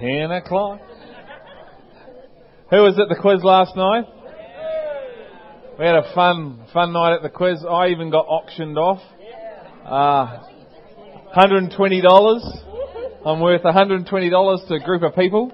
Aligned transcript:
10 0.00 0.30
o'clock. 0.30 0.80
Who 2.70 2.76
was 2.78 2.98
at 2.98 3.08
the 3.08 3.16
quiz 3.20 3.42
last 3.42 3.76
night? 3.76 4.04
We 5.78 5.84
had 5.84 5.94
a 5.94 6.14
fun, 6.14 6.64
fun 6.72 6.92
night 6.92 7.14
at 7.14 7.22
the 7.22 7.28
quiz. 7.28 7.64
I 7.68 7.88
even 7.88 8.10
got 8.10 8.26
auctioned 8.26 8.78
off. 8.78 9.00
Uh, 9.84 10.42
$120. 11.36 13.26
I'm 13.26 13.40
worth 13.40 13.62
$120 13.62 14.68
to 14.68 14.74
a 14.74 14.80
group 14.80 15.02
of 15.02 15.14
people. 15.14 15.52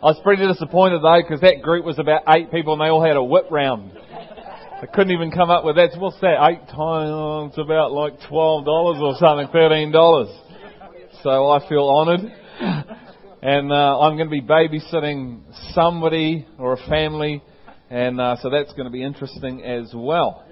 I 0.00 0.06
was 0.06 0.20
pretty 0.22 0.46
disappointed 0.46 1.02
though 1.02 1.20
because 1.20 1.40
that 1.40 1.60
group 1.60 1.84
was 1.84 1.98
about 1.98 2.22
eight 2.28 2.52
people 2.52 2.74
and 2.74 2.82
they 2.82 2.86
all 2.86 3.04
had 3.04 3.16
a 3.16 3.22
whip 3.22 3.46
round. 3.50 3.92
I 4.80 4.86
couldn't 4.86 5.10
even 5.10 5.32
come 5.32 5.50
up 5.50 5.64
with 5.64 5.74
that. 5.74 5.90
What's 5.98 6.20
that? 6.20 6.38
Eight 6.48 6.68
times 6.68 7.58
about 7.58 7.90
like 7.90 8.14
twelve 8.28 8.64
dollars 8.64 8.98
or 9.02 9.16
something, 9.18 9.48
thirteen 9.52 9.90
dollars. 9.90 10.28
So 11.24 11.50
I 11.50 11.68
feel 11.68 11.88
honoured, 11.88 12.30
and 13.42 13.72
uh, 13.72 14.00
I'm 14.00 14.16
going 14.16 14.28
to 14.28 14.30
be 14.30 14.42
babysitting 14.42 15.42
somebody 15.72 16.46
or 16.58 16.74
a 16.74 16.88
family, 16.88 17.42
and 17.90 18.20
uh, 18.20 18.36
so 18.42 18.50
that's 18.50 18.72
going 18.72 18.84
to 18.84 18.90
be 18.90 19.02
interesting 19.02 19.62
as 19.62 19.92
well. 19.94 20.44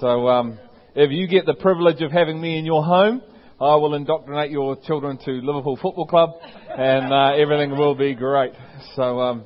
So 0.00 0.28
um, 0.28 0.58
if 0.94 1.10
you 1.10 1.26
get 1.26 1.46
the 1.46 1.54
privilege 1.54 2.00
of 2.02 2.12
having 2.12 2.40
me 2.40 2.58
in 2.58 2.64
your 2.64 2.84
home, 2.84 3.22
I 3.60 3.76
will 3.76 3.94
indoctrinate 3.94 4.50
your 4.50 4.76
children 4.86 5.18
to 5.24 5.30
Liverpool 5.30 5.78
Football 5.80 6.06
Club, 6.06 6.30
and 6.68 7.12
uh, 7.12 7.34
everything 7.34 7.70
will 7.70 7.94
be 7.94 8.14
great. 8.14 8.52
So. 8.96 9.20
Um, 9.20 9.44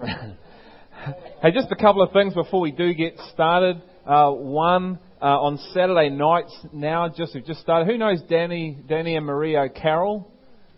Hey, 1.42 1.50
just 1.50 1.72
a 1.72 1.74
couple 1.74 2.00
of 2.02 2.12
things 2.12 2.32
before 2.34 2.60
we 2.60 2.70
do 2.70 2.94
get 2.94 3.18
started. 3.34 3.82
Uh, 4.06 4.30
one, 4.30 5.00
uh, 5.20 5.40
on 5.40 5.58
Saturday 5.74 6.08
nights 6.08 6.56
now, 6.72 7.08
just 7.08 7.34
we've 7.34 7.44
just 7.44 7.60
started. 7.60 7.90
Who 7.90 7.98
knows 7.98 8.22
Danny, 8.30 8.78
Danny 8.86 9.16
and 9.16 9.26
Maria 9.26 9.68
Carroll, 9.68 10.31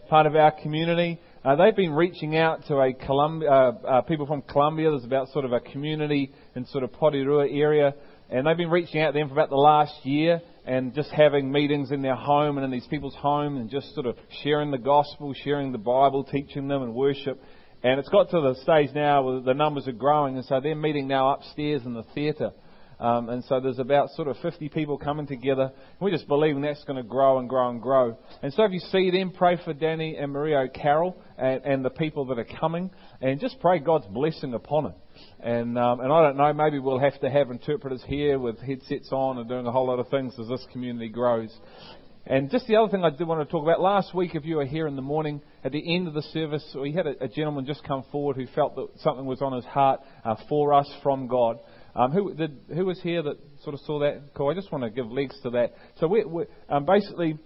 part 0.08 0.26
of 0.26 0.36
our 0.36 0.50
community? 0.50 1.20
Uh, 1.44 1.56
they've 1.56 1.76
been 1.76 1.92
reaching 1.92 2.36
out 2.36 2.66
to 2.68 2.80
a 2.80 2.92
Colombia, 2.92 3.50
uh, 3.50 3.72
uh, 3.86 4.00
people 4.02 4.26
from 4.26 4.42
Colombia. 4.42 4.90
There's 4.90 5.04
about 5.04 5.28
sort 5.28 5.44
of 5.44 5.52
a 5.52 5.60
community 5.60 6.32
in 6.54 6.66
sort 6.66 6.84
of 6.84 6.92
Porirua 6.92 7.54
area, 7.54 7.94
and 8.30 8.46
they've 8.46 8.56
been 8.56 8.70
reaching 8.70 9.02
out 9.02 9.12
to 9.12 9.18
them 9.18 9.28
for 9.28 9.34
about 9.34 9.50
the 9.50 9.56
last 9.56 9.94
year 10.04 10.40
and 10.64 10.94
just 10.94 11.10
having 11.10 11.52
meetings 11.52 11.90
in 11.90 12.00
their 12.00 12.14
home 12.14 12.56
and 12.56 12.64
in 12.64 12.70
these 12.70 12.86
people's 12.86 13.14
home 13.14 13.58
and 13.58 13.68
just 13.68 13.94
sort 13.94 14.06
of 14.06 14.16
sharing 14.42 14.70
the 14.70 14.78
gospel, 14.78 15.34
sharing 15.44 15.72
the 15.72 15.78
Bible, 15.78 16.24
teaching 16.24 16.68
them 16.68 16.82
and 16.82 16.94
worship. 16.94 17.38
And 17.82 18.00
it's 18.00 18.08
got 18.08 18.30
to 18.30 18.40
the 18.40 18.54
stage 18.62 18.94
now 18.94 19.22
where 19.22 19.40
the 19.40 19.52
numbers 19.52 19.86
are 19.86 19.92
growing, 19.92 20.36
and 20.36 20.44
so 20.46 20.60
they're 20.60 20.74
meeting 20.74 21.06
now 21.06 21.34
upstairs 21.34 21.82
in 21.84 21.92
the 21.92 22.04
theatre. 22.14 22.52
Um, 23.04 23.28
and 23.28 23.44
so 23.44 23.60
there's 23.60 23.78
about 23.78 24.08
sort 24.12 24.28
of 24.28 24.38
50 24.38 24.70
people 24.70 24.96
coming 24.96 25.26
together. 25.26 25.72
We're 26.00 26.10
just 26.10 26.26
believing 26.26 26.62
that's 26.62 26.82
going 26.84 26.96
to 26.96 27.06
grow 27.06 27.38
and 27.38 27.46
grow 27.46 27.68
and 27.68 27.82
grow. 27.82 28.16
And 28.42 28.50
so 28.54 28.64
if 28.64 28.72
you 28.72 28.80
see 28.80 29.10
them, 29.10 29.30
pray 29.30 29.58
for 29.62 29.74
Danny 29.74 30.16
and 30.16 30.32
Maria 30.32 30.60
O'Carroll 30.60 31.14
and, 31.36 31.62
and 31.66 31.84
the 31.84 31.90
people 31.90 32.24
that 32.26 32.38
are 32.38 32.46
coming, 32.58 32.90
and 33.20 33.38
just 33.38 33.60
pray 33.60 33.78
God's 33.78 34.06
blessing 34.06 34.54
upon 34.54 34.86
it. 34.86 34.94
And 35.40 35.78
um, 35.78 36.00
and 36.00 36.10
I 36.10 36.22
don't 36.22 36.38
know, 36.38 36.50
maybe 36.54 36.78
we'll 36.78 36.98
have 36.98 37.20
to 37.20 37.28
have 37.28 37.50
interpreters 37.50 38.02
here 38.06 38.38
with 38.38 38.58
headsets 38.60 39.10
on 39.12 39.36
and 39.36 39.50
doing 39.50 39.66
a 39.66 39.70
whole 39.70 39.86
lot 39.86 39.98
of 39.98 40.08
things 40.08 40.32
as 40.40 40.48
this 40.48 40.66
community 40.72 41.10
grows. 41.10 41.54
And 42.26 42.50
just 42.50 42.66
the 42.66 42.76
other 42.76 42.90
thing 42.90 43.04
I 43.04 43.10
did 43.10 43.28
want 43.28 43.46
to 43.46 43.52
talk 43.52 43.62
about 43.62 43.82
last 43.82 44.14
week, 44.14 44.34
if 44.34 44.46
you 44.46 44.56
were 44.56 44.64
here 44.64 44.86
in 44.86 44.96
the 44.96 45.02
morning, 45.02 45.42
at 45.62 45.72
the 45.72 45.94
end 45.94 46.08
of 46.08 46.14
the 46.14 46.22
service, 46.22 46.64
we 46.74 46.90
had 46.90 47.06
a, 47.06 47.24
a 47.24 47.28
gentleman 47.28 47.66
just 47.66 47.84
come 47.84 48.02
forward 48.10 48.36
who 48.36 48.46
felt 48.54 48.76
that 48.76 48.88
something 49.00 49.26
was 49.26 49.42
on 49.42 49.52
his 49.52 49.64
heart 49.66 50.00
uh, 50.24 50.34
for 50.48 50.72
us 50.72 50.90
from 51.02 51.26
God. 51.26 51.58
Um, 51.96 52.10
who, 52.10 52.34
did, 52.34 52.58
who 52.74 52.86
was 52.86 53.00
here 53.00 53.22
that 53.22 53.38
sort 53.62 53.74
of 53.74 53.80
saw 53.80 54.00
that? 54.00 54.34
Cool. 54.34 54.50
I 54.50 54.54
just 54.54 54.72
want 54.72 54.84
to 54.84 54.90
give 54.90 55.10
legs 55.10 55.36
to 55.42 55.50
that. 55.50 55.74
So 56.00 56.08
we, 56.08 56.24
we 56.24 56.44
um, 56.68 56.84
basically 56.84 57.38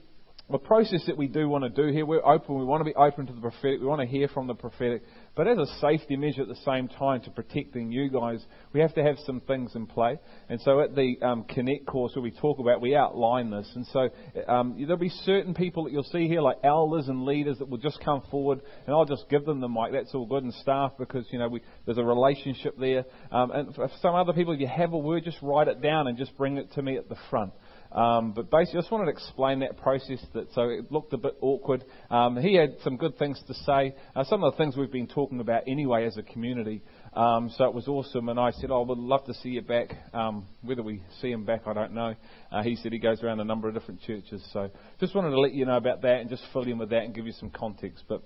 the 0.51 0.59
process 0.59 1.05
that 1.07 1.17
we 1.17 1.27
do 1.29 1.49
want 1.49 1.65
to 1.65 1.71
do 1.71 1.93
here, 1.93 2.07
we're 2.07 2.25
open. 2.25 2.59
We 2.59 2.65
want 2.65 2.81
to 2.81 2.85
be 2.85 2.95
open 2.95 3.27
to 3.27 3.33
the 3.33 3.41
prophetic. 3.41 3.81
We 3.81 3.87
want 3.87 4.01
to 4.01 4.07
hear 4.07 4.29
from 4.29 4.47
the 4.47 4.55
prophetic. 4.55 5.03
But 5.39 5.47
as 5.47 5.56
a 5.56 5.67
safety 5.81 6.17
measure 6.17 6.42
at 6.42 6.48
the 6.48 6.56
same 6.64 6.89
time 6.89 7.20
to 7.20 7.31
protecting 7.31 7.92
you 7.92 8.11
guys, 8.11 8.44
we 8.72 8.81
have 8.81 8.92
to 8.94 9.05
have 9.05 9.19
some 9.25 9.41
things 9.42 9.77
in 9.77 9.86
play. 9.86 10.19
And 10.48 10.61
so 10.62 10.80
at 10.80 10.97
the 10.97 11.17
um, 11.22 11.45
Connect 11.45 11.86
course 11.86 12.17
where 12.17 12.24
we 12.24 12.33
talk 12.33 12.58
about, 12.58 12.80
we 12.80 12.96
outline 12.96 13.48
this. 13.48 13.70
And 13.77 13.86
so 13.92 14.08
um, 14.48 14.74
there'll 14.77 14.96
be 14.96 15.11
certain 15.11 15.55
people 15.55 15.85
that 15.85 15.92
you'll 15.92 16.02
see 16.02 16.27
here, 16.27 16.40
like 16.40 16.57
elders 16.64 17.07
and 17.07 17.24
leaders, 17.24 17.58
that 17.61 17.68
will 17.68 17.79
just 17.79 18.01
come 18.05 18.20
forward, 18.33 18.63
and 18.85 18.96
I'll 18.96 19.05
just 19.05 19.30
give 19.30 19.45
them 19.45 19.61
the 19.61 19.68
mic. 19.68 19.92
That's 19.92 20.13
all 20.13 20.27
good 20.27 20.42
and 20.42 20.52
staff 20.55 20.95
because 20.98 21.24
you 21.30 21.39
know 21.39 21.46
we, 21.46 21.61
there's 21.86 21.98
a 21.98 22.05
relationship 22.05 22.77
there. 22.77 23.05
Um, 23.30 23.52
and 23.52 23.73
for 23.77 23.89
some 24.02 24.17
other 24.17 24.33
people, 24.33 24.55
if 24.55 24.61
you 24.61 24.67
have 24.67 24.92
a 24.92 24.98
word, 24.98 25.23
just 25.23 25.39
write 25.40 25.68
it 25.68 25.80
down 25.80 26.08
and 26.08 26.18
just 26.18 26.36
bring 26.36 26.57
it 26.57 26.73
to 26.73 26.83
me 26.83 26.96
at 26.96 27.08
the 27.08 27.17
front. 27.30 27.52
Um, 27.93 28.33
but 28.33 28.51
basically, 28.51 28.79
I 28.79 28.83
just 28.83 28.93
wanted 28.93 29.07
to 29.07 29.11
explain 29.13 29.61
that 29.61 29.79
process. 29.79 30.19
That 30.35 30.53
so 30.53 30.69
it 30.69 30.93
looked 30.93 31.13
a 31.15 31.17
bit 31.17 31.37
awkward. 31.41 31.85
Um, 32.11 32.37
he 32.37 32.55
had 32.55 32.77
some 32.85 32.97
good 32.97 33.19
things 33.19 33.43
to 33.47 33.55
say. 33.55 33.95
Uh, 34.15 34.25
some 34.25 34.45
of 34.45 34.53
the 34.53 34.59
things 34.59 34.77
we've 34.77 34.93
been 34.93 35.07
talking 35.07 35.41
about 35.41 35.63
anyway 35.67 36.07
as 36.07 36.17
a 36.17 36.23
community. 36.23 36.83
Um, 37.15 37.51
so 37.57 37.65
it 37.65 37.75
was 37.75 37.89
awesome, 37.89 38.29
and 38.29 38.39
I 38.39 38.51
said, 38.53 38.71
"Oh, 38.71 38.83
would 38.83 38.99
love 38.99 39.25
to 39.27 39.35
see 39.35 39.51
you 39.51 39.63
back." 39.63 39.95
Um, 40.13 40.47
whether 40.63 40.83
we 40.83 41.03
see 41.21 41.31
him 41.31 41.45
back, 41.45 41.63
I 41.67 41.73
don't 41.73 41.95
know. 41.95 42.15
Uh, 42.53 42.63
he 42.63 42.77
said 42.77 42.93
he 42.93 42.99
goes 42.99 43.23
around 43.23 43.41
a 43.41 43.45
number 43.45 43.69
of 43.69 43.75
different 43.75 44.03
churches. 44.03 44.47
So 44.53 44.70
just 45.01 45.15
wanted 45.15 45.31
to 45.31 45.41
let 45.41 45.55
you 45.55 45.65
know 45.65 45.77
about 45.77 46.03
that 46.03 46.20
and 46.20 46.29
just 46.29 46.43
fill 46.53 46.63
in 46.63 46.79
with 46.79 46.91
that 46.91 47.05
and 47.05 47.15
give 47.15 47.27
you 47.27 47.33
some 47.33 47.51
context. 47.51 48.05
But 48.09 48.23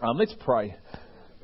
um, 0.00 0.16
let's 0.16 0.34
pray. 0.40 0.76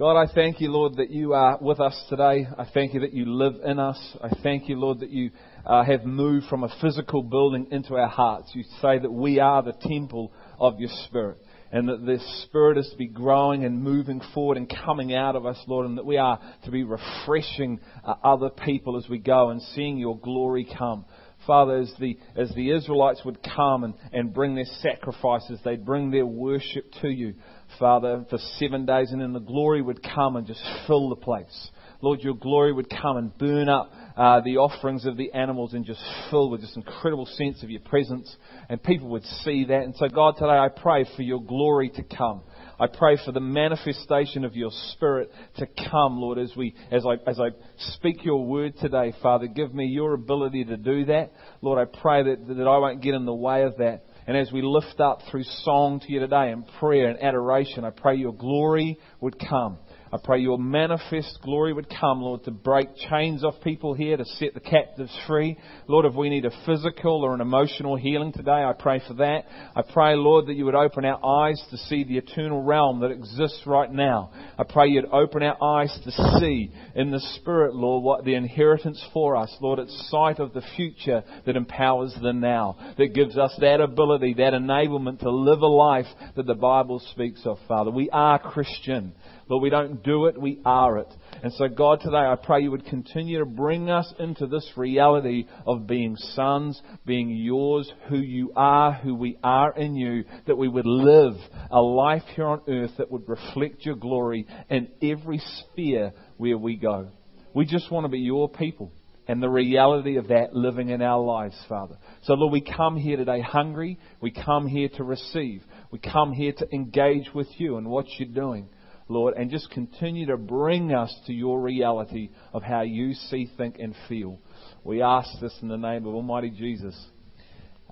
God, 0.01 0.19
I 0.19 0.33
thank 0.33 0.63
you, 0.63 0.71
Lord, 0.73 0.97
that 0.97 1.11
you 1.11 1.35
are 1.35 1.59
with 1.61 1.79
us 1.79 2.07
today. 2.09 2.47
I 2.57 2.65
thank 2.73 2.95
you 2.95 3.01
that 3.01 3.13
you 3.13 3.27
live 3.27 3.57
in 3.63 3.79
us. 3.79 4.17
I 4.25 4.31
thank 4.43 4.67
you, 4.67 4.81
Lord, 4.81 5.01
that 5.01 5.11
you 5.11 5.31
uh, 5.67 5.85
have 5.85 6.05
moved 6.05 6.47
from 6.47 6.65
a 6.65 6.75
physical 6.81 7.23
building 7.23 7.69
into 7.71 7.95
our 7.95 8.09
hearts. 8.09 8.51
You 8.55 8.65
say 8.81 8.99
that 8.99 9.13
we 9.13 9.41
are 9.41 9.63
the 9.63 9.73
temple 9.73 10.33
of 10.59 10.81
your 10.81 10.91
Spirit. 11.07 11.39
And 11.73 11.89
that 11.89 12.05
the 12.05 12.19
Spirit 12.45 12.79
is 12.79 12.89
to 12.91 12.97
be 12.97 13.07
growing 13.07 13.65
and 13.65 13.81
moving 13.81 14.21
forward 14.35 14.57
and 14.57 14.69
coming 14.85 15.15
out 15.15 15.37
of 15.37 15.47
us, 15.47 15.57
Lord, 15.69 15.87
and 15.87 15.99
that 15.99 16.07
we 16.07 16.17
are 16.17 16.41
to 16.65 16.71
be 16.71 16.83
refreshing 16.83 17.79
uh, 18.05 18.15
other 18.25 18.51
people 18.51 18.97
as 18.97 19.09
we 19.09 19.19
go 19.19 19.51
and 19.51 19.63
seeing 19.63 19.97
your 19.97 20.19
glory 20.19 20.67
come. 20.77 21.05
Father, 21.47 21.79
as 21.79 21.93
the, 22.01 22.19
as 22.37 22.53
the 22.55 22.71
Israelites 22.71 23.23
would 23.25 23.39
come 23.43 23.85
and, 23.85 23.95
and 24.13 24.35
bring 24.35 24.55
their 24.55 24.67
sacrifices, 24.81 25.59
they'd 25.65 25.87
bring 25.87 26.11
their 26.11 26.27
worship 26.27 26.85
to 27.03 27.09
you. 27.09 27.35
Father, 27.79 28.27
for 28.29 28.39
seven 28.59 28.85
days, 28.85 29.13
and 29.13 29.21
then 29.21 29.33
the 29.33 29.39
glory 29.39 29.81
would 29.81 30.03
come 30.03 30.37
and 30.37 30.47
just 30.47 30.63
fill 30.87 31.09
the 31.09 31.17
place. 31.17 31.71
Lord, 32.03 32.21
your 32.21 32.35
glory 32.35 32.73
would 32.73 32.89
come 32.89 33.17
and 33.17 33.37
burn 33.37 33.69
up 33.69 33.93
uh, 34.17 34.41
the 34.41 34.57
offerings 34.57 35.07
of 35.07 35.17
the 35.17 35.33
animals 35.33 35.75
and 35.75 35.85
just 35.85 36.01
fill 36.31 36.51
with 36.51 36.61
this 36.61 36.75
incredible 36.77 37.27
sense 37.27 37.63
of 37.63 37.71
your 37.71 37.81
presence, 37.83 38.35
and 38.69 38.83
people 38.83 39.09
would 39.09 39.25
see 39.45 39.65
that. 39.67 39.83
And 39.83 39.95
so, 39.97 40.09
God, 40.09 40.37
today 40.37 40.59
I 40.59 40.69
pray 40.69 41.07
for 41.17 41.23
your 41.23 41.43
glory 41.43 41.91
to 41.91 42.03
come. 42.03 42.43
I 42.79 42.87
pray 42.87 43.19
for 43.25 43.33
the 43.33 43.41
manifestation 43.41 44.45
of 44.45 44.57
your 44.57 44.71
Spirit 44.93 45.31
to 45.59 45.67
come, 45.91 46.19
Lord, 46.19 46.39
as 46.39 46.51
we, 46.57 46.75
as 46.91 47.05
I, 47.05 47.17
as 47.29 47.39
I 47.39 47.49
speak 47.95 48.25
your 48.25 48.45
word 48.47 48.75
today, 48.81 49.13
Father. 49.23 49.47
Give 49.47 49.75
me 49.75 49.85
your 49.85 50.15
ability 50.15 50.65
to 50.65 50.79
do 50.79 51.05
that, 51.07 51.33
Lord. 51.61 51.79
I 51.79 51.99
pray 52.01 52.23
that 52.23 52.49
that 52.49 52.67
I 52.67 52.79
won't 52.79 53.03
get 53.03 53.15
in 53.15 53.27
the 53.27 53.35
way 53.35 53.65
of 53.65 53.77
that. 53.79 54.05
And 54.27 54.37
as 54.37 54.51
we 54.53 54.63
lift 54.63 55.01
up 55.01 55.21
through 55.31 55.45
song 55.65 56.01
to 56.01 56.13
you 56.13 56.21
today 56.21 56.53
and 56.53 56.65
prayer 56.79 57.09
and 57.09 57.23
adoration, 57.23 57.85
I 57.85 57.91
pray 57.91 58.17
your 58.17 58.33
glory 58.33 58.99
would 59.21 59.39
come. 59.39 59.79
I 60.13 60.19
pray 60.23 60.41
your 60.41 60.59
manifest 60.59 61.39
glory 61.43 61.73
would 61.73 61.89
come, 61.89 62.21
Lord, 62.21 62.43
to 62.45 62.51
break 62.51 62.89
chains 63.09 63.45
off 63.45 63.55
people 63.63 63.95
here, 63.95 64.17
to 64.17 64.25
set 64.25 64.55
the 64.55 64.61
captives 64.61 65.17
free. 65.29 65.57
Lord, 65.87 66.05
if 66.05 66.15
we 66.15 66.29
need 66.29 66.45
a 66.45 66.51
physical 66.67 67.23
or 67.23 67.33
an 67.33 67.41
emotional 67.41 67.95
healing 67.95 68.33
today, 68.33 68.51
I 68.51 68.73
pray 68.77 69.01
for 69.07 69.15
that. 69.15 69.45
I 69.77 69.83
pray, 69.83 70.17
Lord, 70.17 70.47
that 70.47 70.55
you 70.55 70.65
would 70.65 70.75
open 70.75 71.05
our 71.05 71.25
eyes 71.25 71.63
to 71.71 71.77
see 71.77 72.03
the 72.03 72.19
eternal 72.19 72.61
realm 72.61 73.01
that 73.01 73.13
exists 73.13 73.63
right 73.67 73.91
now. 73.91 74.33
I 74.59 74.65
pray 74.65 74.89
you'd 74.89 75.07
open 75.13 75.45
our 75.45 75.63
eyes 75.63 75.97
to 76.05 76.11
see 76.41 76.73
in 76.97 77.13
the 77.13 77.21
Spirit, 77.37 77.77
Lord, 77.77 78.03
what 78.03 78.25
the 78.25 78.35
inheritance 78.35 79.01
for 79.13 79.37
us. 79.37 79.55
Lord, 79.61 79.79
it's 79.79 80.11
sight 80.11 80.41
of 80.41 80.53
the 80.53 80.63
future 80.75 81.23
that 81.47 81.57
empowers 81.57 82.17
the 82.21 82.33
now, 82.33 82.95
that 82.99 83.15
gives 83.15 83.39
us 83.39 83.55
that 83.61 83.81
ability, 83.81 84.35
that 84.35 84.55
enablement 84.55 85.21
to 85.21 85.31
live 85.31 85.61
a 85.61 85.67
life 85.67 86.07
that 86.35 86.47
the 86.47 86.55
Bible 86.55 87.01
speaks 87.13 87.43
of, 87.45 87.59
Father. 87.69 87.93
We 87.93 88.11
are 88.11 88.41
Christian. 88.41 89.13
But 89.51 89.59
we 89.59 89.69
don't 89.69 90.05
do 90.05 90.27
it, 90.27 90.41
we 90.41 90.61
are 90.65 90.99
it. 90.99 91.13
And 91.43 91.53
so, 91.55 91.67
God, 91.67 92.01
today 92.01 92.19
I 92.19 92.37
pray 92.41 92.63
you 92.63 92.71
would 92.71 92.85
continue 92.85 93.41
to 93.41 93.45
bring 93.45 93.91
us 93.91 94.15
into 94.21 94.47
this 94.47 94.65
reality 94.77 95.49
of 95.67 95.89
being 95.89 96.15
sons, 96.15 96.81
being 97.05 97.31
yours, 97.31 97.93
who 98.09 98.19
you 98.19 98.53
are, 98.55 98.93
who 98.93 99.13
we 99.13 99.39
are 99.43 99.77
in 99.77 99.97
you, 99.97 100.23
that 100.47 100.55
we 100.55 100.69
would 100.69 100.87
live 100.87 101.35
a 101.73 101.81
life 101.81 102.23
here 102.37 102.47
on 102.47 102.61
earth 102.69 102.93
that 102.99 103.11
would 103.11 103.29
reflect 103.29 103.85
your 103.85 103.97
glory 103.97 104.47
in 104.69 104.87
every 105.03 105.43
sphere 105.73 106.13
where 106.37 106.57
we 106.57 106.77
go. 106.77 107.09
We 107.53 107.67
just 107.67 107.91
want 107.91 108.05
to 108.05 108.09
be 108.09 108.21
your 108.21 108.49
people 108.49 108.93
and 109.27 109.43
the 109.43 109.51
reality 109.51 110.17
of 110.17 110.29
that 110.29 110.55
living 110.55 110.91
in 110.91 111.03
our 111.03 111.21
lives, 111.21 111.57
Father. 111.69 111.97
So, 112.23 112.35
Lord, 112.35 112.53
we 112.53 112.61
come 112.61 112.97
here 112.97 113.17
today 113.17 113.41
hungry. 113.41 113.99
We 114.21 114.31
come 114.31 114.69
here 114.69 114.91
to 114.91 115.03
receive. 115.03 115.65
We 115.91 115.99
come 115.99 116.33
here 116.33 116.53
to 116.53 116.73
engage 116.73 117.35
with 117.35 117.49
you 117.59 117.79
and 117.79 117.89
what 117.89 118.07
you're 118.17 118.29
doing. 118.29 118.69
Lord, 119.11 119.35
and 119.37 119.51
just 119.51 119.71
continue 119.71 120.27
to 120.27 120.37
bring 120.37 120.95
us 120.95 121.15
to 121.27 121.33
your 121.33 121.61
reality 121.61 122.31
of 122.53 122.63
how 122.63 122.83
you 122.83 123.15
see, 123.15 123.51
think, 123.57 123.77
and 123.79 123.95
feel. 124.09 124.39
We 124.85 125.03
ask 125.03 125.29
this 125.41 125.55
in 125.61 125.69
the 125.69 125.77
name 125.77 126.07
of 126.07 126.15
Almighty 126.15 126.51
Jesus. 126.51 126.99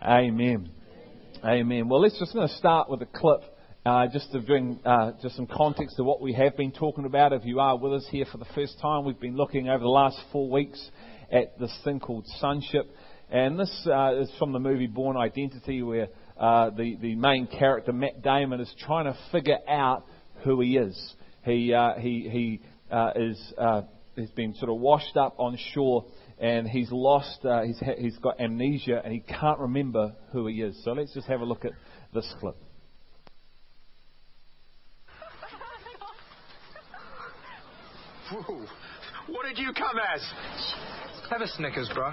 Amen. 0.01 0.71
Amen. 1.45 1.89
Well, 1.89 2.01
let's 2.01 2.19
just 2.19 2.33
going 2.33 2.49
to 2.49 2.55
start 2.55 2.89
with 2.89 3.03
a 3.03 3.07
clip 3.07 3.43
uh, 3.85 4.07
just 4.13 4.31
to 4.33 4.41
bring 4.41 4.81
uh, 4.85 5.13
just 5.23 5.37
some 5.37 5.47
context 5.47 5.97
to 5.97 6.05
what 6.05 6.21
we 6.21 6.33
have 6.35 6.57
been 6.57 6.73
talking 6.73 7.05
about. 7.05 7.33
If 7.33 7.45
you 7.45 7.61
are 7.61 7.77
with 7.77 7.93
us 7.95 8.07
here 8.11 8.27
for 8.31 8.39
the 8.39 8.47
first 8.55 8.79
time, 8.81 9.05
we've 9.05 9.21
been 9.21 9.37
looking 9.37 9.69
over 9.69 9.81
the 9.81 9.89
last 9.89 10.19
four 10.33 10.51
weeks 10.51 10.83
at 11.33 11.59
this 11.59 11.77
thing 11.85 12.01
called 12.01 12.27
sonship, 12.39 12.95
and 13.31 13.59
this 13.59 13.89
uh, 13.91 14.15
is 14.21 14.31
from 14.39 14.53
the 14.53 14.59
movie 14.59 14.87
Bourne 14.87 15.17
Identity, 15.17 15.83
where 15.83 16.09
uh, 16.39 16.71
the 16.71 16.97
the 17.01 17.15
main 17.15 17.47
character 17.47 17.93
Matt 17.93 18.23
Damon 18.23 18.61
is 18.61 18.73
trying 18.79 19.05
to 19.05 19.17
figure 19.33 19.59
out 19.69 20.05
who 20.45 20.61
he 20.61 20.77
is. 20.77 21.15
He 21.45 21.73
uh, 21.73 21.95
he 21.95 22.29
he 22.29 22.61
uh, 22.91 23.13
is 23.17 23.55
has 24.19 24.31
been 24.31 24.55
sort 24.55 24.71
of 24.71 24.79
washed 24.79 25.17
up 25.17 25.35
on 25.39 25.57
shore 25.73 26.05
and 26.39 26.69
he's 26.69 26.91
lost, 26.93 27.45
uh, 27.45 27.63
he's, 27.63 27.79
ha- 27.81 27.97
he's 27.99 28.17
got 28.19 28.41
amnesia 28.41 29.01
and 29.03 29.13
he 29.13 29.21
can't 29.21 29.59
remember 29.59 30.15
who 30.33 30.47
he 30.47 30.63
is. 30.63 30.81
So 30.85 30.93
let's 30.93 31.13
just 31.15 31.27
have 31.27 31.41
a 31.41 31.45
look 31.45 31.65
at 31.65 31.73
this 32.15 32.33
clip. 32.41 32.57
Whoa. 38.31 38.67
What 39.29 39.47
did 39.47 39.59
you 39.59 39.73
come 39.73 39.99
as? 40.15 40.23
Have 41.31 41.41
a 41.41 41.49
Snickers, 41.49 41.91
bro. 41.95 42.11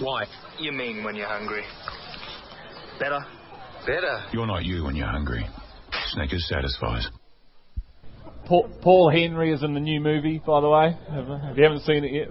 Why? 0.00 0.24
You 0.58 0.72
mean 0.72 1.04
when 1.04 1.16
you're 1.16 1.26
hungry. 1.26 1.62
Better? 2.98 3.20
Better. 3.86 4.24
You're 4.32 4.46
not 4.46 4.64
you 4.64 4.84
when 4.84 4.96
you're 4.96 5.06
hungry. 5.06 5.44
Snickers 6.12 6.46
satisfies. 6.48 7.08
Paul, 8.50 9.10
Henry 9.10 9.52
is 9.52 9.62
in 9.62 9.74
the 9.74 9.80
new 9.80 10.00
movie, 10.00 10.42
by 10.44 10.60
the 10.60 10.68
way. 10.68 10.96
If 11.08 11.56
you 11.56 11.62
haven't 11.62 11.82
seen 11.82 12.04
it 12.04 12.12
yet. 12.12 12.28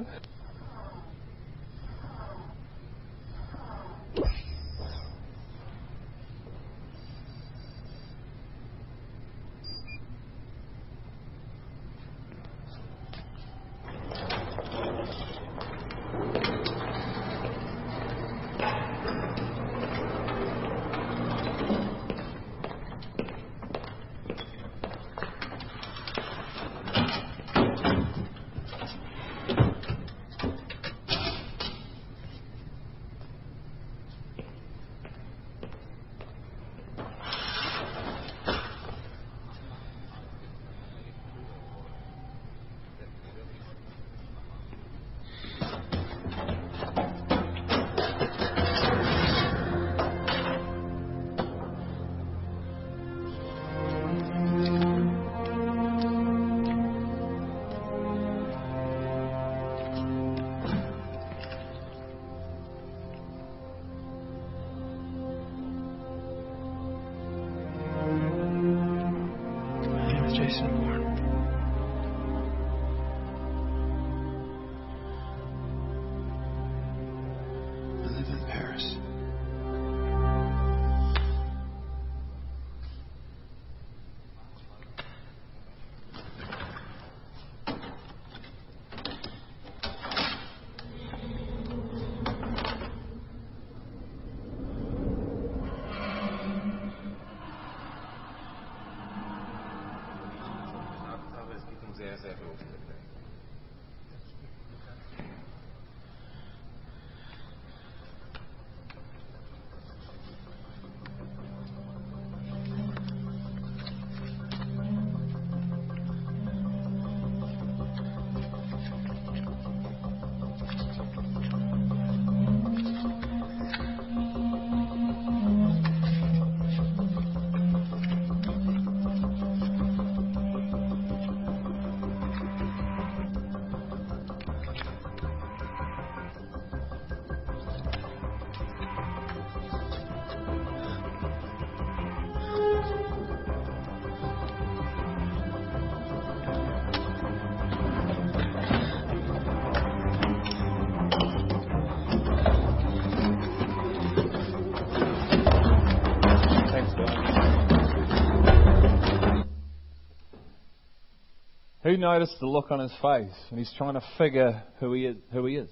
Who 162.00 162.06
noticed 162.06 162.40
the 162.40 162.47
look 162.47 162.71
on 162.71 162.80
his 162.80 162.94
face 163.02 163.35
when 163.50 163.57
he's 163.57 163.74
trying 163.78 163.95
to 163.95 164.04
figure 164.18 164.64
who 164.80 164.94
he 164.94 165.04
is? 165.04 165.18
Who 165.33 165.45
he 165.47 165.57
is? 165.57 165.69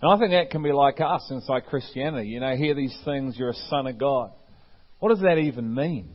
And 0.00 0.10
I 0.10 0.16
think 0.16 0.30
that 0.30 0.48
can 0.50 0.62
be 0.62 0.72
like 0.72 0.98
us 0.98 1.26
inside 1.28 1.66
Christianity. 1.66 2.30
You 2.30 2.40
know, 2.40 2.56
hear 2.56 2.74
these 2.74 2.98
things, 3.04 3.36
you're 3.36 3.50
a 3.50 3.66
son 3.68 3.86
of 3.86 3.98
God. 3.98 4.30
What 4.98 5.10
does 5.10 5.20
that 5.20 5.36
even 5.36 5.74
mean? 5.74 6.14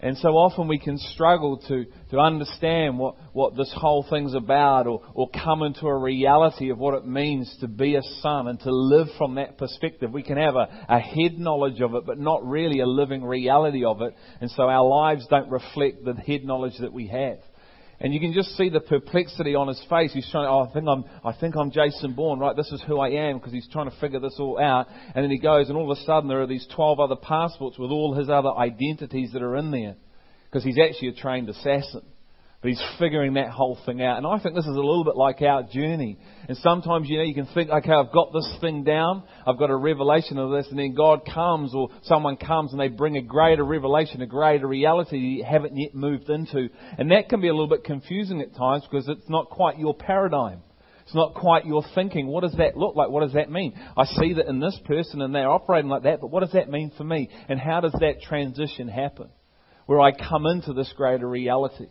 And 0.00 0.18
so 0.18 0.30
often 0.30 0.66
we 0.66 0.80
can 0.80 0.98
struggle 0.98 1.58
to, 1.68 1.86
to 2.10 2.18
understand 2.18 2.98
what, 2.98 3.14
what 3.32 3.56
this 3.56 3.72
whole 3.76 4.04
thing's 4.10 4.34
about 4.34 4.88
or, 4.88 5.02
or 5.14 5.30
come 5.30 5.62
into 5.62 5.86
a 5.86 5.96
reality 5.96 6.70
of 6.70 6.78
what 6.78 6.94
it 6.94 7.06
means 7.06 7.56
to 7.60 7.68
be 7.68 7.94
a 7.94 8.02
son 8.22 8.48
and 8.48 8.58
to 8.58 8.72
live 8.72 9.06
from 9.18 9.36
that 9.36 9.56
perspective. 9.56 10.10
We 10.10 10.24
can 10.24 10.36
have 10.36 10.56
a, 10.56 10.84
a 10.88 10.98
head 10.98 11.38
knowledge 11.38 11.80
of 11.80 11.94
it, 11.94 12.04
but 12.04 12.18
not 12.18 12.44
really 12.44 12.80
a 12.80 12.86
living 12.86 13.22
reality 13.22 13.84
of 13.84 14.02
it. 14.02 14.16
And 14.40 14.50
so 14.50 14.64
our 14.64 14.84
lives 14.84 15.28
don't 15.30 15.48
reflect 15.48 16.04
the 16.04 16.14
head 16.14 16.42
knowledge 16.42 16.78
that 16.80 16.92
we 16.92 17.06
have. 17.06 17.38
And 18.02 18.12
you 18.12 18.18
can 18.18 18.32
just 18.32 18.56
see 18.56 18.68
the 18.68 18.80
perplexity 18.80 19.54
on 19.54 19.68
his 19.68 19.80
face. 19.88 20.12
He's 20.12 20.28
trying. 20.28 20.48
Oh, 20.48 20.68
I 20.68 20.72
think 20.72 20.88
I'm. 20.88 21.04
I 21.24 21.32
think 21.32 21.54
I'm 21.56 21.70
Jason 21.70 22.14
Bourne. 22.14 22.40
Right. 22.40 22.56
This 22.56 22.72
is 22.72 22.82
who 22.84 22.98
I 22.98 23.10
am 23.10 23.38
because 23.38 23.52
he's 23.52 23.68
trying 23.68 23.88
to 23.88 23.96
figure 24.00 24.18
this 24.18 24.34
all 24.40 24.60
out. 24.60 24.88
And 25.14 25.22
then 25.22 25.30
he 25.30 25.38
goes, 25.38 25.68
and 25.68 25.78
all 25.78 25.90
of 25.90 25.96
a 25.96 26.00
sudden 26.02 26.28
there 26.28 26.42
are 26.42 26.48
these 26.48 26.66
twelve 26.74 26.98
other 26.98 27.14
passports 27.14 27.78
with 27.78 27.92
all 27.92 28.12
his 28.12 28.28
other 28.28 28.50
identities 28.50 29.32
that 29.34 29.42
are 29.42 29.56
in 29.56 29.70
there, 29.70 29.94
because 30.50 30.64
he's 30.64 30.80
actually 30.80 31.08
a 31.08 31.12
trained 31.12 31.48
assassin. 31.48 32.02
But 32.62 32.68
he's 32.68 32.82
figuring 33.00 33.34
that 33.34 33.50
whole 33.50 33.76
thing 33.84 34.00
out. 34.02 34.18
And 34.18 34.26
I 34.26 34.38
think 34.38 34.54
this 34.54 34.64
is 34.64 34.76
a 34.76 34.80
little 34.80 35.02
bit 35.02 35.16
like 35.16 35.42
our 35.42 35.64
journey. 35.64 36.16
And 36.48 36.56
sometimes, 36.58 37.08
you 37.08 37.18
know, 37.18 37.24
you 37.24 37.34
can 37.34 37.46
think, 37.46 37.70
okay, 37.70 37.90
I've 37.90 38.12
got 38.12 38.32
this 38.32 38.48
thing 38.60 38.84
down. 38.84 39.24
I've 39.44 39.58
got 39.58 39.70
a 39.70 39.76
revelation 39.76 40.38
of 40.38 40.52
this. 40.52 40.68
And 40.70 40.78
then 40.78 40.94
God 40.94 41.22
comes 41.26 41.74
or 41.74 41.88
someone 42.04 42.36
comes 42.36 42.70
and 42.70 42.80
they 42.80 42.86
bring 42.86 43.16
a 43.16 43.20
greater 43.20 43.64
revelation, 43.64 44.22
a 44.22 44.26
greater 44.26 44.68
reality 44.68 45.18
you 45.18 45.44
haven't 45.44 45.76
yet 45.76 45.92
moved 45.92 46.30
into. 46.30 46.68
And 46.98 47.10
that 47.10 47.28
can 47.28 47.40
be 47.40 47.48
a 47.48 47.52
little 47.52 47.68
bit 47.68 47.82
confusing 47.82 48.40
at 48.40 48.54
times 48.54 48.86
because 48.88 49.08
it's 49.08 49.28
not 49.28 49.50
quite 49.50 49.76
your 49.76 49.94
paradigm. 49.94 50.62
It's 51.04 51.16
not 51.16 51.34
quite 51.34 51.66
your 51.66 51.82
thinking. 51.96 52.28
What 52.28 52.42
does 52.42 52.54
that 52.58 52.76
look 52.76 52.94
like? 52.94 53.08
What 53.08 53.24
does 53.24 53.32
that 53.32 53.50
mean? 53.50 53.74
I 53.96 54.04
see 54.04 54.34
that 54.34 54.46
in 54.46 54.60
this 54.60 54.78
person 54.84 55.20
and 55.20 55.34
they're 55.34 55.50
operating 55.50 55.90
like 55.90 56.04
that, 56.04 56.20
but 56.20 56.28
what 56.28 56.40
does 56.40 56.52
that 56.52 56.70
mean 56.70 56.92
for 56.96 57.02
me? 57.02 57.28
And 57.48 57.58
how 57.58 57.80
does 57.80 57.92
that 57.98 58.22
transition 58.22 58.86
happen? 58.86 59.30
Where 59.86 60.00
I 60.00 60.12
come 60.12 60.46
into 60.46 60.74
this 60.74 60.92
greater 60.96 61.28
reality. 61.28 61.88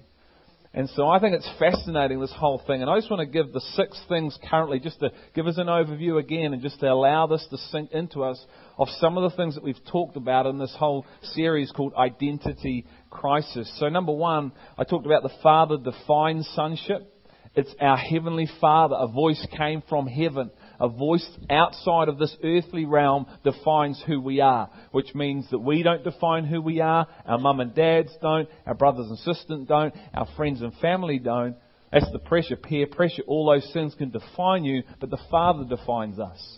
And 0.74 0.90
so 0.96 1.10
I 1.10 1.20
think 1.20 1.36
it's 1.36 1.50
fascinating, 1.60 2.22
this 2.22 2.34
whole 2.34 2.62
thing. 2.66 2.82
And 2.82 2.90
I 2.90 2.98
just 2.98 3.12
want 3.12 3.20
to 3.20 3.26
give 3.26 3.52
the 3.52 3.60
six 3.76 4.02
things 4.08 4.38
currently, 4.50 4.80
just 4.80 5.02
to 5.02 5.12
give 5.36 5.46
us 5.46 5.58
an 5.58 5.68
overview 5.68 6.18
again 6.18 6.54
and 6.54 6.62
just 6.62 6.80
to 6.80 6.90
allow 6.90 7.28
this 7.28 7.46
to 7.50 7.58
sink 7.58 7.92
into 7.92 8.24
us 8.24 8.42
of 8.78 8.88
some 9.00 9.18
of 9.18 9.30
the 9.30 9.36
things 9.36 9.56
that 9.56 9.66
we've 9.66 9.84
talked 9.92 10.16
about 10.16 10.46
in 10.46 10.60
this 10.60 10.74
whole 10.80 11.06
series 11.34 11.72
called 11.72 11.94
Identity 11.96 12.86
crisis. 13.10 13.70
So, 13.80 13.90
number 13.90 14.14
one, 14.14 14.54
I 14.78 14.86
talked 14.86 15.06
about 15.06 15.24
the 15.24 15.34
Father 15.44 15.78
defines 15.78 16.50
sonship. 16.56 17.06
It's 17.54 17.76
our 17.82 17.98
Heavenly 17.98 18.48
Father. 18.62 18.96
A 18.98 19.08
voice 19.08 19.46
came 19.58 19.84
from 19.90 20.08
heaven. 20.08 20.52
A 20.82 20.90
voice 20.90 21.30
outside 21.48 22.10
of 22.10 22.18
this 22.18 22.36
earthly 22.44 22.86
realm 22.86 23.28
defines 23.44 24.02
who 24.08 24.20
we 24.20 24.42
are, 24.42 24.68
which 24.92 25.14
means 25.14 25.48
that 25.52 25.60
we 25.60 25.84
don't 25.84 26.04
define 26.04 26.44
who 26.44 26.60
we 26.60 26.82
are, 26.82 27.06
our 27.28 27.38
mum 27.38 27.60
and 27.60 27.76
dads 27.76 28.10
don't, 28.20 28.50
our 28.66 28.74
brothers 28.74 29.08
and 29.08 29.20
sisters 29.20 29.68
don't, 29.68 29.94
our 30.12 30.28
friends 30.36 30.64
and 30.64 30.74
family 30.82 31.20
don't. 31.20 31.56
That's 31.92 32.12
the 32.12 32.18
pressure, 32.18 32.56
peer 32.56 32.88
pressure. 32.88 33.22
All 33.28 33.46
those 33.46 33.72
things 33.74 33.94
can 33.94 34.10
define 34.10 34.64
you, 34.64 34.82
but 35.00 35.12
the 35.12 35.22
Father 35.30 35.66
defines 35.66 36.18
us. 36.18 36.58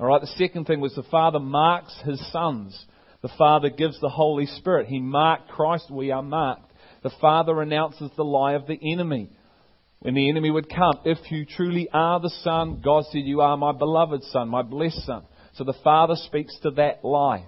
Alright, 0.00 0.22
the 0.22 0.26
second 0.26 0.64
thing 0.64 0.80
was 0.80 0.96
the 0.96 1.04
Father 1.04 1.38
marks 1.38 1.96
His 2.04 2.20
sons. 2.32 2.76
The 3.22 3.30
Father 3.38 3.70
gives 3.70 4.00
the 4.00 4.08
Holy 4.08 4.46
Spirit. 4.46 4.88
He 4.88 4.98
marked 4.98 5.48
Christ, 5.48 5.92
we 5.92 6.10
are 6.10 6.22
marked. 6.22 6.72
The 7.04 7.12
Father 7.20 7.62
announces 7.62 8.10
the 8.16 8.24
lie 8.24 8.54
of 8.54 8.66
the 8.66 8.80
enemy. 8.82 9.30
When 10.04 10.12
the 10.12 10.28
enemy 10.28 10.50
would 10.50 10.68
come, 10.68 11.00
if 11.06 11.16
you 11.30 11.46
truly 11.46 11.88
are 11.90 12.20
the 12.20 12.28
Son, 12.42 12.82
God 12.84 13.04
said, 13.10 13.22
You 13.24 13.40
are 13.40 13.56
my 13.56 13.72
beloved 13.72 14.22
Son, 14.24 14.50
my 14.50 14.60
blessed 14.60 15.02
Son. 15.06 15.22
So 15.54 15.64
the 15.64 15.72
Father 15.82 16.14
speaks 16.26 16.54
to 16.62 16.72
that 16.72 17.02
lie. 17.02 17.46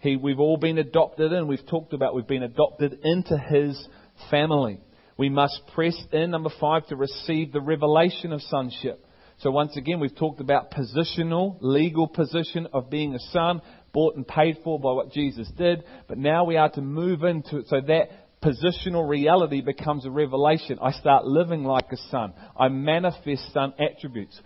He, 0.00 0.16
we've 0.16 0.38
all 0.38 0.58
been 0.58 0.76
adopted 0.76 1.32
in. 1.32 1.48
We've 1.48 1.66
talked 1.66 1.94
about 1.94 2.14
we've 2.14 2.26
been 2.26 2.42
adopted 2.42 2.98
into 3.02 3.38
His 3.38 3.88
family. 4.30 4.82
We 5.16 5.30
must 5.30 5.62
press 5.74 5.96
in, 6.12 6.30
number 6.30 6.50
five, 6.60 6.86
to 6.88 6.96
receive 6.96 7.52
the 7.52 7.62
revelation 7.62 8.32
of 8.32 8.42
sonship. 8.42 9.02
So 9.38 9.50
once 9.50 9.74
again, 9.78 9.98
we've 9.98 10.14
talked 10.14 10.42
about 10.42 10.72
positional, 10.72 11.56
legal 11.62 12.06
position 12.06 12.68
of 12.74 12.90
being 12.90 13.14
a 13.14 13.20
son, 13.32 13.62
bought 13.94 14.16
and 14.16 14.28
paid 14.28 14.58
for 14.62 14.78
by 14.78 14.92
what 14.92 15.10
Jesus 15.10 15.50
did. 15.56 15.84
But 16.06 16.18
now 16.18 16.44
we 16.44 16.58
are 16.58 16.68
to 16.68 16.82
move 16.82 17.24
into 17.24 17.60
it 17.60 17.68
so 17.68 17.80
that 17.80 18.10
positional 18.44 19.08
reality 19.08 19.62
becomes 19.62 20.04
a 20.04 20.10
revelation. 20.10 20.78
I 20.80 20.92
start 20.92 21.24
living 21.24 21.64
like 21.64 21.90
a 21.92 21.96
son. 22.10 22.34
I 22.58 22.68
manifest 22.68 23.52
son 23.52 23.72
attributes. 23.78 24.38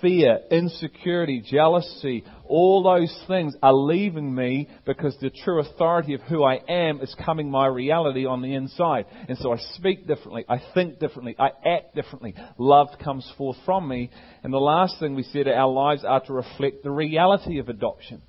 Fear, 0.00 0.40
insecurity, 0.50 1.42
jealousy, 1.44 2.22
all 2.44 2.82
those 2.82 3.24
things 3.26 3.56
are 3.62 3.72
leaving 3.72 4.32
me 4.32 4.68
because 4.86 5.16
the 5.20 5.30
true 5.30 5.60
authority 5.60 6.14
of 6.14 6.20
who 6.22 6.44
I 6.44 6.60
am 6.68 7.00
is 7.00 7.14
coming 7.24 7.50
my 7.50 7.66
reality 7.66 8.26
on 8.26 8.42
the 8.42 8.54
inside. 8.54 9.06
And 9.28 9.38
so 9.38 9.52
I 9.52 9.56
speak 9.74 10.06
differently, 10.06 10.44
I 10.48 10.60
think 10.74 11.00
differently, 11.00 11.34
I 11.38 11.48
act 11.66 11.94
differently. 11.94 12.34
Love 12.58 12.88
comes 13.02 13.30
forth 13.36 13.56
from 13.64 13.88
me. 13.88 14.10
And 14.44 14.52
the 14.52 14.58
last 14.58 15.00
thing 15.00 15.14
we 15.14 15.22
said, 15.24 15.48
our 15.48 15.72
lives 15.72 16.04
are 16.04 16.20
to 16.26 16.32
reflect 16.32 16.84
the 16.84 16.90
reality 16.90 17.58
of 17.58 17.68
adoption 17.68 18.22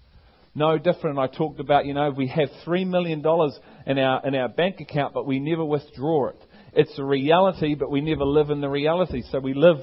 no 0.53 0.77
different. 0.77 1.17
I 1.17 1.27
talked 1.27 1.59
about, 1.59 1.85
you 1.85 1.93
know, 1.93 2.11
we 2.11 2.27
have 2.27 2.49
$3 2.65 2.85
million 2.85 3.19
in 3.19 3.99
our, 3.99 4.27
in 4.27 4.35
our 4.35 4.49
bank 4.49 4.81
account, 4.81 5.13
but 5.13 5.25
we 5.25 5.39
never 5.39 5.63
withdraw 5.63 6.29
it. 6.29 6.39
It's 6.73 6.97
a 6.97 7.03
reality, 7.03 7.75
but 7.75 7.89
we 7.89 8.01
never 8.01 8.25
live 8.25 8.49
in 8.49 8.61
the 8.61 8.69
reality. 8.69 9.23
So 9.31 9.39
we 9.39 9.53
live 9.53 9.77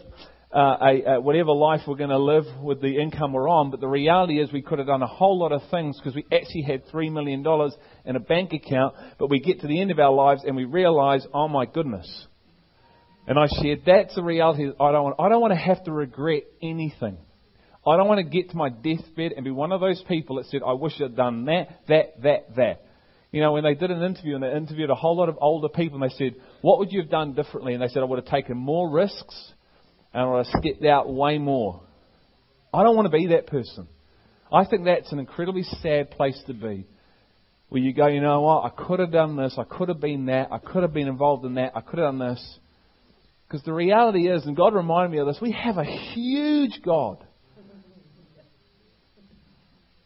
uh, 0.53 0.77
a, 0.81 1.03
a, 1.15 1.21
whatever 1.21 1.53
life 1.53 1.81
we're 1.87 1.97
going 1.97 2.11
to 2.11 2.19
live 2.19 2.45
with 2.63 2.81
the 2.81 2.99
income 2.99 3.33
we're 3.33 3.49
on, 3.49 3.71
but 3.71 3.81
the 3.81 3.89
reality 3.89 4.41
is 4.41 4.53
we 4.53 4.63
could 4.63 4.79
have 4.79 4.89
done 4.89 5.03
a 5.03 5.07
whole 5.07 5.39
lot 5.39 5.53
of 5.53 5.63
things 5.71 5.99
because 5.99 6.15
we 6.15 6.25
actually 6.33 6.63
had 6.63 6.87
$3 6.89 7.13
million 7.13 7.45
in 8.05 8.17
a 8.17 8.21
bank 8.21 8.53
account, 8.53 8.95
but 9.19 9.29
we 9.29 9.41
get 9.41 9.61
to 9.61 9.67
the 9.67 9.81
end 9.81 9.91
of 9.91 9.99
our 9.99 10.13
lives 10.13 10.43
and 10.47 10.57
we 10.57 10.65
realize, 10.65 11.27
oh 11.35 11.49
my 11.49 11.67
goodness. 11.67 12.27
And 13.27 13.39
I 13.39 13.47
shared, 13.61 13.83
that's 13.85 14.15
the 14.15 14.23
reality. 14.23 14.71
I 14.81 14.93
don't 14.93 15.05
want, 15.05 15.17
I 15.19 15.29
don't 15.29 15.41
want 15.43 15.53
to 15.53 15.59
have 15.59 15.85
to 15.85 15.93
regret 15.93 16.45
anything. 16.63 17.19
I 17.89 17.97
don't 17.97 18.09
want 18.09 18.19
to 18.19 18.25
get 18.25 18.51
to 18.51 18.57
my 18.57 18.69
deathbed 18.69 19.33
and 19.33 19.45
be 19.45 19.51
one 19.51 19.73
of 19.73 19.81
those 19.81 20.03
people 20.09 20.37
that 20.37 20.47
said, 20.47 20.63
I 20.67 20.73
wish 20.73 20.95
I'd 21.01 21.17
done 21.17 21.45
that, 21.47 21.69
that, 21.89 22.23
that, 22.23 22.57
that. 22.57 22.85
You 23.31 23.41
know, 23.43 23.53
when 23.53 23.65
they 23.65 23.75
did 23.75 23.91
an 23.91 24.03
interview 24.03 24.35
and 24.35 24.43
they 24.43 24.53
interviewed 24.53 24.91
a 24.91 24.95
whole 24.95 25.17
lot 25.17 25.29
of 25.29 25.39
older 25.41 25.69
people 25.69 26.03
and 26.03 26.11
they 26.11 26.15
said, 26.17 26.37
What 26.63 26.79
would 26.79 26.93
you 26.93 27.01
have 27.01 27.11
done 27.11 27.35
differently? 27.35 27.75
And 27.75 27.83
they 27.83 27.89
said, 27.89 28.03
I 28.03 28.07
would 28.07 28.19
have 28.19 28.27
taken 28.29 28.57
more 28.57 28.91
risks 28.91 29.53
and 30.13 30.23
I 30.23 30.27
would 30.27 30.47
have 30.47 30.61
stepped 30.61 30.85
out 30.85 31.13
way 31.13 31.39
more. 31.39 31.83
I 32.73 32.83
don't 32.83 32.97
want 32.97 33.11
to 33.11 33.17
be 33.17 33.29
that 33.29 33.47
person. 33.47 33.87
I 34.53 34.65
think 34.65 34.85
that's 34.85 35.13
an 35.13 35.19
incredibly 35.19 35.63
sad 35.63 36.11
place 36.11 36.41
to 36.47 36.55
be. 36.55 36.87
Where 37.69 37.83
you 37.83 37.93
go, 37.93 38.07
you 38.07 38.23
know 38.23 38.41
what, 38.41 38.65
I 38.65 38.71
could 38.71 38.99
have 38.99 39.13
done 39.13 39.37
this, 39.37 39.55
I 39.59 39.65
could 39.65 39.91
have 39.91 40.01
been 40.01 40.27
that, 40.27 40.51
I 40.51 40.57
could 40.57 40.83
have 40.83 40.95
been 40.95 41.07
involved 41.07 41.45
in 41.45 41.55
that, 41.55 41.73
I 41.77 41.83
could 41.83 41.99
have 41.99 42.09
done 42.09 42.19
this. 42.19 42.59
Because 43.47 43.63
the 43.65 43.75
reality 43.75 44.27
is, 44.27 44.47
and 44.47 44.57
God 44.57 44.75
reminded 44.75 45.13
me 45.13 45.19
of 45.19 45.27
this, 45.27 45.39
we 45.41 45.53
have 45.53 45.77
a 45.77 45.85
huge 45.85 46.81
God 46.83 47.25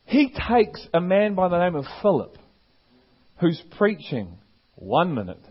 he 0.04 0.32
takes 0.49 0.87
a 0.92 1.00
man 1.00 1.35
by 1.35 1.49
the 1.49 1.59
name 1.59 1.75
of 1.75 1.85
Philip, 2.02 2.37
who's 3.40 3.62
preaching 3.76 4.38
one 4.75 5.14
minute. 5.14 5.44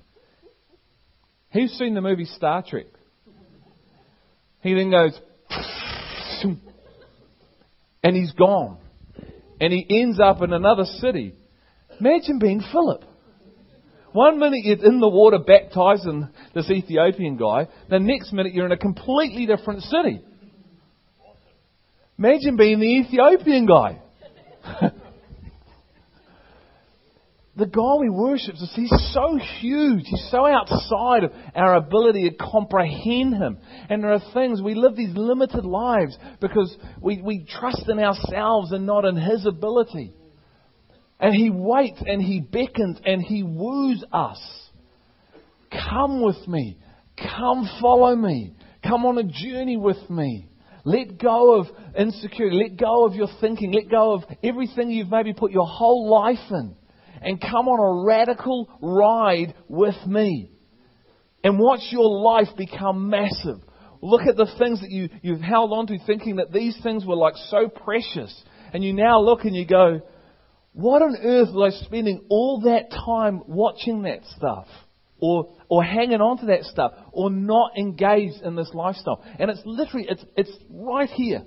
He's 1.49 1.71
seen 1.73 1.93
the 1.93 2.01
movie 2.01 2.25
Star 2.25 2.63
Trek. 2.67 2.85
He 4.61 4.73
then 4.73 4.91
goes, 4.91 5.19
and 8.03 8.15
he's 8.15 8.31
gone. 8.33 8.77
And 9.59 9.71
he 9.71 9.85
ends 10.01 10.19
up 10.19 10.41
in 10.41 10.53
another 10.53 10.85
city. 10.85 11.35
Imagine 11.99 12.39
being 12.39 12.61
Philip. 12.71 13.03
One 14.13 14.39
minute 14.39 14.59
you're 14.63 14.83
in 14.83 14.99
the 14.99 15.07
water 15.07 15.39
baptizing 15.39 16.27
this 16.53 16.69
Ethiopian 16.69 17.37
guy, 17.37 17.67
the 17.89 17.99
next 17.99 18.33
minute 18.33 18.53
you're 18.53 18.65
in 18.65 18.71
a 18.71 18.77
completely 18.77 19.45
different 19.45 19.83
city. 19.83 20.21
Imagine 22.17 22.57
being 22.57 22.79
the 22.79 22.99
Ethiopian 22.99 23.65
guy. 23.65 24.00
the 27.55 27.65
God 27.65 27.99
we 27.99 28.09
worship, 28.09 28.55
he's 28.55 28.93
so 29.13 29.37
huge. 29.59 30.05
He's 30.05 30.27
so 30.31 30.45
outside 30.45 31.23
of 31.25 31.31
our 31.55 31.75
ability 31.75 32.29
to 32.29 32.35
comprehend 32.35 33.35
him. 33.35 33.57
And 33.89 34.03
there 34.03 34.13
are 34.13 34.21
things, 34.33 34.61
we 34.61 34.75
live 34.75 34.95
these 34.95 35.15
limited 35.15 35.65
lives 35.65 36.17
because 36.39 36.75
we, 37.01 37.21
we 37.21 37.45
trust 37.45 37.83
in 37.87 37.99
ourselves 37.99 38.71
and 38.71 38.85
not 38.85 39.05
in 39.05 39.15
his 39.15 39.45
ability. 39.45 40.13
And 41.19 41.35
he 41.35 41.49
waits 41.51 42.01
and 42.05 42.21
he 42.21 42.39
beckons 42.39 42.99
and 43.05 43.21
he 43.21 43.43
woos 43.43 44.03
us. 44.11 44.41
Come 45.71 46.21
with 46.21 46.47
me. 46.47 46.77
Come 47.17 47.69
follow 47.79 48.15
me. 48.15 48.55
Come 48.83 49.05
on 49.05 49.17
a 49.17 49.23
journey 49.23 49.77
with 49.77 50.09
me. 50.09 50.47
Let 50.83 51.17
go 51.19 51.59
of 51.59 51.67
insecurity. 51.95 52.57
Let 52.57 52.77
go 52.77 53.05
of 53.05 53.15
your 53.15 53.27
thinking. 53.39 53.71
Let 53.71 53.89
go 53.89 54.13
of 54.13 54.23
everything 54.43 54.89
you've 54.89 55.11
maybe 55.11 55.33
put 55.33 55.51
your 55.51 55.67
whole 55.67 56.09
life 56.09 56.39
in. 56.49 56.75
And 57.21 57.39
come 57.39 57.67
on 57.67 57.79
a 57.79 58.05
radical 58.05 58.67
ride 58.81 59.53
with 59.67 59.95
me. 60.07 60.51
And 61.43 61.59
watch 61.59 61.81
your 61.91 62.09
life 62.09 62.55
become 62.57 63.09
massive. 63.09 63.57
Look 64.01 64.21
at 64.21 64.35
the 64.35 64.51
things 64.57 64.81
that 64.81 64.89
you, 64.89 65.09
you've 65.21 65.41
held 65.41 65.71
on 65.71 65.85
to 65.87 65.97
thinking 66.05 66.37
that 66.37 66.51
these 66.51 66.77
things 66.81 67.05
were 67.05 67.15
like 67.15 67.35
so 67.49 67.67
precious. 67.67 68.43
And 68.73 68.83
you 68.83 68.93
now 68.93 69.21
look 69.21 69.43
and 69.43 69.55
you 69.55 69.67
go, 69.67 70.01
what 70.73 71.01
on 71.01 71.17
earth 71.21 71.49
was 71.53 71.75
I 71.75 71.85
spending 71.85 72.25
all 72.29 72.61
that 72.61 72.89
time 72.89 73.41
watching 73.45 74.03
that 74.03 74.21
stuff? 74.37 74.67
Or, 75.21 75.53
or 75.69 75.83
hanging 75.83 76.19
on 76.19 76.39
to 76.39 76.47
that 76.47 76.63
stuff 76.63 76.91
or 77.13 77.29
not 77.29 77.77
engaged 77.77 78.41
in 78.43 78.55
this 78.55 78.71
lifestyle. 78.73 79.23
And 79.39 79.49
it's 79.49 79.61
literally, 79.63 80.07
it's, 80.09 80.25
it's 80.35 80.51
right 80.69 81.09
here. 81.09 81.43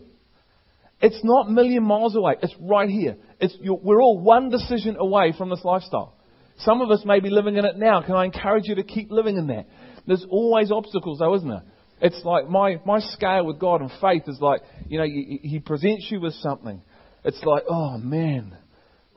It's 1.00 1.20
not 1.22 1.48
a 1.48 1.50
million 1.50 1.82
miles 1.82 2.16
away. 2.16 2.36
It's 2.40 2.54
right 2.60 2.88
here. 2.88 3.16
It's, 3.40 3.54
we're 3.60 4.00
all 4.00 4.18
one 4.18 4.48
decision 4.48 4.96
away 4.98 5.34
from 5.36 5.50
this 5.50 5.62
lifestyle. 5.64 6.16
Some 6.58 6.80
of 6.80 6.90
us 6.90 7.02
may 7.04 7.18
be 7.18 7.30
living 7.30 7.56
in 7.56 7.64
it 7.64 7.76
now. 7.76 8.00
Can 8.00 8.14
I 8.14 8.24
encourage 8.24 8.66
you 8.66 8.76
to 8.76 8.84
keep 8.84 9.10
living 9.10 9.36
in 9.36 9.48
that? 9.48 9.66
There's 10.06 10.24
always 10.30 10.70
obstacles 10.70 11.18
though, 11.18 11.34
isn't 11.34 11.48
there? 11.48 11.64
It's 12.00 12.24
like 12.24 12.48
my, 12.48 12.80
my 12.86 13.00
scale 13.00 13.44
with 13.44 13.58
God 13.58 13.80
and 13.80 13.90
faith 14.00 14.22
is 14.28 14.38
like, 14.40 14.60
you 14.88 14.98
know, 14.98 15.04
He 15.04 15.60
presents 15.64 16.06
you 16.10 16.20
with 16.20 16.34
something. 16.34 16.80
It's 17.24 17.42
like, 17.42 17.64
oh 17.68 17.98
man, 17.98 18.56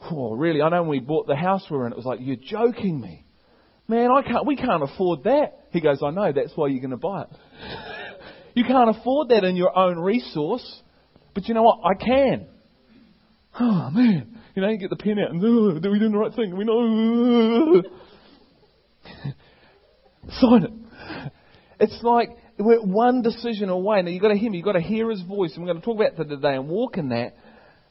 oh 0.09 0.31
really? 0.33 0.63
I 0.63 0.69
know 0.69 0.81
when 0.81 0.89
we 0.89 0.99
bought 0.99 1.27
the 1.27 1.35
house 1.35 1.63
we 1.69 1.77
were 1.77 1.85
in, 1.85 1.91
it 1.91 1.97
was 1.97 2.05
like, 2.05 2.19
you're 2.21 2.37
joking 2.37 2.99
me. 2.99 3.26
Man, 3.87 4.11
I 4.11 4.21
can't, 4.21 4.45
we 4.45 4.57
can't 4.57 4.83
afford 4.83 5.23
that. 5.23 5.67
He 5.71 5.79
goes, 5.79 6.01
I 6.03 6.11
know, 6.11 6.31
that's 6.33 6.51
why 6.55 6.67
you're 6.67 6.81
going 6.81 6.91
to 6.91 6.97
buy 6.97 7.23
it. 7.23 7.29
you 8.53 8.65
can't 8.65 8.89
afford 8.89 9.29
that 9.29 9.43
in 9.43 9.55
your 9.55 9.77
own 9.77 9.97
resource. 9.97 10.81
But 11.33 11.47
you 11.47 11.53
know 11.53 11.63
what? 11.63 11.79
I 11.85 11.93
can. 11.93 12.47
Oh, 13.59 13.89
man. 13.91 14.39
You 14.55 14.61
know, 14.61 14.69
you 14.69 14.77
get 14.77 14.89
the 14.89 14.97
pen 14.97 15.19
out 15.19 15.31
and, 15.31 15.41
oh, 15.43 15.69
are 15.69 15.91
we 15.91 15.99
doing 15.99 16.11
the 16.11 16.17
right 16.17 16.33
thing? 16.33 16.57
We 16.57 16.65
know. 16.65 17.83
Sign 20.31 20.63
it. 20.63 20.71
It's 21.79 22.03
like 22.03 22.29
we're 22.57 22.81
one 22.81 23.21
decision 23.21 23.69
away. 23.69 24.01
Now 24.01 24.09
you've 24.09 24.21
got 24.21 24.29
to 24.29 24.37
hear 24.37 24.49
me. 24.51 24.57
You've 24.57 24.65
got 24.65 24.73
to 24.73 24.81
hear 24.81 25.09
his 25.09 25.21
voice. 25.21 25.53
And 25.55 25.63
we're 25.63 25.71
going 25.71 25.81
to 25.81 25.85
talk 25.85 25.95
about 25.95 26.17
that 26.17 26.27
today 26.27 26.55
and 26.55 26.67
walk 26.67 26.97
in 26.97 27.09
that. 27.09 27.35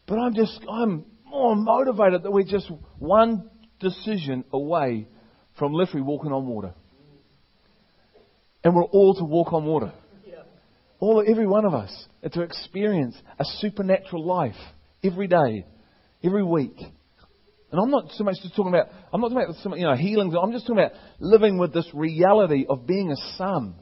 But 0.07 0.19
I'm 0.19 0.35
just, 0.35 0.61
I'm 0.69 1.07
more 1.25 1.57
motivated 1.57 2.25
that 2.25 2.31
we're 2.31 2.45
just 2.45 2.71
one 2.99 3.49
decision 3.81 4.45
away 4.53 5.07
from 5.59 5.73
literally 5.73 6.03
walking 6.03 6.33
on 6.33 6.47
water. 6.47 6.75
And 8.65 8.75
we're 8.75 8.85
all 8.85 9.15
to 9.15 9.25
walk 9.25 9.53
on 9.53 9.65
water. 9.65 9.93
All, 10.99 11.23
every 11.27 11.47
one 11.47 11.67
of 11.67 11.75
us, 11.75 11.93
and 12.23 12.33
to 12.33 12.43
experience 12.43 13.15
a 13.39 13.45
supernatural 13.59 14.25
life 14.25 14.57
every 15.05 15.29
day, 15.29 15.67
every 16.25 16.43
week. 16.43 16.77
And 17.71 17.81
I'm 17.81 17.91
not 17.91 18.11
so 18.13 18.25
much 18.25 18.37
just 18.43 18.57
talking 18.57 18.73
about, 18.73 18.89
I'm 19.13 19.21
not 19.21 19.29
talking 19.29 19.45
about 19.45 19.57
some, 19.63 19.75
you 19.75 19.85
know, 19.85 19.95
healings. 19.95 20.35
I'm 20.41 20.53
just 20.53 20.67
talking 20.67 20.83
about 20.83 20.99
living 21.21 21.59
with 21.59 21.75
this 21.75 21.89
reality 21.93 22.65
of 22.69 22.87
being 22.87 23.13
a 23.13 23.37
son. 23.37 23.75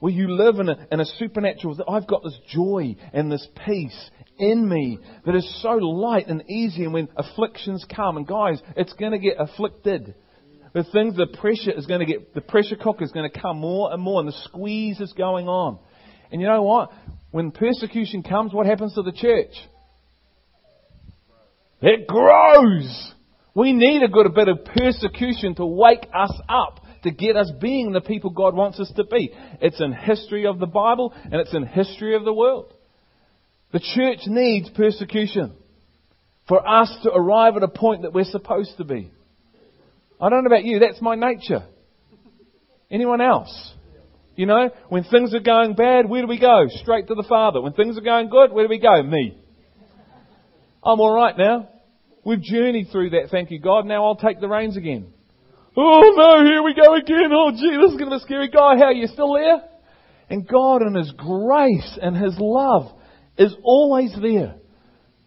Where 0.00 0.12
you 0.12 0.34
live 0.34 0.58
in 0.58 0.68
a, 0.68 0.86
in 0.92 1.00
a 1.00 1.04
supernatural, 1.04 1.78
I've 1.88 2.06
got 2.06 2.22
this 2.22 2.38
joy 2.48 2.96
and 3.12 3.30
this 3.30 3.46
peace 3.66 4.10
in 4.38 4.68
me 4.68 4.98
that 5.24 5.34
is 5.34 5.62
so 5.62 5.70
light 5.70 6.26
and 6.28 6.48
easy. 6.48 6.84
And 6.84 6.92
when 6.92 7.08
afflictions 7.16 7.86
come, 7.94 8.16
and 8.16 8.26
guys, 8.26 8.60
it's 8.76 8.92
going 8.94 9.12
to 9.12 9.18
get 9.18 9.36
afflicted. 9.38 10.14
The 10.74 10.82
things, 10.84 11.16
the 11.16 11.26
pressure 11.26 11.70
is 11.70 11.86
going 11.86 12.00
to 12.00 12.06
get, 12.06 12.34
the 12.34 12.40
pressure 12.40 12.76
cooker 12.76 13.04
is 13.04 13.12
going 13.12 13.30
to 13.30 13.40
come 13.40 13.58
more 13.58 13.92
and 13.92 14.02
more, 14.02 14.20
and 14.20 14.28
the 14.28 14.36
squeeze 14.44 15.00
is 15.00 15.12
going 15.12 15.48
on. 15.48 15.78
And 16.30 16.40
you 16.40 16.48
know 16.48 16.62
what? 16.62 16.90
When 17.30 17.52
persecution 17.52 18.24
comes, 18.24 18.52
what 18.52 18.66
happens 18.66 18.94
to 18.94 19.02
the 19.02 19.12
church? 19.12 19.52
It 21.80 22.08
grows. 22.08 23.12
We 23.54 23.72
need 23.72 24.02
a 24.02 24.08
good 24.08 24.34
bit 24.34 24.48
of 24.48 24.64
persecution 24.64 25.54
to 25.56 25.66
wake 25.66 26.06
us 26.12 26.32
up, 26.48 26.80
to 27.04 27.12
get 27.12 27.36
us 27.36 27.52
being 27.60 27.92
the 27.92 28.00
people 28.00 28.30
God 28.30 28.56
wants 28.56 28.80
us 28.80 28.92
to 28.96 29.04
be. 29.04 29.32
It's 29.60 29.80
in 29.80 29.92
history 29.92 30.46
of 30.46 30.58
the 30.58 30.66
Bible 30.66 31.14
and 31.22 31.34
it's 31.34 31.54
in 31.54 31.64
history 31.64 32.16
of 32.16 32.24
the 32.24 32.32
world. 32.32 32.72
The 33.72 33.80
church 33.80 34.20
needs 34.26 34.70
persecution 34.70 35.52
for 36.48 36.66
us 36.66 36.96
to 37.04 37.12
arrive 37.12 37.56
at 37.56 37.62
a 37.62 37.68
point 37.68 38.02
that 38.02 38.12
we're 38.12 38.24
supposed 38.24 38.76
to 38.78 38.84
be. 38.84 39.10
I 40.20 40.28
don't 40.28 40.44
know 40.44 40.48
about 40.48 40.64
you, 40.64 40.78
that's 40.78 41.00
my 41.00 41.14
nature. 41.14 41.66
Anyone 42.90 43.20
else? 43.20 43.72
You 44.36 44.46
know, 44.46 44.70
when 44.88 45.04
things 45.04 45.34
are 45.34 45.40
going 45.40 45.74
bad, 45.74 46.08
where 46.08 46.22
do 46.22 46.28
we 46.28 46.40
go? 46.40 46.66
Straight 46.68 47.06
to 47.08 47.14
the 47.14 47.24
Father. 47.28 47.60
When 47.60 47.72
things 47.72 47.96
are 47.96 48.02
going 48.02 48.28
good, 48.28 48.52
where 48.52 48.64
do 48.64 48.68
we 48.68 48.80
go? 48.80 49.02
Me. 49.02 49.38
I'm 50.82 51.00
alright 51.00 51.38
now. 51.38 51.68
We've 52.24 52.42
journeyed 52.42 52.88
through 52.90 53.10
that, 53.10 53.28
thank 53.30 53.50
you 53.50 53.60
God. 53.60 53.86
Now 53.86 54.04
I'll 54.04 54.16
take 54.16 54.40
the 54.40 54.48
reins 54.48 54.76
again. 54.76 55.12
Oh 55.76 56.14
no, 56.16 56.44
here 56.44 56.62
we 56.62 56.74
go 56.74 56.94
again. 56.94 57.30
Oh 57.32 57.50
gee, 57.50 57.76
this 57.80 57.92
is 57.92 57.98
going 57.98 58.10
to 58.10 58.16
be 58.16 58.24
scary 58.24 58.48
guy. 58.48 58.76
How 58.78 58.86
are 58.86 58.92
you 58.92 59.08
still 59.08 59.34
there? 59.34 59.62
And 60.30 60.46
God 60.48 60.82
in 60.82 60.94
His 60.94 61.12
grace 61.16 61.98
and 62.00 62.16
His 62.16 62.34
love 62.38 62.92
is 63.36 63.54
always 63.62 64.14
there. 64.20 64.54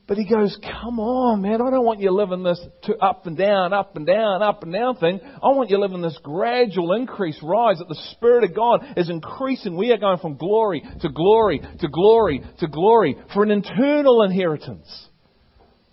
But 0.07 0.17
He 0.17 0.25
goes, 0.25 0.57
come 0.61 0.99
on 0.99 1.41
man, 1.41 1.61
I 1.61 1.69
don't 1.69 1.85
want 1.85 1.99
you 1.99 2.11
living 2.11 2.43
this 2.43 2.59
to 2.83 2.95
up 2.97 3.25
and 3.25 3.37
down, 3.37 3.73
up 3.73 3.95
and 3.97 4.07
down, 4.07 4.41
up 4.41 4.63
and 4.63 4.71
down 4.71 4.95
thing. 4.95 5.19
I 5.23 5.47
want 5.49 5.69
you 5.69 5.79
living 5.79 6.01
this 6.01 6.17
gradual 6.23 6.93
increase, 6.93 7.37
rise 7.43 7.79
that 7.79 7.89
the 7.89 8.01
Spirit 8.11 8.45
of 8.45 8.55
God 8.55 8.85
is 8.95 9.09
increasing. 9.09 9.75
We 9.75 9.91
are 9.91 9.97
going 9.97 10.19
from 10.19 10.37
glory 10.37 10.81
to 11.01 11.09
glory 11.09 11.61
to 11.79 11.87
glory 11.89 12.41
to 12.59 12.67
glory 12.67 13.17
for 13.33 13.43
an 13.43 13.51
eternal 13.51 14.23
inheritance. 14.23 14.87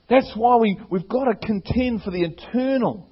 That's 0.09 0.31
why 0.37 0.57
we, 0.57 0.79
we've 0.91 1.09
got 1.09 1.25
to 1.25 1.35
contend 1.35 2.03
for 2.03 2.11
the 2.11 2.23
eternal. 2.23 3.09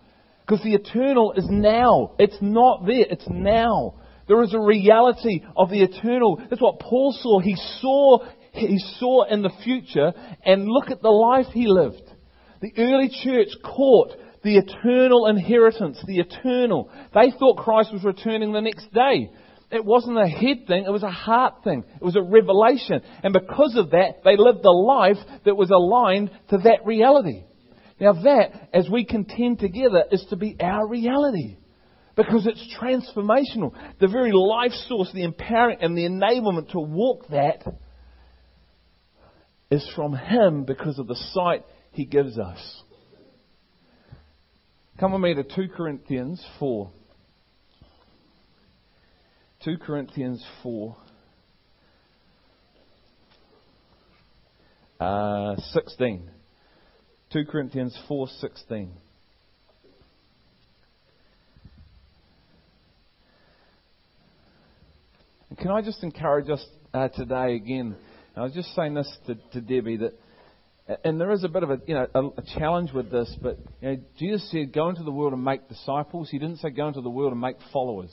Because 0.47 0.63
the 0.63 0.75
eternal 0.75 1.33
is 1.33 1.47
now. 1.49 2.13
It's 2.19 2.37
not 2.41 2.85
there. 2.85 3.07
It's 3.09 3.27
now. 3.29 3.95
There 4.29 4.43
is 4.43 4.55
a 4.55 4.61
reality 4.61 5.43
of 5.57 5.71
the 5.71 5.83
eternal. 5.83 6.41
That's 6.49 6.61
what 6.61 6.81
Paul 6.81 7.17
saw. 7.19 7.41
He 7.41 7.57
saw, 7.81 8.19
he 8.53 8.79
saw 8.99 9.25
in 9.25 9.43
the 9.43 9.53
future 9.65 10.13
and 10.45 10.69
look 10.69 10.91
at 10.91 11.03
the 11.03 11.11
life 11.11 11.47
he 11.53 11.67
lived. 11.67 12.03
The 12.61 12.73
early 12.79 13.11
church 13.23 13.49
caught 13.65 14.15
the 14.43 14.59
eternal 14.59 15.27
inheritance, 15.27 16.03
the 16.07 16.19
eternal. 16.19 16.91
They 17.15 17.33
thought 17.39 17.57
Christ 17.57 17.93
was 17.93 18.05
returning 18.05 18.53
the 18.53 18.61
next 18.61 18.93
day. 18.93 19.31
It 19.71 19.85
wasn't 19.85 20.19
a 20.19 20.29
head 20.29 20.67
thing, 20.67 20.85
it 20.87 20.93
was 20.93 21.03
a 21.03 21.11
heart 21.11 21.65
thing. 21.65 21.85
It 21.95 22.05
was 22.05 22.17
a 22.17 22.23
revelation. 22.23 23.01
And 23.23 23.33
because 23.33 23.75
of 23.77 23.91
that, 23.91 24.23
they 24.23 24.37
lived 24.37 24.65
a 24.65 24.71
life 24.71 25.17
that 25.45 25.57
was 25.57 25.71
aligned 25.71 26.31
to 26.51 26.59
that 26.59 26.85
reality. 26.85 27.45
Now 27.99 28.13
that, 28.13 28.69
as 28.75 28.89
we 28.91 29.07
contend 29.07 29.61
together, 29.61 30.05
is 30.11 30.27
to 30.29 30.37
be 30.37 30.57
our 30.61 30.87
reality. 30.87 31.57
Because 32.17 32.47
it's 32.47 32.77
transformational. 32.79 33.73
The 33.99 34.09
very 34.09 34.33
life 34.33 34.73
source, 34.89 35.11
the 35.15 35.25
empowering 35.25 35.79
and 35.81 35.97
the 35.97 36.03
enablement 36.03 36.73
to 36.73 36.81
walk 36.81 37.29
that 37.31 37.63
is 39.73 39.91
from 39.97 40.15
Him 40.15 40.65
because 40.65 40.99
of 40.99 41.07
the 41.07 41.17
sight 41.33 41.65
He 41.93 42.05
gives 42.05 42.39
us. 42.39 42.83
Come 45.01 45.13
with 45.13 45.23
me 45.23 45.35
to 45.35 45.43
2 45.43 45.73
Corinthians 45.75 46.45
4. 46.59 46.91
2 49.65 49.79
Corinthians 49.79 50.45
4. 50.63 50.97
Uh, 55.01 55.57
16. 55.57 56.31
2 57.33 57.45
Corinthians 57.47 57.99
4:16. 58.11 58.91
And 65.49 65.59
can 65.59 65.71
I 65.71 65.81
just 65.81 66.03
encourage 66.03 66.51
us 66.51 66.65
uh, 66.93 67.09
today 67.09 67.57
again? 67.57 67.97
I 68.37 68.43
was 68.43 68.53
just 68.53 68.75
saying 68.75 68.95
this 68.95 69.11
to, 69.27 69.35
to 69.53 69.61
Debbie 69.61 69.99
that, 69.99 70.13
and 71.05 71.21
there 71.21 71.31
is 71.33 71.45
a 71.45 71.49
bit 71.49 71.63
of 71.63 71.71
a 71.71 71.81
you 71.87 71.95
know 71.95 72.07
a, 72.15 72.21
a 72.27 72.43
challenge 72.59 72.93
with 72.93 73.11
this, 73.11 73.35
but 73.43 73.59
you 73.81 73.89
know, 73.89 73.97
Jesus 74.19 74.51
said, 74.51 74.73
"Go 74.73 74.89
into 74.89 75.03
the 75.03 75.13
world 75.13 75.33
and 75.33 75.45
make 75.45 75.69
disciples." 75.69 76.31
He 76.31 76.39
didn't 76.39 76.59
say, 76.59 76.71
"Go 76.71 76.89
into 76.89 77.03
the 77.03 77.11
world 77.11 77.33
and 77.33 77.41
make 77.41 77.57
followers." 77.73 78.13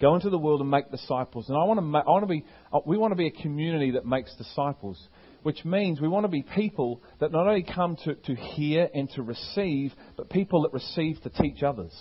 Go 0.00 0.16
into 0.16 0.30
the 0.30 0.38
world 0.38 0.60
and 0.60 0.68
make 0.68 0.90
disciples. 0.90 1.48
And 1.48 1.56
I 1.56 1.62
want 1.62 1.78
to, 1.78 1.82
ma- 1.82 2.00
I 2.00 2.10
want 2.10 2.24
to 2.24 2.28
be, 2.28 2.44
uh, 2.72 2.80
we 2.84 2.98
want 2.98 3.12
to 3.12 3.16
be 3.16 3.28
a 3.28 3.42
community 3.42 3.92
that 3.92 4.04
makes 4.04 4.34
disciples, 4.34 5.00
which 5.44 5.64
means 5.64 6.00
we 6.00 6.08
want 6.08 6.24
to 6.24 6.28
be 6.28 6.42
people 6.42 7.00
that 7.20 7.30
not 7.30 7.46
only 7.46 7.62
come 7.62 7.96
to, 8.04 8.16
to 8.16 8.34
hear 8.34 8.88
and 8.92 9.08
to 9.10 9.22
receive, 9.22 9.92
but 10.16 10.28
people 10.28 10.62
that 10.62 10.72
receive 10.72 11.22
to 11.22 11.30
teach 11.30 11.62
others. 11.62 11.92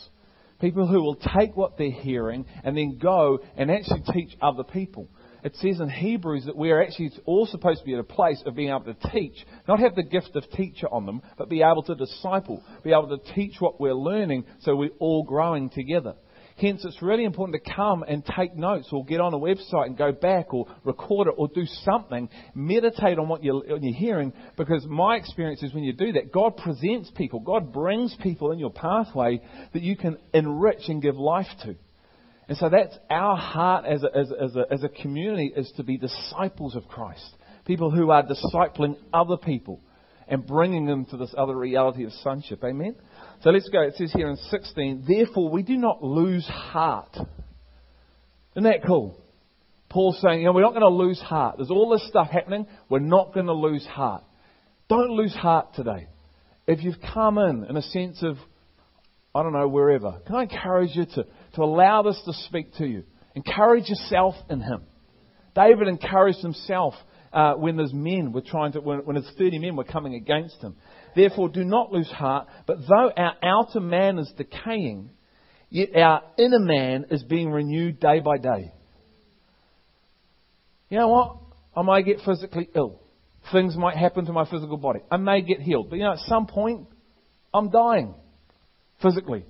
People 0.60 0.88
who 0.88 1.00
will 1.00 1.16
take 1.16 1.56
what 1.56 1.78
they're 1.78 1.92
hearing 1.92 2.46
and 2.64 2.76
then 2.76 2.98
go 3.00 3.38
and 3.56 3.70
actually 3.70 4.02
teach 4.12 4.36
other 4.42 4.64
people. 4.64 5.08
It 5.44 5.56
says 5.56 5.80
in 5.80 5.90
Hebrews 5.90 6.46
that 6.46 6.56
we 6.56 6.72
are 6.72 6.82
actually 6.82 7.12
all 7.26 7.46
supposed 7.46 7.80
to 7.80 7.86
be 7.86 7.94
at 7.94 8.00
a 8.00 8.04
place 8.04 8.42
of 8.46 8.56
being 8.56 8.70
able 8.70 8.94
to 8.94 9.10
teach, 9.12 9.46
not 9.68 9.80
have 9.80 9.96
the 9.96 10.04
gift 10.04 10.36
of 10.36 10.50
teacher 10.52 10.88
on 10.92 11.06
them, 11.06 11.22
but 11.38 11.50
be 11.50 11.64
able 11.64 11.84
to 11.84 11.96
disciple, 11.96 12.64
be 12.84 12.92
able 12.92 13.18
to 13.18 13.34
teach 13.34 13.56
what 13.60 13.80
we're 13.80 13.94
learning 13.94 14.46
so 14.62 14.76
we're 14.76 14.90
all 15.00 15.24
growing 15.24 15.70
together. 15.70 16.16
Hence, 16.58 16.86
it's 16.86 17.02
really 17.02 17.24
important 17.24 17.64
to 17.64 17.74
come 17.74 18.04
and 18.04 18.24
take 18.24 18.56
notes 18.56 18.90
or 18.92 19.04
get 19.04 19.20
on 19.20 19.34
a 19.34 19.40
website 19.40 19.88
and 19.88 19.98
go 19.98 20.12
back 20.12 20.54
or 20.54 20.68
record 20.84 21.28
it 21.28 21.34
or 21.36 21.48
do 21.48 21.66
something. 21.66 22.30
Meditate 22.54 23.18
on 23.18 23.28
what 23.28 23.44
you're, 23.44 23.66
you're 23.66 23.94
hearing 23.96 24.32
because 24.58 24.86
my 24.86 25.16
experience 25.16 25.64
is 25.64 25.74
when 25.74 25.84
you 25.84 25.94
do 25.94 26.12
that, 26.12 26.32
God 26.32 26.58
presents 26.58 27.10
people, 27.16 27.40
God 27.40 27.74
brings 27.74 28.16
people 28.22 28.52
in 28.52 28.60
your 28.60 28.70
pathway 28.70 29.42
that 29.74 29.82
you 29.82 29.96
can 29.96 30.18
enrich 30.34 30.88
and 30.88 31.02
give 31.02 31.16
life 31.16 31.48
to. 31.64 31.76
And 32.52 32.58
so 32.58 32.68
that's 32.68 32.94
our 33.10 33.38
heart 33.38 33.86
as 33.86 34.04
a, 34.04 34.14
as, 34.14 34.30
as, 34.30 34.56
a, 34.58 34.66
as 34.74 34.84
a 34.84 34.90
community 34.90 35.54
is 35.56 35.72
to 35.78 35.84
be 35.84 35.96
disciples 35.96 36.76
of 36.76 36.86
Christ. 36.86 37.24
People 37.64 37.92
who 37.92 38.12
are 38.12 38.24
discipling 38.24 38.98
other 39.14 39.38
people 39.38 39.80
and 40.28 40.46
bringing 40.46 40.86
them 40.86 41.06
to 41.06 41.16
this 41.16 41.34
other 41.38 41.56
reality 41.56 42.04
of 42.04 42.12
sonship. 42.12 42.62
Amen? 42.62 42.96
So 43.42 43.52
let's 43.52 43.70
go. 43.70 43.84
It 43.84 43.94
says 43.96 44.12
here 44.14 44.30
in 44.30 44.36
16, 44.36 45.06
therefore 45.08 45.50
we 45.50 45.64
do 45.64 45.78
not 45.78 46.04
lose 46.04 46.46
heart. 46.46 47.16
Isn't 47.16 48.64
that 48.64 48.84
cool? 48.86 49.16
Paul's 49.90 50.20
saying, 50.22 50.42
you 50.42 50.48
know, 50.48 50.52
we're 50.52 50.60
not 50.60 50.72
going 50.72 50.82
to 50.82 50.90
lose 50.90 51.22
heart. 51.22 51.56
There's 51.56 51.72
all 51.72 51.90
this 51.92 52.06
stuff 52.10 52.32
happening. 52.32 52.68
We're 52.90 53.00
not 53.00 53.34
going 53.34 53.46
to 53.46 53.54
lose 53.54 53.86
heart. 53.86 54.26
Don't 54.90 55.12
lose 55.12 55.34
heart 55.34 55.74
today. 55.74 56.10
If 56.68 56.84
you've 56.84 57.00
come 57.14 57.38
in 57.38 57.64
in 57.70 57.78
a 57.78 57.82
sense 57.82 58.22
of, 58.22 58.36
I 59.34 59.44
don't 59.44 59.54
know, 59.54 59.68
wherever, 59.68 60.20
can 60.26 60.36
I 60.36 60.44
encourage 60.44 60.96
you 60.96 61.06
to, 61.06 61.26
to 61.56 61.62
allow 61.62 62.02
this 62.02 62.22
to 62.26 62.34
speak 62.48 62.74
to 62.76 62.86
you? 62.86 63.04
Encourage 63.34 63.88
yourself 63.88 64.36
in 64.50 64.60
Him. 64.60 64.84
David 65.56 65.88
encouraged 65.88 66.40
himself 66.40 66.94
uh, 67.34 67.54
when 67.54 67.78
his 67.78 67.94
men 67.94 68.32
were 68.32 68.42
trying 68.42 68.74
to, 68.74 68.82
when, 68.82 69.00
when 69.00 69.16
his 69.16 69.30
30 69.38 69.60
men 69.60 69.76
were 69.76 69.84
coming 69.84 70.16
against 70.16 70.62
him. 70.62 70.76
Therefore, 71.16 71.50
do 71.50 71.64
not 71.64 71.92
lose 71.92 72.10
heart, 72.10 72.48
but 72.66 72.78
though 72.88 73.12
our 73.16 73.36
outer 73.44 73.80
man 73.80 74.18
is 74.18 74.32
decaying, 74.38 75.10
yet 75.70 75.96
our 75.96 76.24
inner 76.38 76.60
man 76.60 77.06
is 77.10 77.24
being 77.24 77.52
renewed 77.52 78.00
day 78.00 78.20
by 78.20 78.38
day. 78.38 78.72
You 80.90 81.00
know 81.00 81.08
what? 81.10 81.38
I 81.76 81.82
may 81.84 82.04
get 82.04 82.20
physically 82.26 82.70
ill. 82.76 83.00
Things 83.52 83.76
might 83.76 83.98
happen 83.98 84.26
to 84.26 84.34
my 84.34 84.50
physical 84.50 84.78
body. 84.78 85.00
I 85.10 85.18
may 85.18 85.42
get 85.42 85.62
healed. 85.62 85.90
But 85.90 85.98
you 85.98 86.04
know, 86.04 86.14
at 86.14 86.20
some 86.28 86.48
point, 86.48 86.88
I'm 87.54 87.70
dying 87.70 88.14
physically. 89.02 89.46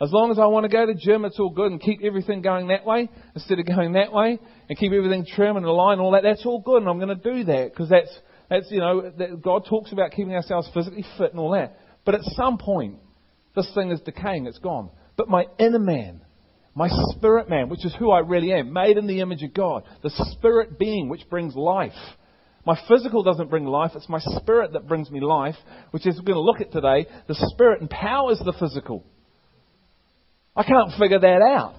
As 0.00 0.12
long 0.12 0.30
as 0.30 0.38
I 0.38 0.44
want 0.46 0.64
to 0.64 0.68
go 0.68 0.84
to 0.84 0.94
gym, 0.94 1.24
it's 1.24 1.40
all 1.40 1.50
good 1.50 1.72
and 1.72 1.80
keep 1.80 2.00
everything 2.02 2.42
going 2.42 2.68
that 2.68 2.84
way 2.84 3.08
instead 3.34 3.58
of 3.58 3.66
going 3.76 3.92
that 3.92 4.12
way 4.12 4.38
and 4.68 4.78
keep 4.78 4.92
everything 4.92 5.24
trim 5.26 5.56
and 5.56 5.64
aligned 5.64 6.00
and 6.00 6.02
all 6.02 6.12
that. 6.12 6.22
That's 6.22 6.44
all 6.44 6.60
good 6.60 6.82
and 6.82 6.88
I'm 6.88 6.98
going 6.98 7.16
to 7.18 7.34
do 7.34 7.44
that 7.44 7.70
because 7.72 7.88
that's 7.88 8.10
that's, 8.48 8.70
you 8.70 8.78
know, 8.78 9.10
that 9.18 9.42
God 9.42 9.64
talks 9.68 9.92
about 9.92 10.12
keeping 10.12 10.34
ourselves 10.34 10.70
physically 10.72 11.04
fit 11.18 11.32
and 11.32 11.40
all 11.40 11.52
that. 11.52 11.78
But 12.04 12.14
at 12.14 12.22
some 12.22 12.58
point, 12.58 12.98
this 13.54 13.70
thing 13.74 13.90
is 13.90 14.00
decaying, 14.00 14.46
it's 14.46 14.58
gone. 14.58 14.90
But 15.16 15.28
my 15.28 15.46
inner 15.58 15.78
man, 15.78 16.20
my 16.74 16.88
spirit 17.10 17.48
man, 17.48 17.68
which 17.68 17.84
is 17.84 17.94
who 17.98 18.10
I 18.10 18.20
really 18.20 18.52
am, 18.52 18.72
made 18.72 18.98
in 18.98 19.06
the 19.06 19.20
image 19.20 19.42
of 19.42 19.54
God, 19.54 19.84
the 20.02 20.10
spirit 20.10 20.78
being 20.78 21.08
which 21.08 21.28
brings 21.28 21.56
life, 21.56 21.92
My 22.66 22.76
physical 22.88 23.22
doesn't 23.22 23.48
bring 23.48 23.64
life, 23.64 23.92
it's 23.94 24.08
my 24.08 24.18
spirit 24.18 24.72
that 24.72 24.88
brings 24.88 25.08
me 25.08 25.20
life, 25.20 25.54
which 25.92 26.04
is 26.04 26.18
we're 26.18 26.24
going 26.24 26.34
to 26.34 26.40
look 26.40 26.60
at 26.60 26.72
today. 26.72 27.06
The 27.28 27.36
spirit 27.52 27.80
empowers 27.80 28.40
the 28.44 28.52
physical. 28.58 29.04
I 30.56 30.64
can't 30.64 30.90
figure 30.98 31.20
that 31.20 31.42
out. 31.42 31.76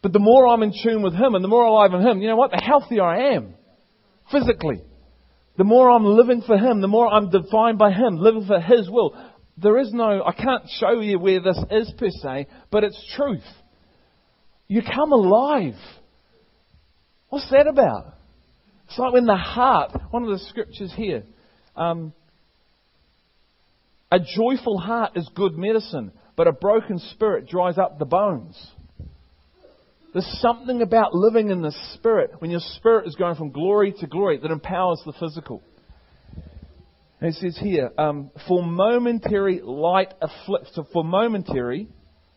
But 0.00 0.12
the 0.12 0.20
more 0.20 0.46
I'm 0.46 0.62
in 0.62 0.72
tune 0.80 1.02
with 1.02 1.14
Him 1.14 1.34
and 1.34 1.42
the 1.42 1.48
more 1.48 1.64
alive 1.64 1.92
in 1.92 2.06
Him, 2.06 2.20
you 2.20 2.28
know 2.28 2.36
what? 2.36 2.52
The 2.52 2.62
healthier 2.64 3.02
I 3.02 3.34
am. 3.34 3.54
Physically. 4.30 4.82
The 5.58 5.64
more 5.64 5.90
I'm 5.90 6.04
living 6.04 6.42
for 6.46 6.56
Him, 6.56 6.80
the 6.80 6.88
more 6.88 7.08
I'm 7.08 7.30
defined 7.30 7.78
by 7.78 7.90
Him, 7.90 8.18
living 8.18 8.46
for 8.46 8.60
His 8.60 8.88
will. 8.88 9.16
There 9.56 9.78
is 9.78 9.92
no, 9.92 10.22
I 10.24 10.32
can't 10.32 10.64
show 10.78 11.00
you 11.00 11.18
where 11.18 11.40
this 11.40 11.58
is 11.70 11.92
per 11.98 12.10
se, 12.10 12.46
but 12.70 12.84
it's 12.84 13.14
truth. 13.16 13.44
You 14.68 14.82
come 14.82 15.12
alive. 15.12 15.74
What's 17.28 17.50
that 17.50 17.66
about? 17.66 18.14
It's 18.92 18.98
like 18.98 19.14
when 19.14 19.24
the 19.24 19.36
heart, 19.36 19.92
one 20.10 20.22
of 20.22 20.28
the 20.28 20.38
scriptures 20.50 20.92
here, 20.94 21.22
um, 21.74 22.12
a 24.10 24.18
joyful 24.18 24.76
heart 24.76 25.12
is 25.16 25.26
good 25.34 25.56
medicine, 25.56 26.12
but 26.36 26.46
a 26.46 26.52
broken 26.52 26.98
spirit 26.98 27.48
dries 27.48 27.78
up 27.78 27.98
the 27.98 28.04
bones. 28.04 28.54
There's 30.12 30.28
something 30.42 30.82
about 30.82 31.14
living 31.14 31.48
in 31.48 31.62
the 31.62 31.74
spirit 31.94 32.32
when 32.40 32.50
your 32.50 32.60
spirit 32.60 33.08
is 33.08 33.14
going 33.14 33.36
from 33.36 33.50
glory 33.50 33.94
to 33.98 34.06
glory 34.06 34.36
that 34.36 34.50
empowers 34.50 35.00
the 35.06 35.14
physical. 35.18 35.62
And 37.18 37.30
it 37.30 37.36
says 37.36 37.56
here, 37.62 37.92
um, 37.96 38.30
for 38.46 38.62
momentary 38.62 39.62
light 39.64 40.12
affliction, 40.20 40.84
for 40.92 41.02
momentary 41.02 41.88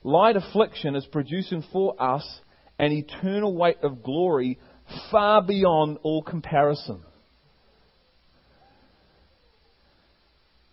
light 0.05 0.37
affliction 0.37 0.95
is 0.95 1.05
producing 1.11 1.65
for 1.73 2.01
us 2.01 2.25
an 2.79 2.93
eternal 2.93 3.53
weight 3.57 3.79
of 3.83 4.03
glory 4.03 4.57
far 5.11 5.41
beyond 5.41 5.97
all 6.03 6.21
comparison. 6.21 7.01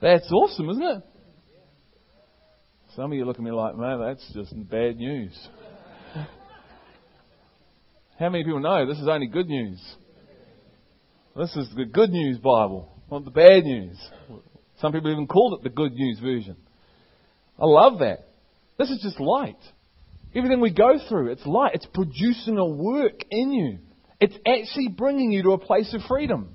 That's 0.00 0.30
awesome, 0.32 0.68
isn't 0.70 0.82
it? 0.82 1.02
Some 2.96 3.12
of 3.12 3.16
you 3.16 3.24
look 3.24 3.36
at 3.36 3.42
me 3.42 3.52
like, 3.52 3.76
man, 3.76 4.00
that's 4.00 4.32
just 4.34 4.52
bad 4.68 4.96
news. 4.96 5.48
How 8.18 8.28
many 8.28 8.44
people 8.44 8.60
know 8.60 8.86
this 8.86 8.98
is 8.98 9.08
only 9.08 9.28
good 9.28 9.48
news? 9.48 9.80
This 11.36 11.56
is 11.56 11.70
the 11.74 11.86
good 11.86 12.10
news 12.10 12.36
Bible, 12.38 12.92
not 13.10 13.24
the 13.24 13.30
bad 13.30 13.64
news. 13.64 13.96
Some 14.80 14.92
people 14.92 15.10
even 15.10 15.26
called 15.26 15.58
it 15.58 15.62
the 15.62 15.70
good 15.70 15.92
news 15.92 16.18
version. 16.18 16.56
I 17.58 17.64
love 17.64 18.00
that. 18.00 18.26
This 18.78 18.90
is 18.90 19.00
just 19.02 19.20
light. 19.20 19.56
Everything 20.34 20.60
we 20.60 20.72
go 20.72 20.98
through, 21.08 21.30
it's 21.32 21.46
light. 21.46 21.74
It's 21.74 21.86
producing 21.86 22.58
a 22.58 22.66
work 22.66 23.24
in 23.30 23.52
you. 23.52 23.78
It's 24.22 24.36
actually 24.46 24.86
bringing 24.86 25.32
you 25.32 25.42
to 25.42 25.50
a 25.50 25.58
place 25.58 25.92
of 25.94 26.00
freedom. 26.02 26.54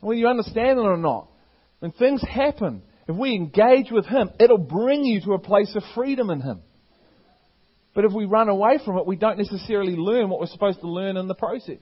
Whether 0.00 0.18
you 0.18 0.28
understand 0.28 0.78
it 0.78 0.82
or 0.82 0.98
not, 0.98 1.28
when 1.78 1.92
things 1.92 2.20
happen, 2.20 2.82
if 3.08 3.16
we 3.16 3.34
engage 3.34 3.90
with 3.90 4.04
Him, 4.04 4.28
it'll 4.38 4.58
bring 4.58 5.06
you 5.06 5.22
to 5.22 5.32
a 5.32 5.38
place 5.38 5.74
of 5.74 5.82
freedom 5.94 6.28
in 6.28 6.42
Him. 6.42 6.60
But 7.94 8.04
if 8.04 8.12
we 8.12 8.26
run 8.26 8.50
away 8.50 8.80
from 8.84 8.98
it, 8.98 9.06
we 9.06 9.16
don't 9.16 9.38
necessarily 9.38 9.96
learn 9.96 10.28
what 10.28 10.40
we're 10.40 10.46
supposed 10.48 10.80
to 10.80 10.90
learn 10.90 11.16
in 11.16 11.26
the 11.26 11.34
process. 11.34 11.78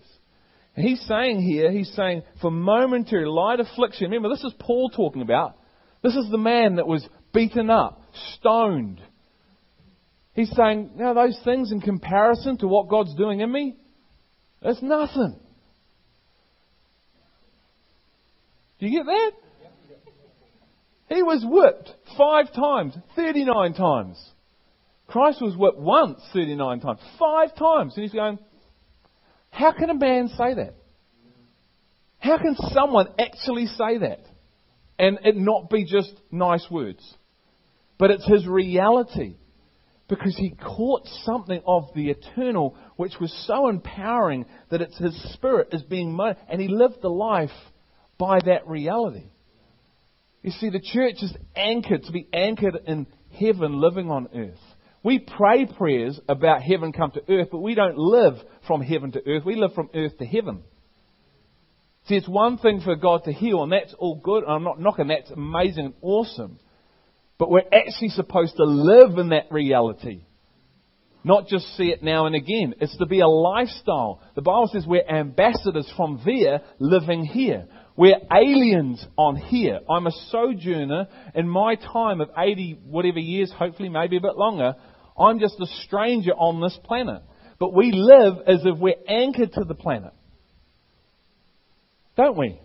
And 0.77 0.87
he's 0.87 1.05
saying 1.09 1.43
here, 1.43 1.73
he's 1.73 1.93
saying, 1.97 2.23
for 2.41 2.53
momentary 2.53 3.27
light 3.27 3.59
affliction. 3.59 4.05
Remember, 4.05 4.29
this 4.29 4.45
is 4.45 4.55
Paul 4.61 4.91
talking 4.91 5.21
about. 5.21 5.57
This 6.01 6.15
is 6.15 6.31
the 6.31 6.39
man 6.39 6.77
that 6.77 6.87
was 6.87 7.05
beaten 7.33 7.71
up, 7.71 8.01
stoned. 8.35 9.01
He's 10.35 10.51
saying, 10.55 10.90
now 10.97 11.14
those 11.14 11.38
things 11.44 11.70
in 11.70 11.81
comparison 11.81 12.59
to 12.59 12.66
what 12.66 12.88
God's 12.88 13.14
doing 13.14 13.40
in 13.40 13.51
me, 13.51 13.77
it's 14.62 14.83
nothing. 14.83 15.38
Do 18.81 18.87
you 18.87 18.99
get 18.99 19.07
that? 19.07 19.31
He 21.09 21.23
was 21.23 21.44
whipped 21.47 21.92
five 22.18 22.53
times, 22.53 22.94
39 23.14 23.75
times. 23.75 24.31
Christ 25.07 25.40
was 25.40 25.57
whipped 25.57 25.79
once, 25.79 26.20
39 26.33 26.81
times. 26.81 26.99
Five 27.18 27.55
times. 27.55 27.94
And 27.94 28.03
he's 28.03 28.12
going, 28.12 28.38
how 29.51 29.73
can 29.73 29.90
a 29.90 29.94
man 29.94 30.29
say 30.29 30.55
that? 30.55 30.75
How 32.18 32.38
can 32.38 32.57
someone 32.73 33.09
actually 33.18 33.66
say 33.66 33.99
that? 33.99 34.20
And 34.99 35.18
it 35.25 35.37
not 35.37 35.70
be 35.70 35.85
just 35.85 36.12
nice 36.33 36.66
words. 36.70 37.03
But 37.99 38.11
it's 38.11 38.27
his 38.27 38.47
reality. 38.47 39.37
Because 40.09 40.37
he 40.37 40.51
caught 40.51 41.07
something 41.25 41.62
of 41.67 41.88
the 41.95 42.11
eternal 42.11 42.77
which 42.97 43.14
was 43.21 43.33
so 43.47 43.69
empowering 43.69 44.45
that 44.71 44.83
it's 44.83 44.99
his 44.99 45.33
spirit 45.33 45.69
is 45.73 45.83
being 45.83 46.12
mo- 46.12 46.35
and 46.49 46.61
he 46.61 46.69
lived 46.69 47.01
the 47.01 47.09
life 47.09 47.51
by 48.19 48.38
that 48.45 48.69
reality. 48.69 49.31
You 50.43 50.51
see, 50.51 50.69
the 50.69 50.81
church 50.81 51.17
is 51.23 51.35
anchored 51.57 52.03
to 52.05 52.12
be 52.12 52.29
anchored 52.35 52.79
in 52.87 53.07
heaven 53.38 53.81
living 53.81 54.11
on 54.11 54.29
earth. 54.35 54.61
We 55.03 55.19
pray 55.19 55.67
prayers 55.67 56.21
about 56.29 56.62
heaven 56.62 56.93
come 56.93 57.12
to 57.12 57.23
earth, 57.33 57.49
but 57.51 57.61
we 57.61 57.75
don't 57.75 57.99
live 57.99 58.35
from 58.67 58.83
heaven 58.83 59.12
to 59.12 59.27
earth. 59.27 59.45
We 59.45 59.57
live 59.57 59.73
from 59.75 59.90
earth 59.95 60.19
to 60.19 60.27
heaven. 60.27 60.62
See, 62.07 62.17
it's 62.17 62.29
one 62.29 62.59
thing 62.59 62.83
for 62.83 62.97
God 62.97 63.25
to 63.25 63.33
heal, 63.33 63.62
and 63.62 63.73
that's 63.73 63.95
all 63.99 64.21
good. 64.23 64.45
I'm 64.45 64.64
not 64.64 64.81
knocking 64.81 65.09
that's 65.09 65.31
amazing 65.31 65.87
and 65.87 65.95
awesome. 66.03 66.59
But 67.38 67.51
we're 67.51 67.62
actually 67.73 68.11
supposed 68.11 68.57
to 68.57 68.64
live 68.64 69.18
in 69.18 69.31
that 69.31 69.51
reality. 69.51 70.23
Not 71.25 71.49
just 71.49 71.66
see 71.77 71.85
it 71.85 72.03
now 72.03 72.27
and 72.27 72.35
again. 72.35 72.75
It's 72.81 72.97
to 72.99 73.07
be 73.07 73.20
a 73.20 73.27
lifestyle. 73.27 74.20
The 74.35 74.42
Bible 74.42 74.68
says 74.70 74.85
we're 74.87 75.09
ambassadors 75.09 75.90
from 75.97 76.20
there 76.25 76.61
living 76.79 77.25
here. 77.25 77.66
We're 77.97 78.18
aliens 78.33 79.05
on 79.16 79.37
here. 79.37 79.81
I'm 79.88 80.07
a 80.07 80.12
sojourner 80.31 81.07
in 81.35 81.49
my 81.49 81.77
time 81.77 82.20
of 82.20 82.29
80 82.37 82.81
whatever 82.87 83.20
years, 83.20 83.51
hopefully 83.57 83.88
maybe 83.88 84.18
a 84.18 84.20
bit 84.20 84.37
longer. 84.37 84.75
I'm 85.18 85.38
just 85.40 85.59
a 85.61 85.66
stranger 85.85 86.33
on 86.33 86.61
this 86.61 86.79
planet. 86.85 87.23
But 87.59 87.73
we 87.73 87.92
live 87.92 88.35
as 88.47 88.61
if 88.64 88.79
we're 88.79 88.94
anchored 89.09 89.53
to 89.53 89.64
the 89.64 89.75
planet. 89.75 90.12
Don't 92.16 92.37
we? 92.37 92.61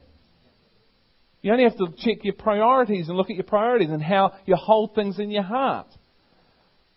You 1.42 1.52
only 1.52 1.64
have 1.64 1.78
to 1.78 1.88
check 1.98 2.24
your 2.24 2.34
priorities 2.34 3.08
and 3.08 3.18
look 3.18 3.30
at 3.30 3.36
your 3.36 3.46
priorities 3.46 3.90
and 3.90 4.04
how 4.04 4.34
you 4.46 4.56
hold 4.56 4.94
things 4.94 5.20
in 5.20 5.32
your 5.32 5.44
heart 5.44 5.88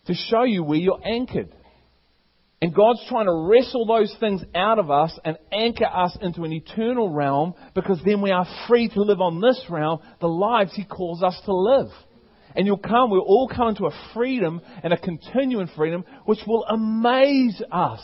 to 0.07 0.13
show 0.13 0.43
you 0.43 0.63
where 0.63 0.79
you're 0.79 0.99
anchored. 1.05 1.53
And 2.61 2.73
God's 2.73 3.05
trying 3.09 3.25
to 3.25 3.47
wrestle 3.49 3.85
those 3.85 4.15
things 4.19 4.41
out 4.55 4.79
of 4.79 4.89
us 4.89 5.17
and 5.25 5.37
anchor 5.51 5.85
us 5.85 6.17
into 6.21 6.43
an 6.43 6.53
eternal 6.53 7.09
realm 7.09 7.55
because 7.73 8.01
then 8.05 8.21
we 8.21 8.31
are 8.31 8.47
free 8.67 8.87
to 8.89 9.01
live 9.01 9.19
on 9.19 9.41
this 9.41 9.61
realm, 9.69 9.99
the 10.21 10.29
lives 10.29 10.73
He 10.73 10.85
calls 10.85 11.23
us 11.23 11.39
to 11.45 11.53
live. 11.53 11.89
And 12.55 12.65
you'll 12.65 12.77
come, 12.77 13.09
we'll 13.09 13.21
all 13.21 13.49
come 13.53 13.69
into 13.69 13.85
a 13.85 14.09
freedom 14.13 14.61
and 14.81 14.93
a 14.93 14.97
continuing 14.97 15.67
freedom 15.75 16.05
which 16.25 16.39
will 16.47 16.63
amaze 16.65 17.61
us. 17.71 18.01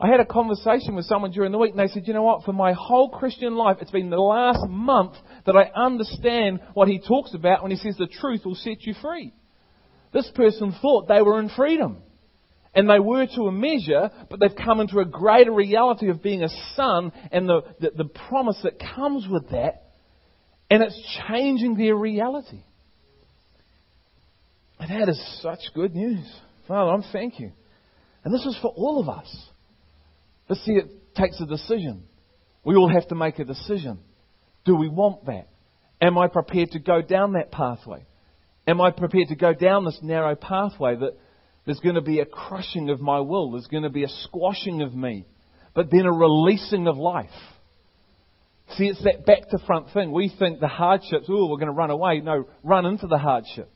I 0.00 0.08
had 0.08 0.20
a 0.20 0.26
conversation 0.26 0.96
with 0.96 1.06
someone 1.06 1.30
during 1.30 1.52
the 1.52 1.58
week 1.58 1.70
and 1.70 1.78
they 1.78 1.92
said, 1.92 2.06
you 2.06 2.14
know 2.14 2.22
what, 2.22 2.44
for 2.44 2.52
my 2.52 2.72
whole 2.72 3.10
Christian 3.10 3.54
life, 3.54 3.78
it's 3.80 3.92
been 3.92 4.10
the 4.10 4.16
last 4.16 4.68
month 4.68 5.14
that 5.46 5.56
I 5.56 5.70
understand 5.74 6.60
what 6.74 6.88
he 6.88 6.98
talks 6.98 7.32
about 7.32 7.62
when 7.62 7.70
he 7.70 7.76
says 7.76 7.96
the 7.96 8.08
truth 8.08 8.40
will 8.44 8.56
set 8.56 8.82
you 8.82 8.94
free. 9.00 9.32
This 10.12 10.30
person 10.34 10.74
thought 10.82 11.06
they 11.06 11.22
were 11.22 11.38
in 11.38 11.48
freedom. 11.48 11.98
And 12.74 12.90
they 12.90 12.98
were 12.98 13.26
to 13.26 13.42
a 13.42 13.52
measure, 13.52 14.10
but 14.28 14.40
they've 14.40 14.64
come 14.64 14.80
into 14.80 14.98
a 14.98 15.04
greater 15.04 15.52
reality 15.52 16.10
of 16.10 16.22
being 16.22 16.42
a 16.42 16.48
son 16.74 17.12
and 17.30 17.48
the, 17.48 17.60
the, 17.78 17.90
the 17.98 18.04
promise 18.28 18.58
that 18.64 18.82
comes 18.96 19.28
with 19.30 19.50
that. 19.50 19.84
And 20.70 20.82
it's 20.82 21.18
changing 21.28 21.76
their 21.76 21.94
reality. 21.94 22.62
And 24.80 24.90
that 24.90 25.08
is 25.08 25.40
such 25.40 25.60
good 25.72 25.94
news. 25.94 26.24
Father, 26.66 26.90
I'm 26.90 27.04
thank 27.12 27.38
you. 27.38 27.52
And 28.24 28.34
this 28.34 28.44
is 28.44 28.58
for 28.60 28.72
all 28.74 29.00
of 29.00 29.08
us. 29.08 29.48
But 30.48 30.58
see, 30.58 30.72
it 30.72 31.14
takes 31.14 31.40
a 31.40 31.46
decision. 31.46 32.04
We 32.64 32.76
all 32.76 32.88
have 32.88 33.08
to 33.08 33.14
make 33.14 33.38
a 33.38 33.44
decision. 33.44 33.98
Do 34.64 34.76
we 34.76 34.88
want 34.88 35.26
that? 35.26 35.48
Am 36.00 36.18
I 36.18 36.28
prepared 36.28 36.72
to 36.72 36.78
go 36.78 37.02
down 37.02 37.32
that 37.32 37.50
pathway? 37.50 38.04
Am 38.66 38.80
I 38.80 38.90
prepared 38.90 39.28
to 39.28 39.36
go 39.36 39.52
down 39.52 39.84
this 39.84 39.98
narrow 40.02 40.34
pathway 40.34 40.96
that 40.96 41.18
there's 41.66 41.80
going 41.80 41.94
to 41.94 42.02
be 42.02 42.20
a 42.20 42.26
crushing 42.26 42.90
of 42.90 43.00
my 43.00 43.20
will, 43.20 43.52
there's 43.52 43.66
going 43.66 43.82
to 43.82 43.90
be 43.90 44.04
a 44.04 44.08
squashing 44.08 44.82
of 44.82 44.94
me, 44.94 45.26
but 45.74 45.90
then 45.90 46.06
a 46.06 46.12
releasing 46.12 46.86
of 46.86 46.96
life? 46.96 47.30
See, 48.76 48.86
it's 48.86 49.02
that 49.04 49.26
back 49.26 49.48
to 49.50 49.58
front 49.66 49.92
thing. 49.92 50.12
We 50.12 50.34
think 50.38 50.60
the 50.60 50.68
hardships, 50.68 51.26
oh, 51.28 51.48
we're 51.50 51.58
going 51.58 51.68
to 51.68 51.72
run 51.72 51.90
away. 51.90 52.20
No, 52.20 52.46
run 52.62 52.86
into 52.86 53.06
the 53.06 53.18
hardship. 53.18 53.70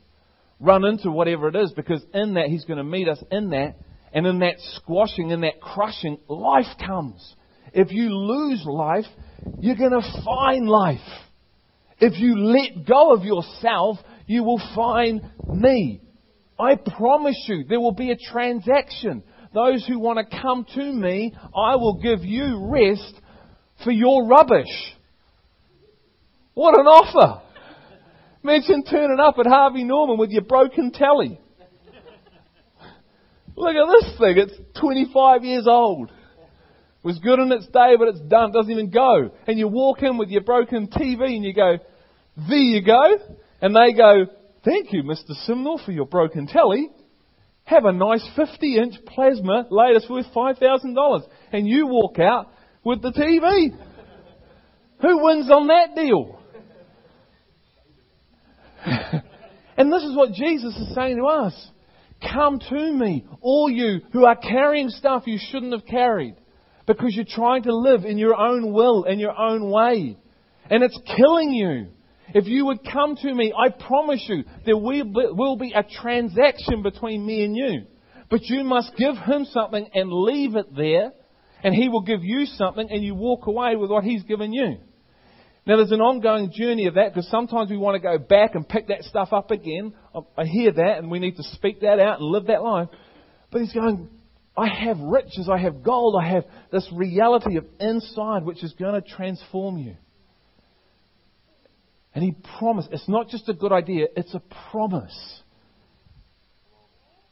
Run 0.61 0.85
into 0.85 1.11
whatever 1.11 1.49
it 1.49 1.57
is 1.57 1.73
because 1.73 2.03
in 2.15 2.35
that 2.35 2.47
He's 2.47 2.65
going 2.65 2.79
to 2.79 2.85
meet 2.85 3.09
us 3.09 3.23
in 3.31 3.51
that 3.51 3.77
and 4.13 4.27
in 4.27 4.39
that 4.41 4.57
squashing, 4.75 5.31
in 5.31 5.43
that 5.43 5.61
crushing, 5.61 6.19
life 6.29 6.67
comes. 6.85 7.35
If 7.73 7.93
you 7.93 8.11
lose 8.11 8.65
life, 8.65 9.05
you're 9.61 9.77
going 9.77 9.91
to 9.91 10.23
find 10.25 10.69
life. 10.69 10.99
If 12.01 12.19
you 12.19 12.39
let 12.39 12.87
go 12.87 13.13
of 13.13 13.25
yourself, 13.25 13.99
you 14.27 14.45
will 14.45 14.61
find 14.75 15.23
me. 15.47 16.01
I 16.59 16.75
promise 16.77 17.45
you, 17.47 17.65
there 17.69 17.81
will 17.81 17.93
be 17.93 18.11
a 18.11 18.17
transaction. 18.17 19.23
Those 19.55 19.87
who 19.87 19.99
want 19.99 20.19
to 20.19 20.41
come 20.41 20.67
to 20.75 20.93
me, 20.93 21.35
I 21.55 21.77
will 21.77 22.01
give 22.01 22.25
you 22.25 22.69
rest 22.71 23.15
for 23.85 23.91
your 23.91 24.27
rubbish. 24.27 24.95
What 26.55 26.79
an 26.79 26.87
offer! 26.87 27.43
Imagine 28.43 28.85
turning 28.85 29.21
up 29.21 29.37
at 29.39 29.47
Harvey 29.47 29.85
Norman 29.85 30.19
with 30.19 30.31
your 30.31 30.43
broken 30.43 30.93
telly. 30.93 31.41
Look 33.59 33.75
at 33.75 33.87
this 33.91 34.19
thing. 34.19 34.39
It's 34.39 34.81
25 34.81 35.43
years 35.43 35.67
old. 35.67 36.11
It 36.11 37.03
was 37.03 37.19
good 37.19 37.41
in 37.41 37.51
its 37.51 37.67
day, 37.67 37.97
but 37.99 38.07
it's 38.07 38.21
done. 38.21 38.51
It 38.51 38.53
doesn't 38.53 38.71
even 38.71 38.91
go. 38.91 39.33
And 39.49 39.59
you 39.59 39.67
walk 39.67 40.03
in 40.03 40.17
with 40.17 40.29
your 40.29 40.43
broken 40.43 40.87
TV 40.87 41.35
and 41.35 41.45
you 41.45 41.53
go, 41.53 41.79
there 42.37 42.57
you 42.57 42.85
go. 42.85 43.17
And 43.61 43.75
they 43.75 43.95
go, 43.95 44.27
thank 44.65 44.93
you, 44.93 45.03
Mr. 45.03 45.33
Simnor, 45.49 45.85
for 45.85 45.91
your 45.91 46.07
broken 46.07 46.47
telly. 46.47 46.89
Have 47.65 47.85
a 47.85 47.93
nice 47.93 48.25
50 48.37 48.79
inch 48.79 48.95
plasma, 49.07 49.67
latest 49.71 50.09
worth 50.09 50.27
$5,000. 50.35 51.23
And 51.53 51.67
you 51.67 51.89
walk 51.89 52.21
out 52.21 52.53
with 52.85 53.03
the 53.03 53.11
TV. 53.11 53.77
Who 55.03 55.25
wins 55.25 55.51
on 55.51 55.67
that 55.67 55.97
deal? 55.97 56.39
and 59.77 59.93
this 59.93 60.05
is 60.05 60.17
what 60.17 60.33
Jesus 60.33 60.77
is 60.77 60.95
saying 60.95 61.17
to 61.17 61.25
us. 61.25 61.71
Come 62.21 62.59
to 62.59 62.93
me, 62.93 63.27
all 63.41 63.71
you 63.71 64.01
who 64.13 64.25
are 64.25 64.37
carrying 64.37 64.89
stuff 64.89 65.25
you 65.27 65.39
shouldn't 65.51 65.73
have 65.73 65.87
carried 65.87 66.35
because 66.87 67.15
you're 67.15 67.25
trying 67.25 67.63
to 67.65 67.77
live 67.77 68.05
in 68.05 68.19
your 68.19 68.35
own 68.35 68.73
will 68.73 69.05
and 69.05 69.21
your 69.21 69.39
own 69.39 69.71
way. 69.71 70.17
And 70.71 70.83
it's 70.83 70.99
killing 71.17 71.53
you. 71.53 71.89
If 72.35 72.47
you 72.47 72.67
would 72.67 72.81
come 72.85 73.17
to 73.17 73.35
me, 73.35 73.53
I 73.57 73.71
promise 73.71 74.25
you, 74.29 74.45
there 74.67 74.77
will 74.77 75.57
be 75.57 75.73
a 75.73 75.83
transaction 75.83 76.83
between 76.83 77.25
me 77.25 77.45
and 77.45 77.57
you. 77.57 77.87
But 78.31 78.43
you 78.45 78.65
must 78.65 78.97
give 78.97 79.17
him 79.17 79.47
something 79.47 79.89
and 79.95 80.13
leave 80.13 80.57
it 80.57 80.75
there, 80.77 81.13
and 81.63 81.75
he 81.75 81.89
will 81.89 82.03
give 82.03 82.23
you 82.23 82.45
something, 82.45 82.87
and 82.91 83.03
you 83.03 83.15
walk 83.15 83.47
away 83.47 83.77
with 83.77 83.91
what 83.91 84.05
he's 84.05 84.25
given 84.25 84.53
you. 84.53 84.79
Now, 85.69 85.77
there's 85.77 85.93
an 85.93 86.01
ongoing 86.01 86.51
journey 86.51 86.87
of 86.87 86.95
that 86.95 87.13
because 87.13 87.29
sometimes 87.31 87.69
we 87.71 87.77
want 87.77 87.95
to 87.97 88.01
go 88.01 88.17
back 88.17 88.55
and 88.55 88.67
pick 88.67 88.89
that 88.89 89.03
stuff 89.03 89.35
up 89.35 89.51
again. 89.51 89.93
I 90.35 90.47
hear 90.47 90.73
that, 90.73 90.97
and 90.97 91.11
we 91.11 91.19
need 91.19 91.37
to 91.37 91.43
speak 91.43 91.83
that 91.83 92.01
out 92.01 92.21
and 92.21 92.31
live 92.31 92.47
that 92.47 92.63
life. 92.63 92.89
But 93.53 93.61
he's 93.61 93.75
going, 93.75 94.09
I 94.57 94.67
have 94.67 94.99
riches, 94.99 95.47
I 95.47 95.59
have 95.59 95.83
gold, 95.83 96.17
I 96.19 96.27
have 96.27 96.45
this 96.73 96.89
reality 96.91 97.59
of 97.59 97.67
inside 97.79 98.45
which 98.45 98.65
is 98.65 98.73
going 98.79 98.95
to 98.95 99.07
transform 99.07 99.77
you. 99.77 99.97
And 102.15 102.25
he 102.25 102.35
promised, 102.59 102.89
it's 102.91 103.09
not 103.09 103.29
just 103.29 103.47
a 103.51 103.55
good 103.55 103.71
idea, 103.71 104.07
it's 104.17 104.33
a 104.33 104.43
promise. 104.71 105.43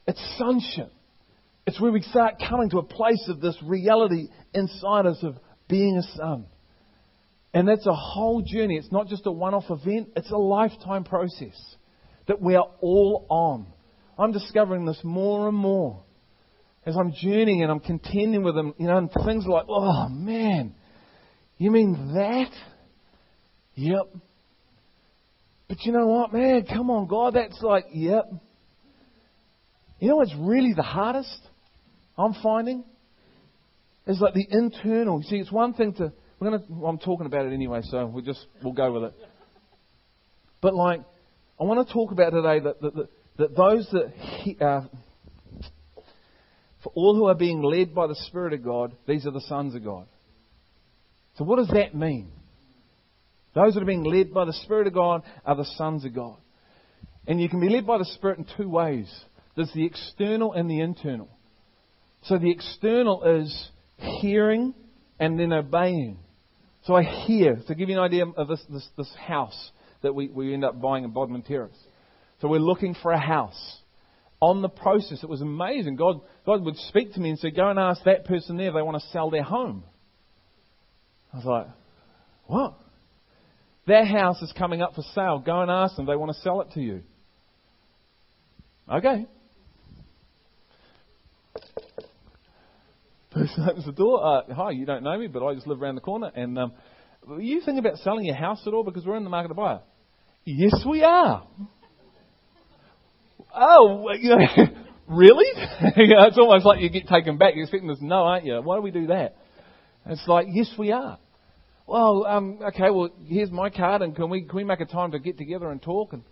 It's 0.05 0.21
sonship. 0.37 0.93
It's 1.65 1.81
where 1.81 1.91
we 1.91 2.03
start 2.03 2.35
coming 2.47 2.69
to 2.69 2.77
a 2.77 2.83
place 2.83 3.27
of 3.29 3.41
this 3.41 3.57
reality 3.63 4.27
inside 4.53 5.07
us 5.07 5.17
of 5.23 5.37
being 5.67 5.97
a 5.97 6.03
son. 6.15 6.45
And 7.53 7.67
that's 7.67 7.85
a 7.87 7.93
whole 7.93 8.41
journey. 8.41 8.77
It's 8.77 8.91
not 8.91 9.07
just 9.07 9.25
a 9.25 9.31
one 9.31 9.53
off 9.53 9.65
event, 9.69 10.09
it's 10.15 10.31
a 10.31 10.37
lifetime 10.37 11.03
process 11.03 11.55
that 12.27 12.41
we 12.41 12.55
are 12.55 12.67
all 12.81 13.25
on. 13.29 13.67
I'm 14.19 14.31
discovering 14.31 14.85
this 14.85 14.99
more 15.03 15.47
and 15.47 15.57
more 15.57 16.03
as 16.85 16.95
I'm 16.95 17.11
journeying 17.11 17.63
and 17.63 17.71
I'm 17.71 17.79
contending 17.79 18.43
with 18.43 18.55
them, 18.55 18.73
you 18.77 18.87
know, 18.87 18.97
and 18.97 19.11
things 19.25 19.45
like, 19.45 19.65
oh 19.67 20.07
man, 20.09 20.73
you 21.57 21.71
mean 21.71 22.13
that? 22.13 22.51
Yep. 23.75 24.13
But 25.67 25.77
you 25.81 25.91
know 25.91 26.07
what, 26.07 26.33
man, 26.33 26.65
come 26.65 26.89
on, 26.89 27.07
God, 27.07 27.35
that's 27.35 27.61
like, 27.61 27.85
yep. 27.91 28.31
You 29.99 30.09
know 30.09 30.15
what's 30.17 30.33
really 30.37 30.73
the 30.73 30.83
hardest 30.83 31.39
I'm 32.17 32.33
finding? 32.41 32.83
Is 34.05 34.21
like 34.21 34.33
the 34.33 34.47
internal. 34.49 35.21
You 35.21 35.27
see, 35.27 35.35
it's 35.37 35.51
one 35.51 35.73
thing 35.73 35.93
to 35.95 36.13
we're 36.39 36.51
gonna. 36.51 36.63
Well, 36.69 36.89
I'm 36.89 36.99
talking 36.99 37.25
about 37.25 37.45
it 37.45 37.53
anyway, 37.53 37.81
so 37.83 38.05
we'll 38.05 38.23
just 38.23 38.45
we'll 38.63 38.73
go 38.73 38.91
with 38.91 39.03
it. 39.05 39.13
But 40.61 40.75
like, 40.75 41.01
I 41.59 41.63
want 41.63 41.87
to 41.87 41.93
talk 41.93 42.11
about 42.11 42.31
today 42.31 42.59
that 42.59 42.81
that, 42.81 42.95
that, 42.95 43.09
that 43.37 43.55
those 43.55 43.87
that 43.91 44.13
he, 44.43 44.57
uh, 44.59 44.81
for 46.83 46.91
all 46.95 47.15
who 47.15 47.25
are 47.25 47.35
being 47.35 47.61
led 47.61 47.95
by 47.95 48.07
the 48.07 48.15
Spirit 48.27 48.53
of 48.53 48.63
God, 48.63 48.95
these 49.07 49.25
are 49.25 49.31
the 49.31 49.41
sons 49.41 49.75
of 49.75 49.83
God. 49.83 50.05
So 51.37 51.43
what 51.43 51.57
does 51.57 51.69
that 51.69 51.95
mean? 51.95 52.31
Those 53.53 53.73
that 53.73 53.81
are 53.81 53.87
being 53.87 54.03
led 54.03 54.33
by 54.33 54.45
the 54.45 54.53
Spirit 54.53 54.87
of 54.87 54.93
God 54.93 55.23
are 55.45 55.55
the 55.55 55.65
sons 55.65 56.05
of 56.05 56.13
God. 56.13 56.37
And 57.25 57.41
you 57.41 57.49
can 57.49 57.59
be 57.59 57.69
led 57.69 57.85
by 57.85 57.97
the 57.97 58.05
Spirit 58.05 58.37
in 58.37 58.45
two 58.55 58.69
ways. 58.69 59.11
There's 59.55 59.71
the 59.73 59.85
external 59.85 60.53
and 60.53 60.69
the 60.69 60.81
internal. 60.81 61.29
So 62.23 62.37
the 62.37 62.51
external 62.51 63.23
is 63.23 63.69
hearing 63.97 64.75
and 65.19 65.39
then 65.39 65.51
obeying. 65.51 66.19
So 66.87 66.95
I 66.95 67.03
hear, 67.03 67.57
to 67.67 67.75
give 67.75 67.89
you 67.89 67.97
an 67.97 68.01
idea 68.01 68.25
of 68.25 68.47
this, 68.47 68.63
this, 68.69 68.87
this 68.97 69.13
house 69.27 69.71
that 70.03 70.15
we, 70.15 70.29
we 70.29 70.53
end 70.53 70.63
up 70.63 70.81
buying 70.81 71.03
in 71.03 71.11
Bodmin 71.11 71.41
Terrace. 71.41 71.77
So 72.39 72.47
we're 72.47 72.59
looking 72.59 72.95
for 72.95 73.11
a 73.11 73.19
house. 73.19 73.77
On 74.39 74.61
the 74.61 74.69
process, 74.69 75.21
it 75.21 75.27
was 75.27 75.41
amazing. 75.41 75.97
God, 75.97 76.21
God 76.45 76.63
would 76.63 76.77
speak 76.77 77.13
to 77.13 77.19
me 77.19 77.31
and 77.31 77.39
say, 77.39 77.51
Go 77.51 77.69
and 77.69 77.77
ask 77.77 78.03
that 78.05 78.23
person 78.23 78.55
there 78.55 78.69
if 78.69 78.73
they 78.73 78.81
want 78.81 79.01
to 79.01 79.09
sell 79.09 79.29
their 79.29 79.43
home. 79.43 79.83
I 81.33 81.37
was 81.37 81.45
like, 81.45 81.67
What? 82.45 82.75
Their 83.85 84.05
house 84.05 84.41
is 84.41 84.53
coming 84.57 84.81
up 84.81 84.95
for 84.95 85.01
sale. 85.13 85.43
Go 85.45 85.61
and 85.61 85.69
ask 85.69 85.97
them. 85.97 86.05
They 86.05 86.15
want 86.15 86.33
to 86.33 86.41
sell 86.41 86.61
it 86.61 86.71
to 86.75 86.79
you. 86.79 87.01
Okay. 88.89 89.25
Person 93.37 93.67
opens 93.69 93.85
the 93.85 93.91
door. 93.91 94.23
Uh, 94.23 94.53
Hi, 94.53 94.71
you 94.71 94.85
don't 94.85 95.03
know 95.03 95.17
me, 95.17 95.27
but 95.27 95.45
I 95.45 95.53
just 95.53 95.67
live 95.67 95.81
around 95.81 95.95
the 95.95 96.01
corner. 96.01 96.31
And 96.33 96.57
um, 96.57 96.73
you 97.39 97.61
think 97.61 97.79
about 97.79 97.97
selling 97.97 98.25
your 98.25 98.35
house 98.35 98.61
at 98.65 98.73
all? 98.73 98.83
Because 98.83 99.05
we're 99.05 99.17
in 99.17 99.23
the 99.23 99.29
market 99.29 99.49
to 99.49 99.53
buy 99.53 99.75
it. 99.75 99.81
Yes, 100.45 100.83
we 100.89 101.03
are. 101.03 101.45
Oh, 103.53 104.09
you 104.19 104.29
know, 104.29 104.37
really? 105.07 105.45
you 105.97 106.07
know, 106.07 106.25
it's 106.25 106.37
almost 106.37 106.65
like 106.65 106.81
you 106.81 106.89
get 106.89 107.07
taken 107.07 107.37
back. 107.37 107.53
You're 107.55 107.63
expecting 107.63 107.89
this 107.89 107.99
no, 108.01 108.23
aren't 108.23 108.45
you? 108.45 108.61
Why 108.61 108.77
do 108.77 108.81
we 108.81 108.91
do 108.91 109.07
that? 109.07 109.35
It's 110.05 110.27
like, 110.27 110.47
yes, 110.49 110.71
we 110.77 110.91
are. 110.91 111.17
Well, 111.85 112.25
um, 112.25 112.59
okay, 112.67 112.89
well, 112.89 113.09
here's 113.25 113.51
my 113.51 113.69
card, 113.69 114.01
and 114.01 114.15
can 114.15 114.29
we 114.29 114.43
can 114.43 114.57
we 114.57 114.63
make 114.65 114.81
a 114.81 114.85
time 114.85 115.11
to 115.11 115.19
get 115.19 115.37
together 115.37 115.69
and 115.69 115.81
talk? 115.81 116.11
And 116.11 116.23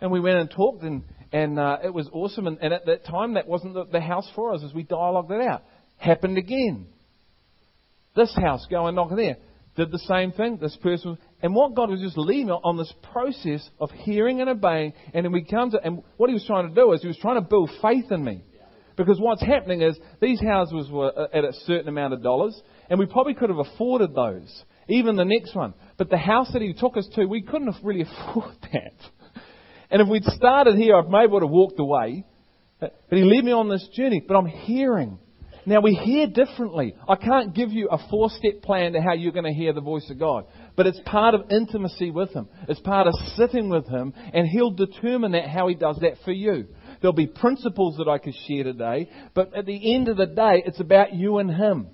and 0.00 0.12
we 0.12 0.20
went 0.20 0.38
and 0.38 0.50
talked, 0.50 0.84
and 0.84 1.02
and 1.32 1.58
uh, 1.58 1.78
it 1.84 1.92
was 1.92 2.08
awesome. 2.12 2.46
And, 2.46 2.58
and 2.60 2.72
at 2.72 2.86
that 2.86 3.04
time, 3.04 3.34
that 3.34 3.48
wasn't 3.48 3.74
the, 3.74 3.86
the 3.86 4.00
house 4.00 4.28
for 4.36 4.54
us 4.54 4.62
as 4.64 4.72
we 4.72 4.84
dialogued 4.84 5.32
it 5.32 5.40
out 5.40 5.64
happened 6.00 6.38
again. 6.38 6.86
This 8.16 8.34
house, 8.34 8.66
go 8.68 8.86
and 8.86 8.96
knock 8.96 9.10
there. 9.14 9.36
Did 9.76 9.92
the 9.92 9.98
same 10.00 10.32
thing. 10.32 10.58
This 10.60 10.76
person, 10.82 11.16
and 11.42 11.54
what 11.54 11.74
God 11.74 11.90
was 11.90 12.00
just 12.00 12.18
leading 12.18 12.50
on 12.50 12.76
this 12.76 12.92
process 13.12 13.68
of 13.78 13.90
hearing 13.90 14.40
and 14.40 14.50
obeying, 14.50 14.94
and 15.14 15.24
then 15.24 15.32
we 15.32 15.44
come 15.44 15.70
to, 15.70 15.80
and 15.82 16.02
what 16.16 16.28
He 16.28 16.34
was 16.34 16.44
trying 16.44 16.68
to 16.68 16.74
do 16.74 16.92
is 16.92 17.02
He 17.02 17.08
was 17.08 17.18
trying 17.18 17.36
to 17.36 17.48
build 17.48 17.70
faith 17.80 18.10
in 18.10 18.24
me, 18.24 18.42
because 18.96 19.18
what's 19.20 19.42
happening 19.42 19.82
is 19.82 19.96
these 20.20 20.40
houses 20.40 20.90
were 20.90 21.12
uh, 21.16 21.28
at 21.32 21.44
a 21.44 21.52
certain 21.66 21.88
amount 21.88 22.14
of 22.14 22.22
dollars, 22.22 22.60
and 22.88 22.98
we 22.98 23.06
probably 23.06 23.34
could 23.34 23.48
have 23.48 23.58
afforded 23.58 24.12
those, 24.12 24.64
even 24.88 25.14
the 25.14 25.24
next 25.24 25.54
one. 25.54 25.72
But 25.96 26.10
the 26.10 26.18
house 26.18 26.50
that 26.52 26.62
He 26.62 26.72
took 26.72 26.96
us 26.96 27.08
to, 27.14 27.26
we 27.26 27.42
couldn't 27.42 27.72
have 27.72 27.84
really 27.84 28.02
afford 28.30 28.56
that. 28.72 28.94
And 29.90 30.02
if 30.02 30.08
we'd 30.08 30.24
started 30.24 30.76
here, 30.76 30.96
I 30.96 31.02
maybe 31.02 31.32
would 31.32 31.42
have 31.42 31.50
walked 31.50 31.78
away. 31.78 32.24
But 32.80 32.94
He 33.10 33.22
led 33.22 33.44
me 33.44 33.52
on 33.52 33.68
this 33.68 33.86
journey. 33.94 34.22
But 34.26 34.36
I'm 34.36 34.46
hearing 34.46 35.18
now 35.66 35.80
we 35.80 35.94
hear 35.94 36.26
differently. 36.26 36.94
I 37.08 37.16
can't 37.16 37.54
give 37.54 37.70
you 37.70 37.88
a 37.90 37.98
four 38.08 38.30
step 38.30 38.62
plan 38.62 38.92
to 38.92 39.00
how 39.00 39.12
you're 39.12 39.32
going 39.32 39.44
to 39.44 39.52
hear 39.52 39.72
the 39.72 39.80
voice 39.80 40.08
of 40.10 40.18
God. 40.18 40.46
But 40.76 40.86
it's 40.86 41.00
part 41.04 41.34
of 41.34 41.50
intimacy 41.50 42.10
with 42.10 42.32
Him. 42.32 42.48
It's 42.68 42.80
part 42.80 43.06
of 43.06 43.14
sitting 43.36 43.68
with 43.68 43.86
Him, 43.86 44.14
and 44.32 44.46
He'll 44.48 44.70
determine 44.70 45.32
that 45.32 45.48
how 45.48 45.68
He 45.68 45.74
does 45.74 45.98
that 46.00 46.14
for 46.24 46.32
you. 46.32 46.66
There'll 47.00 47.14
be 47.14 47.26
principles 47.26 47.96
that 47.98 48.08
I 48.08 48.18
could 48.18 48.34
share 48.46 48.64
today, 48.64 49.10
but 49.34 49.54
at 49.54 49.66
the 49.66 49.94
end 49.94 50.08
of 50.08 50.16
the 50.16 50.26
day, 50.26 50.62
it's 50.64 50.80
about 50.80 51.14
you 51.14 51.38
and 51.38 51.50
Him. 51.50 51.88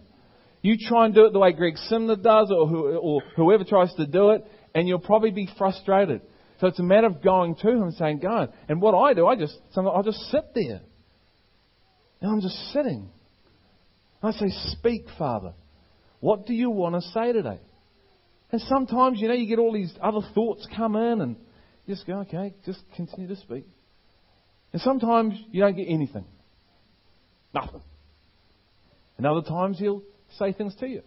You 0.63 0.77
try 0.79 1.07
and 1.07 1.15
do 1.15 1.27
it 1.27 1.33
the 1.33 1.39
way 1.39 1.53
Greg 1.53 1.75
Simnor 1.91 2.23
does, 2.23 2.51
or, 2.51 2.67
who, 2.67 2.97
or 2.97 3.23
whoever 3.37 3.65
tries 3.65 3.93
to 3.95 4.07
do 4.07 4.31
it, 4.31 4.45
and 4.75 4.87
you'll 4.89 4.99
probably 4.99 5.31
be 5.31 5.49
frustrated. 5.59 6.23
So 6.61 6.69
it's 6.69 6.79
a 6.79 6.85
matter 6.85 7.07
of 7.07 7.23
going 7.23 7.57
to 7.57 7.69
Him 7.69 7.83
and 7.83 7.95
saying, 7.95 8.21
God. 8.21 8.53
And 8.69 8.81
what 8.81 8.95
I 8.95 9.15
do, 9.15 9.27
I 9.27 9.37
just, 9.37 9.57
I 9.77 10.03
just 10.03 10.19
sit 10.31 10.45
there. 10.55 10.81
And 12.21 12.31
I'm 12.31 12.41
just 12.41 12.57
sitting. 12.73 13.11
I 14.23 14.33
say, 14.33 14.49
Speak, 14.73 15.07
Father. 15.19 15.53
What 16.21 16.47
do 16.47 16.55
you 16.55 16.71
want 16.71 16.95
to 16.95 17.01
say 17.11 17.33
today? 17.33 17.61
And 18.51 18.61
sometimes, 18.63 19.21
you 19.21 19.29
know, 19.29 19.35
you 19.35 19.47
get 19.47 19.59
all 19.59 19.73
these 19.73 19.93
other 20.01 20.21
thoughts 20.35 20.67
come 20.77 20.97
in 20.97 21.21
and 21.21 21.37
you 21.85 21.95
just 21.95 22.07
go, 22.07 22.21
okay, 22.21 22.55
just 22.65 22.81
continue 22.95 23.29
to 23.29 23.37
speak. 23.37 23.67
And 24.73 24.81
sometimes 24.83 25.35
you 25.51 25.61
don't 25.61 25.77
get 25.77 25.87
anything. 25.89 26.25
Nothing. 27.55 27.83
And 29.19 29.27
other 29.27 29.43
times 29.43 29.79
he'll 29.79 30.03
say 30.39 30.53
things 30.53 30.75
to 30.81 30.87
you. 30.87 31.03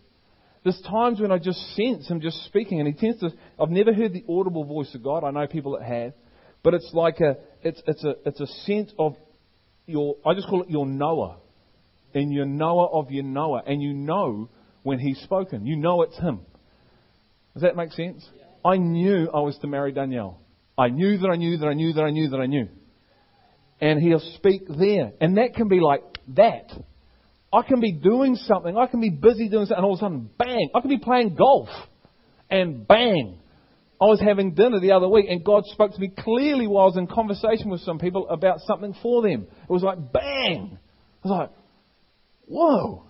There's 0.64 0.82
times 0.82 1.22
when 1.22 1.32
I 1.32 1.38
just 1.38 1.60
sense 1.76 2.08
him 2.08 2.20
just 2.20 2.44
speaking, 2.46 2.80
and 2.80 2.88
he 2.88 2.94
tends 2.94 3.22
to. 3.22 3.30
I've 3.60 3.70
never 3.70 3.94
heard 3.94 4.12
the 4.12 4.26
audible 4.28 4.66
voice 4.66 4.94
of 4.94 5.04
God. 5.04 5.24
I 5.24 5.32
know 5.32 5.48
people 5.48 5.78
that 5.78 5.88
have, 5.88 6.14
but 6.64 6.74
it's 6.74 6.90
like 6.94 7.22
a, 7.22 7.38
it's 7.64 7.82
it's 7.88 8.04
a 8.04 8.16
it's 8.26 8.42
a 8.42 8.48
sense 8.66 8.92
of 9.00 9.16
your. 9.86 10.18
I 10.26 10.34
just 10.34 10.50
call 10.50 10.64
it 10.64 10.70
your 10.70 10.86
knower 10.86 11.38
and 12.14 12.34
you're 12.34 12.46
knower 12.46 12.88
of 12.88 13.12
your 13.12 13.24
knower, 13.24 13.62
and 13.66 13.82
you 13.82 13.94
know 13.94 14.50
when 14.84 15.00
he's 15.00 15.20
spoken. 15.20 15.66
You 15.66 15.76
know 15.76 16.02
it's 16.02 16.18
him. 16.18 16.42
Does 17.54 17.64
that 17.64 17.76
make 17.76 17.92
sense? 17.92 18.28
I 18.64 18.78
knew 18.78 19.30
I 19.34 19.40
was 19.40 19.58
to 19.60 19.68
marry 19.68 19.92
Danielle. 19.92 20.40
I 20.78 20.90
knew 20.90 21.18
that 21.18 21.30
I 21.30 21.36
knew 21.36 21.58
that 21.58 21.68
I 21.68 21.74
knew 21.74 21.94
that 21.94 22.04
I 22.04 22.10
knew 22.10 22.30
that 22.30 22.40
I 22.40 22.46
knew. 22.46 22.68
And 23.82 24.02
he'll 24.02 24.34
speak 24.36 24.64
there. 24.68 25.12
And 25.20 25.38
that 25.38 25.54
can 25.56 25.68
be 25.68 25.80
like 25.80 26.02
that. 26.36 26.72
I 27.52 27.64
can 27.64 27.80
be 27.80 27.94
doing 27.94 28.36
something. 28.36 28.78
I 28.78 28.88
can 28.88 29.02
be 29.02 29.10
busy 29.10 29.50
doing 29.50 29.66
something, 29.66 29.78
and 29.78 29.86
all 29.86 29.94
of 29.94 30.00
a 30.00 30.02
sudden, 30.02 30.30
bang! 30.38 30.70
I 30.76 30.82
can 30.82 30.90
be 30.90 31.00
playing 31.00 31.36
golf, 31.36 31.70
and 32.50 32.88
bang! 32.88 33.40
I 34.02 34.06
was 34.06 34.22
having 34.22 34.54
dinner 34.54 34.80
the 34.80 34.92
other 34.92 35.10
week, 35.10 35.26
and 35.30 35.44
God 35.44 35.64
spoke 35.66 35.94
to 35.94 36.00
me 36.00 36.10
clearly 36.18 36.68
while 36.68 36.84
I 36.84 36.86
was 36.86 36.98
in 36.98 37.08
conversation 37.08 37.70
with 37.70 37.82
some 37.82 38.00
people 38.00 38.30
about 38.30 38.60
something 38.62 38.96
for 39.02 39.22
them. 39.22 39.48
It 39.64 39.72
was 39.72 39.84
like 39.84 39.98
bang! 40.14 40.78
I 41.24 41.28
was 41.28 41.38
like, 41.40 41.50
whoa! 42.50 43.04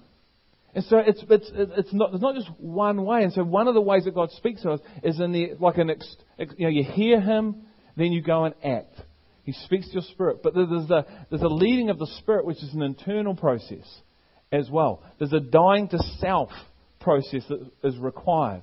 And 0.76 0.84
so 0.86 0.98
it's, 0.98 1.24
it's, 1.30 1.52
it's, 1.54 1.94
not, 1.94 2.14
it's 2.14 2.22
not 2.22 2.36
just 2.36 2.50
one 2.60 3.04
way. 3.04 3.24
And 3.24 3.34
so 3.34 3.44
one 3.44 3.68
of 3.68 3.74
the 3.74 3.82
ways 3.82 4.04
that 4.06 4.14
God 4.14 4.30
speaks 4.32 4.62
to 4.62 4.72
us 4.72 4.80
is 5.04 5.20
in 5.20 5.32
the, 5.32 5.54
like 5.60 5.78
an, 5.78 5.90
ex, 5.90 6.16
you 6.38 6.66
know, 6.66 6.70
you 6.70 6.84
hear 6.84 7.20
Him, 7.20 7.64
then 7.98 8.12
you 8.12 8.22
go 8.22 8.46
and 8.46 8.54
act. 8.64 8.94
He 9.44 9.54
speaks 9.66 9.88
to 9.88 9.94
your 9.94 10.04
spirit. 10.04 10.44
But 10.44 10.54
there's 10.54 10.90
a, 10.92 11.06
there's 11.32 11.42
a 11.42 11.48
leading 11.48 11.90
of 11.90 11.98
the 11.98 12.08
spirit, 12.20 12.46
which 12.46 12.58
is 12.58 12.74
an 12.76 12.84
internal 12.84 13.36
process 13.36 13.86
as 14.52 14.70
well. 14.70 15.04
There's 15.18 15.34
a 15.34 15.40
dying 15.40 15.88
to 15.90 15.98
self 16.20 16.50
process 17.00 17.44
that 17.50 17.72
is 17.84 17.98
required. 17.98 18.62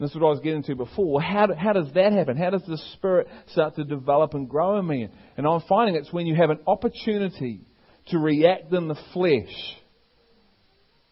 This 0.00 0.10
is 0.10 0.16
what 0.16 0.28
I 0.28 0.30
was 0.30 0.40
getting 0.40 0.62
to 0.64 0.76
before. 0.76 1.20
How, 1.20 1.48
how 1.54 1.72
does 1.72 1.92
that 1.94 2.12
happen? 2.12 2.36
How 2.36 2.50
does 2.50 2.62
the 2.66 2.78
Spirit 2.94 3.26
start 3.48 3.74
to 3.76 3.84
develop 3.84 4.32
and 4.32 4.48
grow 4.48 4.78
in 4.78 4.86
me? 4.86 5.08
And 5.36 5.46
I'm 5.46 5.60
finding 5.68 5.96
it's 5.96 6.12
when 6.12 6.26
you 6.26 6.36
have 6.36 6.50
an 6.50 6.60
opportunity 6.66 7.62
to 8.08 8.18
react 8.18 8.72
in 8.72 8.86
the 8.86 8.96
flesh, 9.12 9.52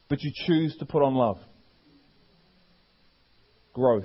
but 0.08 0.22
you 0.22 0.30
choose 0.46 0.76
to 0.78 0.86
put 0.86 1.02
on 1.02 1.14
love. 1.14 1.38
Growth. 3.74 4.04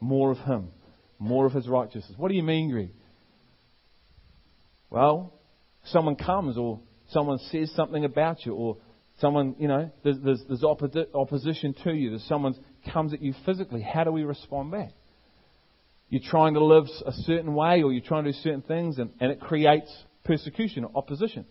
More 0.00 0.30
of 0.30 0.38
Him. 0.38 0.68
More 1.18 1.46
of 1.46 1.52
His 1.52 1.68
righteousness. 1.68 2.14
What 2.16 2.28
do 2.28 2.34
you 2.34 2.42
mean, 2.42 2.70
Greg? 2.70 2.90
Well, 4.90 5.32
someone 5.86 6.16
comes 6.16 6.56
or 6.56 6.80
someone 7.10 7.38
says 7.50 7.72
something 7.74 8.04
about 8.04 8.44
you, 8.44 8.54
or 8.54 8.76
someone, 9.20 9.56
you 9.58 9.68
know, 9.68 9.90
there's, 10.04 10.16
there's, 10.22 10.42
there's 10.48 10.64
opposition 10.64 11.74
to 11.84 11.92
you, 11.92 12.10
there's 12.10 12.24
someone 12.24 12.54
comes 12.92 13.12
at 13.12 13.22
you 13.22 13.34
physically. 13.44 13.82
How 13.82 14.04
do 14.04 14.12
we 14.12 14.24
respond 14.24 14.70
back? 14.70 14.92
You're 16.10 16.22
trying 16.24 16.54
to 16.54 16.64
live 16.64 16.84
a 17.04 17.12
certain 17.12 17.54
way, 17.54 17.82
or 17.82 17.92
you're 17.92 18.04
trying 18.04 18.24
to 18.24 18.32
do 18.32 18.38
certain 18.38 18.62
things, 18.62 18.98
and, 18.98 19.10
and 19.20 19.30
it 19.30 19.40
creates 19.40 19.90
persecution 20.24 20.84
or 20.84 20.90
opposition. 20.94 21.44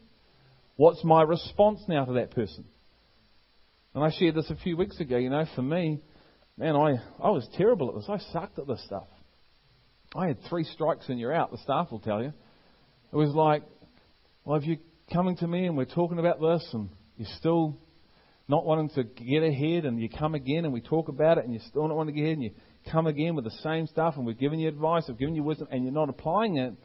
What's 0.77 1.03
my 1.03 1.21
response 1.21 1.81
now 1.87 2.05
to 2.05 2.13
that 2.13 2.31
person? 2.31 2.65
And 3.97 4.05
I 4.05 4.11
shared 4.15 4.35
this 4.35 4.47
a 4.51 4.55
few 4.57 4.77
weeks 4.77 4.99
ago. 4.99 5.17
You 5.17 5.31
know, 5.31 5.43
for 5.55 5.63
me, 5.63 5.99
man, 6.55 6.75
I, 6.75 6.97
I 7.19 7.31
was 7.31 7.49
terrible 7.57 7.89
at 7.89 7.95
this. 7.95 8.05
I 8.07 8.19
sucked 8.31 8.59
at 8.59 8.67
this 8.67 8.79
stuff. 8.85 9.07
I 10.15 10.27
had 10.27 10.37
three 10.47 10.65
strikes 10.65 11.09
and 11.09 11.19
you're 11.19 11.33
out, 11.33 11.49
the 11.49 11.57
staff 11.57 11.87
will 11.89 11.99
tell 11.99 12.21
you. 12.21 12.31
It 13.11 13.15
was 13.15 13.33
like, 13.33 13.63
well, 14.45 14.59
if 14.59 14.65
you're 14.65 14.77
coming 15.11 15.35
to 15.37 15.47
me 15.47 15.65
and 15.65 15.75
we're 15.75 15.85
talking 15.85 16.19
about 16.19 16.39
this 16.39 16.63
and 16.73 16.89
you're 17.17 17.27
still 17.39 17.75
not 18.47 18.67
wanting 18.67 18.89
to 18.89 19.03
get 19.03 19.41
ahead 19.41 19.85
and 19.85 19.99
you 19.99 20.09
come 20.09 20.35
again 20.35 20.65
and 20.65 20.71
we 20.71 20.81
talk 20.81 21.07
about 21.07 21.39
it 21.39 21.45
and 21.45 21.53
you 21.55 21.59
still 21.67 21.87
not 21.87 21.97
wanting 21.97 22.13
to 22.13 22.21
get 22.21 22.25
ahead 22.27 22.37
and 22.37 22.43
you 22.43 22.51
come 22.91 23.07
again 23.07 23.33
with 23.33 23.45
the 23.45 23.57
same 23.63 23.87
stuff 23.87 24.13
and 24.15 24.27
we've 24.27 24.37
given 24.37 24.59
you 24.59 24.67
advice, 24.67 25.05
we've 25.07 25.17
given 25.17 25.33
you 25.33 25.41
wisdom 25.41 25.69
and 25.71 25.83
you're 25.83 25.91
not 25.91 26.07
applying 26.07 26.57
it, 26.57 26.75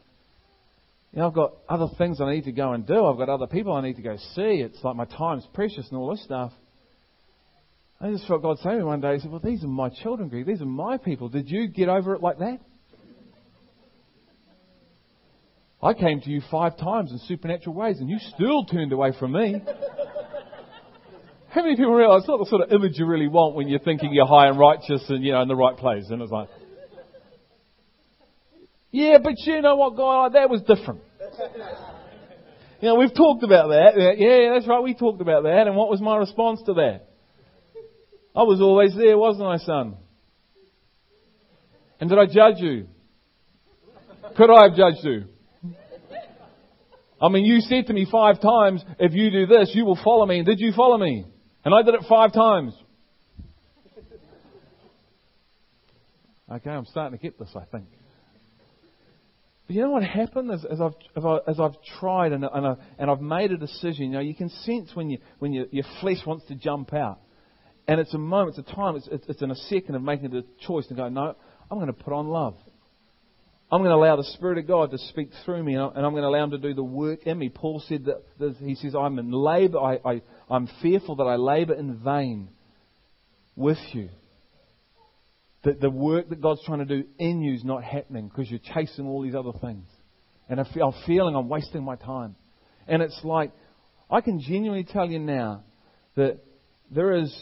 you 1.11 1.19
know, 1.19 1.27
I've 1.27 1.35
got 1.35 1.53
other 1.69 1.89
things 1.95 2.19
I 2.19 2.31
need 2.31 2.45
to 2.45 2.51
go 2.51 2.73
and 2.73 2.87
do. 2.87 3.05
I've 3.05 3.17
got 3.17 3.29
other 3.29 3.45
people 3.45 3.71
I 3.73 3.81
need 3.81 3.97
to 3.97 4.01
go 4.01 4.17
see. 4.33 4.65
It's 4.65 4.83
like 4.83 4.95
my 4.95 5.05
time's 5.05 5.47
precious 5.53 5.87
and 5.91 5.99
all 5.99 6.09
this 6.09 6.23
stuff. 6.23 6.51
I 8.03 8.11
just 8.11 8.27
felt 8.27 8.41
God 8.41 8.57
say 8.59 8.71
to 8.71 8.77
me 8.79 8.83
one 8.83 8.99
day, 8.99 9.13
He 9.13 9.21
said, 9.21 9.31
Well, 9.31 9.39
these 9.41 9.63
are 9.63 9.67
my 9.67 9.87
children, 9.87 10.27
Greg. 10.27 10.45
These 10.45 10.61
are 10.61 10.65
my 10.65 10.97
people. 10.97 11.29
Did 11.29 11.49
you 11.49 11.67
get 11.67 11.87
over 11.87 12.13
it 12.13 12.21
like 12.21 12.37
that? 12.39 12.59
I 15.81 15.93
came 15.93 16.19
to 16.19 16.29
you 16.29 16.41
five 16.51 16.77
times 16.77 17.11
in 17.11 17.19
supernatural 17.19 17.75
ways 17.75 17.99
and 17.99 18.09
you 18.09 18.17
still 18.35 18.65
turned 18.65 18.91
away 18.91 19.13
from 19.17 19.31
me. 19.31 19.61
How 21.49 21.61
many 21.63 21.77
people 21.77 21.93
realize 21.93 22.21
it's 22.21 22.27
not 22.27 22.39
the 22.39 22.45
sort 22.45 22.63
of 22.63 22.73
image 22.73 22.97
you 22.97 23.05
really 23.05 23.27
want 23.27 23.55
when 23.55 23.69
you're 23.69 23.79
thinking 23.79 24.13
you're 24.13 24.27
high 24.27 24.47
and 24.47 24.59
righteous 24.59 25.03
and, 25.07 25.23
you 25.23 25.31
know, 25.31 25.41
in 25.41 25.47
the 25.47 25.55
right 25.55 25.77
place? 25.77 26.05
And 26.09 26.21
it's 26.21 26.31
like, 26.31 26.49
yeah, 28.91 29.17
but 29.23 29.33
you 29.37 29.61
know 29.61 29.77
what, 29.77 29.95
God, 29.95 30.33
that 30.33 30.49
was 30.49 30.61
different. 30.61 31.01
You 32.81 32.89
know, 32.89 32.95
we've 32.95 33.15
talked 33.15 33.43
about 33.43 33.67
that. 33.69 33.93
Yeah, 34.17 34.53
that's 34.53 34.67
right, 34.67 34.83
we 34.83 34.93
talked 34.93 35.21
about 35.21 35.43
that. 35.43 35.67
And 35.67 35.75
what 35.77 35.89
was 35.89 36.01
my 36.01 36.17
response 36.17 36.61
to 36.65 36.73
that? 36.73 37.12
I 38.35 38.43
was 38.43 38.61
always 38.61 38.95
there, 38.95 39.17
wasn't 39.17 39.47
I, 39.47 39.57
son? 39.57 39.95
And 41.99 42.09
did 42.09 42.19
I 42.19 42.25
judge 42.25 42.57
you? 42.57 42.87
Could 44.35 44.49
I 44.49 44.63
have 44.63 44.75
judged 44.75 45.03
you? 45.03 45.25
I 47.21 47.29
mean, 47.29 47.45
you 47.45 47.61
said 47.61 47.87
to 47.87 47.93
me 47.93 48.07
five 48.11 48.41
times, 48.41 48.83
if 48.99 49.13
you 49.13 49.31
do 49.31 49.45
this, 49.45 49.71
you 49.73 49.85
will 49.85 49.99
follow 50.03 50.25
me. 50.25 50.39
And 50.39 50.45
did 50.45 50.59
you 50.59 50.73
follow 50.75 50.97
me? 50.97 51.25
And 51.63 51.73
I 51.73 51.81
did 51.81 51.93
it 51.93 52.01
five 52.09 52.33
times. 52.33 52.73
Okay, 56.51 56.69
I'm 56.69 56.85
starting 56.85 57.17
to 57.17 57.21
get 57.21 57.39
this, 57.39 57.49
I 57.55 57.63
think. 57.71 57.85
But 59.65 59.75
you 59.75 59.81
know 59.83 59.91
what 59.91 60.03
happened 60.03 60.51
as, 60.51 60.65
as, 60.65 60.81
I've, 60.81 60.93
as, 61.47 61.59
I've 61.59 61.81
tried 61.99 62.33
and, 62.33 62.43
and, 62.43 62.67
I, 62.67 62.75
and 62.99 63.09
I've 63.09 63.21
made 63.21 63.51
a 63.51 63.57
decision? 63.57 64.07
You 64.07 64.11
know, 64.11 64.19
you 64.19 64.35
can 64.35 64.49
sense 64.49 64.91
when, 64.93 65.09
you, 65.09 65.19
when 65.39 65.53
you, 65.53 65.67
your 65.71 65.85
flesh 66.01 66.17
wants 66.27 66.45
to 66.47 66.55
jump 66.55 66.93
out. 66.93 67.21
And 67.87 67.99
it's 67.99 68.13
a 68.13 68.17
moment, 68.17 68.57
it's 68.57 68.69
a 68.69 68.75
time, 68.75 68.95
it's, 68.95 69.07
it's 69.11 69.41
in 69.41 69.51
a 69.51 69.55
second 69.55 69.95
of 69.95 70.01
making 70.01 70.31
the 70.31 70.45
choice 70.65 70.87
to 70.87 70.93
go, 70.93 71.09
no, 71.09 71.35
I'm 71.69 71.77
going 71.77 71.87
to 71.87 71.93
put 71.93 72.13
on 72.13 72.27
love. 72.27 72.55
I'm 73.71 73.81
going 73.81 73.89
to 73.89 73.95
allow 73.95 74.15
the 74.15 74.23
Spirit 74.35 74.59
of 74.59 74.67
God 74.67 74.91
to 74.91 74.97
speak 75.09 75.31
through 75.43 75.63
me, 75.63 75.73
and 75.73 75.81
I'm 75.81 76.11
going 76.11 76.21
to 76.21 76.27
allow 76.27 76.43
Him 76.43 76.51
to 76.51 76.59
do 76.59 76.73
the 76.73 76.83
work 76.83 77.25
in 77.25 77.37
me. 77.39 77.49
Paul 77.49 77.83
said 77.87 78.05
that, 78.05 78.23
that 78.39 78.55
he 78.57 78.75
says, 78.75 78.93
I'm 78.95 79.17
in 79.17 79.31
labor, 79.31 79.79
I, 79.79 79.99
I, 80.05 80.21
I'm 80.49 80.69
fearful 80.81 81.15
that 81.15 81.23
I 81.23 81.35
labor 81.35 81.73
in 81.73 81.97
vain 81.97 82.49
with 83.55 83.79
you. 83.93 84.09
That 85.63 85.81
the 85.81 85.89
work 85.89 86.29
that 86.29 86.39
God's 86.39 86.63
trying 86.65 86.79
to 86.79 86.85
do 86.85 87.05
in 87.17 87.41
you 87.41 87.53
is 87.55 87.63
not 87.63 87.83
happening 87.83 88.27
because 88.27 88.49
you're 88.49 88.59
chasing 88.75 89.07
all 89.07 89.23
these 89.23 89.35
other 89.35 89.53
things. 89.59 89.87
And 90.49 90.59
I 90.59 90.65
feel, 90.71 90.89
I'm 90.89 91.05
feeling 91.07 91.35
I'm 91.35 91.49
wasting 91.49 91.83
my 91.83 91.95
time. 91.95 92.35
And 92.87 93.01
it's 93.01 93.19
like, 93.23 93.51
I 94.11 94.21
can 94.21 94.39
genuinely 94.39 94.83
tell 94.83 95.09
you 95.09 95.19
now 95.19 95.63
that 96.15 96.41
there 96.93 97.13
is, 97.13 97.33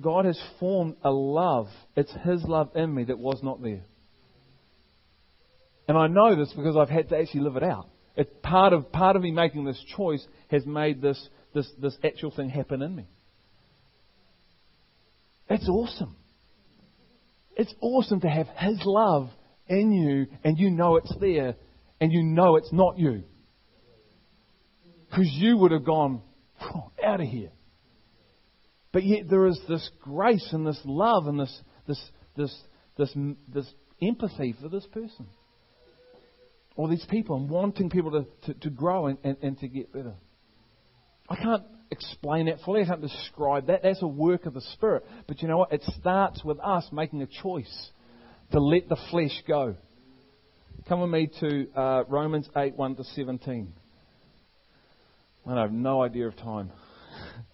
God 0.00 0.24
has 0.24 0.40
formed 0.60 0.96
a 1.02 1.10
love. 1.10 1.68
It's 1.96 2.12
His 2.24 2.42
love 2.44 2.70
in 2.74 2.94
me 2.94 3.04
that 3.04 3.18
was 3.18 3.40
not 3.42 3.62
there. 3.62 3.84
And 5.86 5.96
I 5.96 6.06
know 6.06 6.36
this 6.36 6.52
because 6.54 6.76
I've 6.76 6.90
had 6.90 7.08
to 7.08 7.18
actually 7.18 7.40
live 7.40 7.56
it 7.56 7.62
out. 7.62 7.88
Part, 8.42 8.72
of, 8.72 8.90
part 8.92 9.16
of 9.16 9.22
me 9.22 9.30
making 9.30 9.64
this 9.64 9.82
choice 9.96 10.26
has 10.50 10.66
made 10.66 11.00
this, 11.00 11.28
this, 11.54 11.70
this 11.80 11.96
actual 12.04 12.30
thing 12.30 12.50
happen 12.50 12.82
in 12.82 12.94
me. 12.94 13.06
It's 15.48 15.68
awesome. 15.68 16.16
It's 17.56 17.72
awesome 17.80 18.20
to 18.20 18.28
have 18.28 18.48
His 18.48 18.80
love 18.84 19.30
in 19.68 19.92
you 19.92 20.26
and 20.44 20.58
you 20.58 20.70
know 20.70 20.96
it's 20.96 21.14
there 21.20 21.54
and 22.00 22.12
you 22.12 22.22
know 22.22 22.56
it's 22.56 22.72
not 22.72 22.98
you. 22.98 23.22
Because 25.08 25.30
you 25.32 25.56
would 25.56 25.72
have 25.72 25.84
gone, 25.84 26.22
out 27.02 27.20
of 27.20 27.26
here. 27.26 27.50
But 28.98 29.04
yet 29.04 29.30
there 29.30 29.46
is 29.46 29.60
this 29.68 29.88
grace 30.00 30.48
and 30.50 30.66
this 30.66 30.80
love 30.84 31.28
and 31.28 31.38
this, 31.38 31.60
this, 31.86 32.02
this, 32.36 32.62
this, 32.96 33.14
this 33.54 33.72
empathy 34.02 34.56
for 34.60 34.68
this 34.68 34.84
person 34.86 35.28
or 36.74 36.88
these 36.88 37.06
people 37.08 37.36
and 37.36 37.48
wanting 37.48 37.90
people 37.90 38.10
to, 38.10 38.26
to, 38.52 38.58
to 38.58 38.70
grow 38.70 39.06
and, 39.06 39.18
and, 39.22 39.36
and 39.40 39.58
to 39.60 39.68
get 39.68 39.92
better. 39.92 40.14
I 41.28 41.36
can't 41.36 41.62
explain 41.92 42.46
that 42.46 42.58
fully. 42.64 42.82
I 42.82 42.86
can't 42.86 43.00
describe 43.00 43.68
that. 43.68 43.84
That's 43.84 44.02
a 44.02 44.08
work 44.08 44.46
of 44.46 44.54
the 44.54 44.62
Spirit. 44.72 45.06
But 45.28 45.42
you 45.42 45.46
know 45.46 45.58
what? 45.58 45.72
It 45.72 45.84
starts 46.00 46.42
with 46.42 46.58
us 46.58 46.88
making 46.90 47.22
a 47.22 47.28
choice 47.40 47.90
to 48.50 48.58
let 48.58 48.88
the 48.88 48.98
flesh 49.12 49.44
go. 49.46 49.76
Come 50.88 51.02
with 51.02 51.10
me 51.10 51.30
to 51.38 51.68
uh, 51.80 52.02
Romans 52.08 52.48
8 52.56 52.74
1 52.74 52.96
to 52.96 53.04
17. 53.04 53.72
I 55.46 55.60
have 55.60 55.70
no 55.70 56.02
idea 56.02 56.26
of 56.26 56.36
time. 56.36 56.72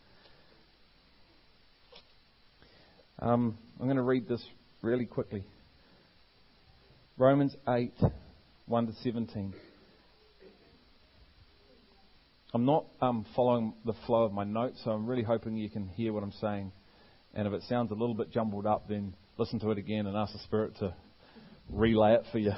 um, 3.21 3.57
I'm 3.79 3.87
going 3.87 3.97
to 3.97 4.03
read 4.03 4.29
this 4.29 4.45
really 4.83 5.07
quickly. 5.07 5.45
Romans 7.17 7.55
8 7.69 7.93
1 8.67 8.87
to 8.87 8.93
17. 9.03 9.55
I'm 12.53 12.65
not 12.65 12.87
um, 13.01 13.27
following 13.35 13.75
the 13.85 13.95
flow 14.07 14.23
of 14.23 14.33
my 14.33 14.45
notes, 14.45 14.81
so 14.85 14.93
I'm 14.93 15.07
really 15.07 15.23
hoping 15.23 15.57
you 15.57 15.69
can 15.69 15.89
hear 15.89 16.13
what 16.13 16.23
I'm 16.23 16.33
saying. 16.41 16.73
And 17.35 17.49
if 17.49 17.53
it 17.53 17.63
sounds 17.69 17.91
a 17.91 17.95
little 17.95 18.15
bit 18.15 18.33
jumbled 18.33 18.67
up, 18.67 18.89
then 18.89 19.15
listen 19.39 19.59
to 19.61 19.71
it 19.71 19.79
again 19.79 20.07
and 20.07 20.17
ask 20.17 20.33
the 20.33 20.39
Spirit 20.41 20.77
to 20.79 20.95
relay 21.69 22.15
it 22.15 22.25
for 22.31 22.39
you. 22.39 22.53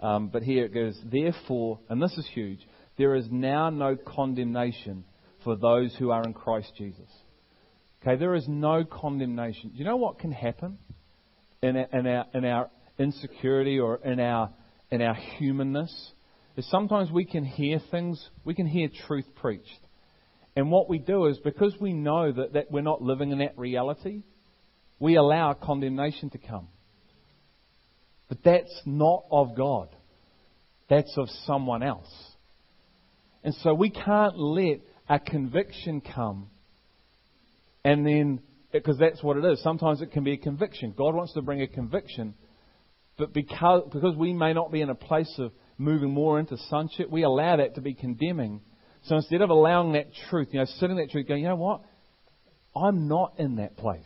um, 0.00 0.28
but 0.28 0.42
here 0.42 0.64
it 0.64 0.72
goes, 0.72 0.98
therefore, 1.04 1.80
and 1.88 2.02
this 2.02 2.16
is 2.16 2.26
huge, 2.32 2.60
there 2.96 3.14
is 3.14 3.26
now 3.30 3.70
no 3.70 3.96
condemnation 3.96 5.04
for 5.42 5.56
those 5.56 5.94
who 5.98 6.10
are 6.10 6.22
in 6.22 6.32
Christ 6.32 6.72
Jesus. 6.76 7.08
Okay, 8.06 8.16
there 8.16 8.34
is 8.34 8.46
no 8.46 8.84
condemnation. 8.84 9.70
You 9.74 9.84
know 9.84 9.96
what 9.96 10.18
can 10.18 10.30
happen? 10.30 10.78
in 11.64 11.76
our, 11.76 11.86
in 11.92 12.06
our, 12.06 12.26
in 12.34 12.44
our 12.44 12.70
insecurity 12.98 13.78
or 13.78 13.96
in 14.04 14.20
our, 14.20 14.50
in 14.90 15.02
our 15.02 15.14
humanness 15.14 16.12
is 16.56 16.68
sometimes 16.70 17.10
we 17.10 17.24
can 17.24 17.44
hear 17.44 17.80
things, 17.90 18.28
we 18.44 18.54
can 18.54 18.66
hear 18.66 18.88
truth 19.06 19.26
preached. 19.36 19.80
And 20.56 20.70
what 20.70 20.88
we 20.88 20.98
do 20.98 21.26
is 21.26 21.38
because 21.38 21.74
we 21.80 21.92
know 21.92 22.30
that, 22.30 22.52
that 22.52 22.70
we're 22.70 22.82
not 22.82 23.02
living 23.02 23.32
in 23.32 23.38
that 23.38 23.58
reality, 23.58 24.22
we 25.00 25.16
allow 25.16 25.54
condemnation 25.54 26.30
to 26.30 26.38
come. 26.38 26.68
But 28.28 28.38
that's 28.44 28.82
not 28.86 29.24
of 29.30 29.56
God. 29.56 29.88
That's 30.88 31.16
of 31.16 31.28
someone 31.46 31.82
else. 31.82 32.12
And 33.42 33.54
so 33.62 33.74
we 33.74 33.90
can't 33.90 34.38
let 34.38 34.80
a 35.08 35.18
conviction 35.18 36.00
come 36.00 36.48
and 37.84 38.06
then, 38.06 38.40
because 38.72 38.98
that's 38.98 39.22
what 39.22 39.36
it 39.36 39.44
is. 39.44 39.62
Sometimes 39.62 40.00
it 40.00 40.10
can 40.12 40.24
be 40.24 40.32
a 40.32 40.36
conviction. 40.36 40.94
God 40.96 41.14
wants 41.14 41.34
to 41.34 41.42
bring 41.42 41.62
a 41.62 41.68
conviction, 41.68 42.34
but 43.16 43.32
because, 43.32 43.82
because 43.92 44.16
we 44.16 44.32
may 44.32 44.52
not 44.52 44.72
be 44.72 44.80
in 44.80 44.90
a 44.90 44.94
place 44.94 45.32
of 45.38 45.52
moving 45.78 46.10
more 46.10 46.40
into 46.40 46.56
sonship, 46.68 47.10
we 47.10 47.22
allow 47.22 47.56
that 47.56 47.74
to 47.76 47.80
be 47.80 47.94
condemning. 47.94 48.60
So 49.04 49.16
instead 49.16 49.42
of 49.42 49.50
allowing 49.50 49.92
that 49.92 50.08
truth, 50.30 50.48
you 50.52 50.60
know, 50.60 50.66
sitting 50.78 50.96
that 50.96 51.10
truth, 51.10 51.28
going, 51.28 51.42
you 51.42 51.48
know 51.48 51.56
what? 51.56 51.82
I'm 52.74 53.06
not 53.06 53.34
in 53.38 53.56
that 53.56 53.76
place. 53.76 54.02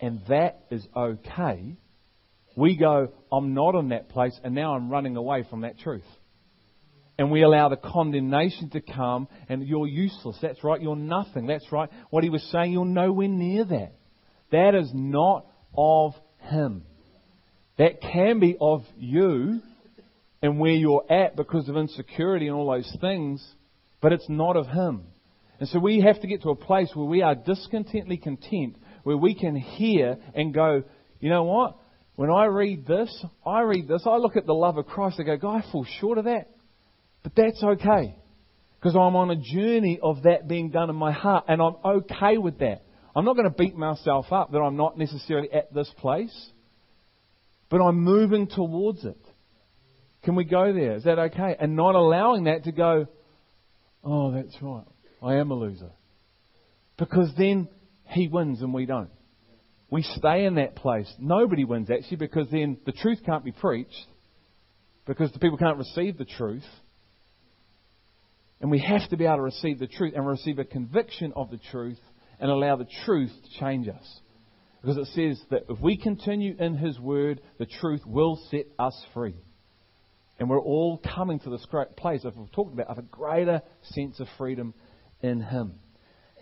And 0.00 0.20
that 0.28 0.64
is 0.70 0.86
okay. 0.94 1.76
We 2.56 2.76
go, 2.76 3.12
I'm 3.32 3.54
not 3.54 3.74
in 3.74 3.90
that 3.90 4.08
place, 4.08 4.38
and 4.42 4.54
now 4.54 4.74
I'm 4.74 4.90
running 4.90 5.16
away 5.16 5.44
from 5.48 5.62
that 5.62 5.78
truth. 5.78 6.04
And 7.18 7.30
we 7.30 7.42
allow 7.42 7.70
the 7.70 7.76
condemnation 7.76 8.68
to 8.70 8.80
come, 8.80 9.26
and 9.48 9.66
you're 9.66 9.86
useless. 9.86 10.36
That's 10.42 10.62
right, 10.62 10.80
you're 10.80 10.96
nothing. 10.96 11.46
That's 11.46 11.72
right. 11.72 11.88
What 12.10 12.24
he 12.24 12.30
was 12.30 12.42
saying, 12.52 12.72
you're 12.72 12.84
nowhere 12.84 13.28
near 13.28 13.64
that. 13.64 13.92
That 14.52 14.74
is 14.74 14.90
not 14.92 15.46
of 15.76 16.12
him. 16.40 16.84
That 17.78 18.00
can 18.00 18.38
be 18.38 18.56
of 18.60 18.84
you 18.96 19.60
and 20.42 20.58
where 20.58 20.72
you're 20.72 21.04
at 21.10 21.36
because 21.36 21.68
of 21.68 21.76
insecurity 21.76 22.46
and 22.46 22.56
all 22.56 22.70
those 22.70 22.96
things, 23.00 23.46
but 24.00 24.12
it's 24.12 24.28
not 24.28 24.56
of 24.56 24.66
him. 24.66 25.04
And 25.58 25.68
so 25.68 25.78
we 25.78 26.00
have 26.02 26.20
to 26.20 26.26
get 26.26 26.42
to 26.42 26.50
a 26.50 26.56
place 26.56 26.90
where 26.94 27.06
we 27.06 27.22
are 27.22 27.34
discontently 27.34 28.18
content, 28.18 28.76
where 29.04 29.16
we 29.16 29.34
can 29.34 29.56
hear 29.56 30.18
and 30.34 30.52
go, 30.52 30.82
you 31.18 31.30
know 31.30 31.44
what? 31.44 31.78
When 32.16 32.30
I 32.30 32.44
read 32.44 32.86
this, 32.86 33.24
I 33.44 33.60
read 33.60 33.88
this, 33.88 34.02
I 34.06 34.16
look 34.16 34.36
at 34.36 34.46
the 34.46 34.54
love 34.54 34.78
of 34.78 34.86
Christ, 34.86 35.18
I 35.18 35.22
go, 35.22 35.36
God, 35.36 35.62
I 35.62 35.72
fall 35.72 35.86
short 36.00 36.18
of 36.18 36.24
that. 36.24 36.50
But 37.26 37.34
that's 37.34 37.60
okay. 37.60 38.14
Because 38.78 38.94
I'm 38.94 39.16
on 39.16 39.30
a 39.32 39.36
journey 39.36 39.98
of 40.00 40.22
that 40.22 40.46
being 40.46 40.70
done 40.70 40.90
in 40.90 40.94
my 40.94 41.10
heart, 41.10 41.46
and 41.48 41.60
I'm 41.60 41.74
okay 41.84 42.38
with 42.38 42.60
that. 42.60 42.84
I'm 43.16 43.24
not 43.24 43.34
going 43.34 43.50
to 43.50 43.54
beat 43.56 43.74
myself 43.74 44.26
up 44.30 44.52
that 44.52 44.58
I'm 44.58 44.76
not 44.76 44.96
necessarily 44.96 45.50
at 45.50 45.74
this 45.74 45.90
place, 45.98 46.50
but 47.68 47.78
I'm 47.78 47.96
moving 47.96 48.46
towards 48.46 49.04
it. 49.04 49.18
Can 50.22 50.36
we 50.36 50.44
go 50.44 50.72
there? 50.72 50.94
Is 50.94 51.02
that 51.02 51.18
okay? 51.18 51.56
And 51.58 51.74
not 51.74 51.96
allowing 51.96 52.44
that 52.44 52.62
to 52.62 52.70
go, 52.70 53.08
oh, 54.04 54.30
that's 54.30 54.56
right. 54.62 54.86
I 55.20 55.34
am 55.34 55.50
a 55.50 55.54
loser. 55.54 55.90
Because 56.96 57.32
then 57.36 57.66
he 58.04 58.28
wins 58.28 58.62
and 58.62 58.72
we 58.72 58.86
don't. 58.86 59.10
We 59.90 60.02
stay 60.02 60.44
in 60.44 60.54
that 60.56 60.76
place. 60.76 61.12
Nobody 61.18 61.64
wins 61.64 61.90
actually 61.90 62.18
because 62.18 62.46
then 62.52 62.78
the 62.86 62.92
truth 62.92 63.18
can't 63.26 63.44
be 63.44 63.50
preached 63.50 64.06
because 65.08 65.32
the 65.32 65.40
people 65.40 65.58
can't 65.58 65.78
receive 65.78 66.18
the 66.18 66.24
truth. 66.24 66.62
And 68.60 68.70
we 68.70 68.78
have 68.80 69.08
to 69.10 69.16
be 69.16 69.24
able 69.24 69.36
to 69.36 69.42
receive 69.42 69.78
the 69.78 69.86
truth 69.86 70.14
and 70.16 70.26
receive 70.26 70.58
a 70.58 70.64
conviction 70.64 71.32
of 71.36 71.50
the 71.50 71.60
truth 71.70 72.00
and 72.40 72.50
allow 72.50 72.76
the 72.76 72.88
truth 73.04 73.30
to 73.30 73.60
change 73.60 73.88
us. 73.88 74.20
Because 74.80 74.96
it 74.96 75.06
says 75.14 75.42
that 75.50 75.64
if 75.68 75.80
we 75.80 75.96
continue 75.96 76.56
in 76.58 76.76
His 76.76 76.98
Word, 76.98 77.40
the 77.58 77.66
truth 77.66 78.02
will 78.06 78.40
set 78.50 78.66
us 78.78 78.94
free. 79.12 79.34
And 80.38 80.50
we're 80.50 80.60
all 80.60 80.98
coming 80.98 81.40
to 81.40 81.50
this 81.50 81.66
great 81.70 81.96
place, 81.96 82.24
as 82.24 82.32
we've 82.36 82.52
talked 82.52 82.74
about, 82.74 82.88
of 82.88 82.98
a 82.98 83.02
greater 83.02 83.62
sense 83.82 84.20
of 84.20 84.28
freedom 84.36 84.74
in 85.22 85.40
Him. 85.40 85.74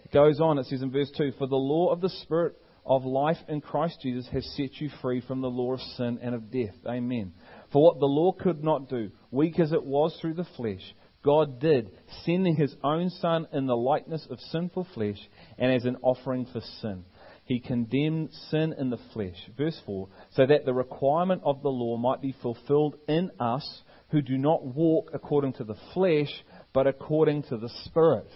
It 0.04 0.12
goes 0.12 0.40
on, 0.40 0.58
it 0.58 0.66
says 0.66 0.82
in 0.82 0.90
verse 0.90 1.10
2 1.16 1.32
For 1.38 1.46
the 1.46 1.56
law 1.56 1.92
of 1.92 2.00
the 2.00 2.10
Spirit 2.10 2.56
of 2.84 3.04
life 3.04 3.38
in 3.48 3.60
Christ 3.60 3.98
Jesus 4.02 4.28
has 4.32 4.44
set 4.56 4.80
you 4.80 4.90
free 5.00 5.22
from 5.22 5.40
the 5.40 5.48
law 5.48 5.72
of 5.74 5.80
sin 5.96 6.18
and 6.20 6.34
of 6.34 6.50
death. 6.50 6.74
Amen. 6.86 7.32
For 7.72 7.82
what 7.82 7.98
the 7.98 8.06
law 8.06 8.32
could 8.32 8.62
not 8.62 8.88
do, 8.88 9.10
weak 9.30 9.58
as 9.58 9.72
it 9.72 9.84
was 9.84 10.16
through 10.20 10.34
the 10.34 10.46
flesh, 10.56 10.82
God 11.25 11.59
did, 11.59 11.91
sending 12.25 12.55
his 12.55 12.75
own 12.85 13.09
Son 13.09 13.49
in 13.53 13.66
the 13.66 13.77
likeness 13.77 14.27
of 14.31 14.39
sinful 14.53 14.87
flesh 14.95 15.18
and 15.59 15.72
as 15.72 15.85
an 15.85 15.97
offering 16.03 16.47
for 16.53 16.61
sin. 16.81 17.05
He 17.47 17.61
condemned 17.61 18.31
sin 18.51 18.75
in 18.79 18.91
the 18.91 18.99
flesh. 19.12 19.37
Verse 19.57 19.81
4 19.87 20.09
so 20.33 20.47
that 20.47 20.64
the 20.64 20.75
requirement 20.75 21.43
of 21.45 21.62
the 21.62 21.68
law 21.68 21.97
might 21.97 22.20
be 22.20 22.35
fulfilled 22.43 22.97
in 23.09 23.31
us 23.41 23.83
who 24.11 24.22
do 24.22 24.39
not 24.39 24.64
walk 24.64 25.11
according 25.12 25.55
to 25.55 25.64
the 25.64 25.77
flesh, 25.93 26.31
but 26.72 26.87
according 26.87 27.43
to 27.45 27.57
the 27.57 27.70
Spirit. 27.85 28.29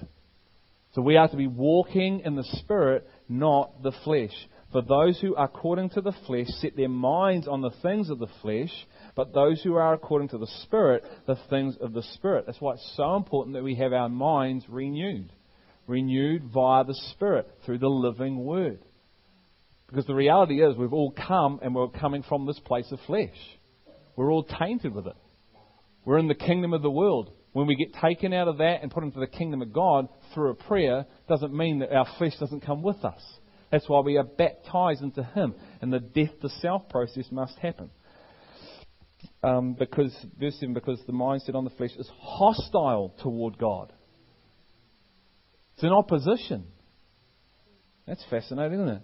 So 0.95 1.03
we 1.03 1.17
are 1.17 1.29
to 1.29 1.37
be 1.37 1.47
walking 1.47 2.21
in 2.25 2.37
the 2.37 2.45
Spirit, 2.45 3.07
not 3.29 3.83
the 3.83 3.93
flesh. 4.05 4.33
For 4.73 4.83
those 4.83 5.19
who 5.21 5.35
are 5.37 5.47
according 5.47 5.91
to 5.91 6.01
the 6.01 6.13
flesh 6.27 6.49
set 6.61 6.77
their 6.77 6.89
minds 6.89 7.47
on 7.49 7.61
the 7.61 7.73
things 7.83 8.11
of 8.11 8.19
the 8.19 8.27
flesh, 8.43 8.73
but 9.19 9.35
those 9.35 9.61
who 9.63 9.75
are 9.75 9.95
according 9.95 10.29
to 10.29 10.39
the 10.39 10.47
Spirit, 10.63 11.03
the 11.27 11.37
things 11.51 11.77
of 11.81 11.93
the 11.93 12.05
Spirit. 12.15 12.45
That's 12.47 12.61
why 12.61 12.75
it's 12.75 12.93
so 12.97 13.17
important 13.17 13.57
that 13.57 13.65
we 13.65 13.75
have 13.75 13.93
our 13.93 14.09
minds 14.09 14.65
renewed. 14.69 15.33
Renewed 15.89 16.45
via 16.55 16.85
the 16.85 16.95
Spirit, 17.11 17.51
through 17.67 17.79
the 17.79 17.89
living 17.89 18.45
Word. 18.45 18.79
Because 19.89 20.07
the 20.07 20.15
reality 20.15 20.63
is, 20.63 20.77
we've 20.77 20.93
all 20.93 21.11
come 21.11 21.59
and 21.63 21.75
we're 21.75 21.89
coming 21.89 22.23
from 22.23 22.47
this 22.47 22.61
place 22.61 22.87
of 22.93 23.01
flesh. 23.09 23.35
We're 24.15 24.31
all 24.31 24.45
tainted 24.45 24.95
with 24.95 25.09
it. 25.09 25.17
We're 26.05 26.19
in 26.19 26.29
the 26.29 26.37
kingdom 26.37 26.73
of 26.73 26.83
the 26.83 26.89
world. 26.89 27.33
When 27.55 27.67
we 27.67 27.75
get 27.75 28.01
taken 28.01 28.33
out 28.33 28.47
of 28.47 28.59
that 28.59 28.83
and 28.83 28.91
put 28.93 29.03
into 29.03 29.19
the 29.19 29.27
kingdom 29.27 29.63
of 29.63 29.73
God 29.73 30.07
through 30.33 30.51
a 30.51 30.55
prayer, 30.55 31.07
doesn't 31.29 31.53
mean 31.53 31.81
that 31.81 31.93
our 31.93 32.07
flesh 32.19 32.39
doesn't 32.39 32.65
come 32.65 32.85
with 32.85 33.05
us. 33.05 33.21
That's 33.73 33.89
why 33.89 33.99
we 33.99 34.17
are 34.17 34.23
baptized 34.23 35.03
into 35.03 35.25
Him, 35.25 35.57
and 35.83 35.93
the 35.93 35.99
death 35.99 36.39
to 36.43 36.49
self 36.61 36.89
process 36.89 37.27
must 37.33 37.59
happen 37.59 37.91
um, 39.43 39.75
because 39.75 40.15
verse 40.39 40.57
7 40.59 40.75
because 40.75 41.01
the 41.07 41.13
mindset 41.13 41.55
on 41.55 41.65
the 41.65 41.71
flesh 41.71 41.91
is 41.99 42.11
hostile 42.19 43.15
toward 43.23 43.59
God. 43.59 43.93
It's 45.75 45.85
in 45.85 45.93
opposition. 45.93 46.65
That's 48.07 48.25
fascinating, 48.31 48.81
isn't 48.81 48.89
it? 48.89 49.03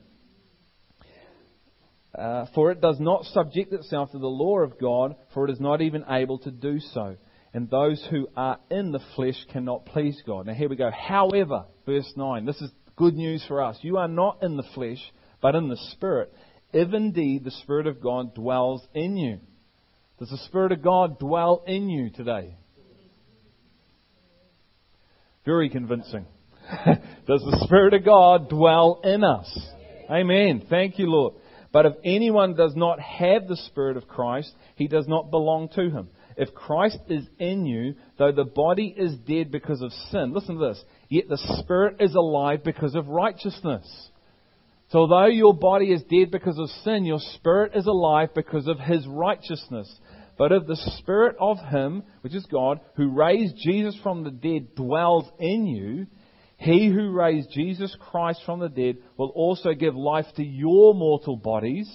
Uh, 2.18 2.46
for 2.54 2.70
it 2.70 2.80
does 2.80 2.98
not 3.00 3.24
subject 3.26 3.72
itself 3.72 4.12
to 4.12 4.18
the 4.18 4.26
law 4.26 4.60
of 4.60 4.78
God, 4.80 5.16
for 5.32 5.46
it 5.46 5.50
is 5.50 5.60
not 5.60 5.80
even 5.82 6.04
able 6.08 6.38
to 6.38 6.50
do 6.50 6.78
so. 6.78 7.16
And 7.52 7.70
those 7.70 8.04
who 8.10 8.28
are 8.36 8.58
in 8.70 8.92
the 8.92 9.00
flesh 9.14 9.36
cannot 9.52 9.86
please 9.86 10.20
God. 10.26 10.46
Now 10.46 10.54
here 10.54 10.68
we 10.68 10.76
go. 10.76 10.90
However, 10.90 11.66
verse 11.86 12.12
9, 12.16 12.44
this 12.44 12.60
is 12.60 12.70
good 12.96 13.14
news 13.14 13.44
for 13.46 13.62
us. 13.62 13.78
You 13.82 13.98
are 13.98 14.08
not 14.08 14.42
in 14.42 14.56
the 14.56 14.64
flesh, 14.74 14.98
but 15.40 15.54
in 15.54 15.68
the 15.68 15.76
Spirit, 15.92 16.32
if 16.72 16.92
indeed 16.92 17.44
the 17.44 17.50
Spirit 17.50 17.86
of 17.86 18.00
God 18.00 18.34
dwells 18.34 18.82
in 18.94 19.16
you. 19.16 19.38
Does 20.18 20.30
the 20.30 20.38
Spirit 20.46 20.72
of 20.72 20.82
God 20.82 21.18
dwell 21.18 21.64
in 21.66 21.88
you 21.88 22.10
today? 22.10 22.56
Very 25.44 25.68
convincing. 25.68 26.24
Does 27.26 27.42
the 27.42 27.62
Spirit 27.66 27.94
of 27.94 28.04
God 28.04 28.48
dwell 28.48 29.00
in 29.04 29.24
us? 29.24 29.58
Amen. 30.10 30.66
Thank 30.70 30.98
you, 30.98 31.06
Lord. 31.06 31.34
But 31.72 31.86
if 31.86 31.94
anyone 32.04 32.54
does 32.54 32.76
not 32.76 33.00
have 33.00 33.48
the 33.48 33.56
Spirit 33.56 33.96
of 33.96 34.06
Christ, 34.06 34.52
he 34.76 34.86
does 34.86 35.08
not 35.08 35.32
belong 35.32 35.68
to 35.70 35.90
him. 35.90 36.08
If 36.36 36.54
Christ 36.54 36.98
is 37.08 37.26
in 37.38 37.66
you, 37.66 37.96
though 38.18 38.32
the 38.32 38.44
body 38.44 38.94
is 38.96 39.16
dead 39.16 39.50
because 39.50 39.82
of 39.82 39.92
sin, 40.10 40.32
listen 40.32 40.58
to 40.58 40.68
this, 40.68 40.82
yet 41.08 41.28
the 41.28 41.60
Spirit 41.62 41.96
is 42.00 42.14
alive 42.14 42.62
because 42.64 42.94
of 42.94 43.08
righteousness. 43.08 43.84
So 44.90 45.00
although 45.00 45.26
your 45.26 45.54
body 45.54 45.92
is 45.92 46.02
dead 46.02 46.30
because 46.30 46.58
of 46.58 46.68
sin, 46.84 47.04
your 47.04 47.20
spirit 47.34 47.72
is 47.74 47.86
alive 47.86 48.30
because 48.34 48.68
of 48.68 48.78
his 48.78 49.06
righteousness. 49.06 49.92
But 50.36 50.52
if 50.52 50.66
the 50.66 50.76
spirit 50.98 51.36
of 51.40 51.58
him, 51.58 52.02
which 52.22 52.34
is 52.34 52.46
God, 52.46 52.80
who 52.96 53.08
raised 53.10 53.56
Jesus 53.56 53.96
from 54.02 54.24
the 54.24 54.30
dead 54.30 54.74
dwells 54.74 55.26
in 55.38 55.66
you, 55.66 56.06
he 56.56 56.88
who 56.88 57.10
raised 57.10 57.50
Jesus 57.50 57.96
Christ 58.10 58.40
from 58.44 58.60
the 58.60 58.68
dead 58.68 58.96
will 59.16 59.30
also 59.30 59.74
give 59.74 59.94
life 59.94 60.26
to 60.36 60.44
your 60.44 60.94
mortal 60.94 61.36
bodies 61.36 61.90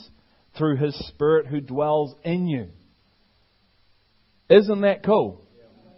through 0.58 0.78
his 0.78 0.98
spirit 1.08 1.48
who 1.48 1.62
dwells 1.62 2.16
in 2.24 2.48
you. 2.48 2.70
Isn't 4.50 4.82
that 4.82 5.04
cool? 5.04 5.42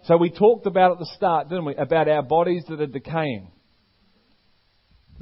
So 0.04 0.16
we 0.16 0.30
talked 0.30 0.66
about 0.66 0.92
at 0.92 0.98
the 0.98 1.10
start, 1.16 1.48
didn't 1.48 1.64
we, 1.64 1.74
about 1.76 2.08
our 2.08 2.22
bodies 2.22 2.64
that 2.68 2.80
are 2.80 2.86
decaying. 2.86 3.50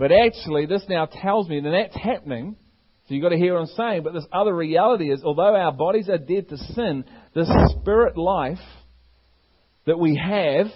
But 0.01 0.13
actually, 0.13 0.65
this 0.65 0.83
now 0.89 1.05
tells 1.05 1.47
me 1.47 1.61
that 1.61 1.69
that's 1.69 2.03
happening. 2.03 2.57
So 3.07 3.15
you've 3.15 3.23
got 3.23 3.29
to 3.29 3.37
hear 3.37 3.53
what 3.53 3.61
I'm 3.61 3.77
saying. 3.77 4.03
But 4.03 4.15
this 4.15 4.25
other 4.33 4.57
reality 4.57 5.13
is, 5.13 5.23
although 5.23 5.55
our 5.55 5.73
bodies 5.73 6.09
are 6.09 6.17
dead 6.17 6.49
to 6.49 6.57
sin, 6.57 7.05
the 7.35 7.45
spirit 7.79 8.17
life 8.17 8.57
that 9.85 9.99
we 9.99 10.17
have, 10.17 10.69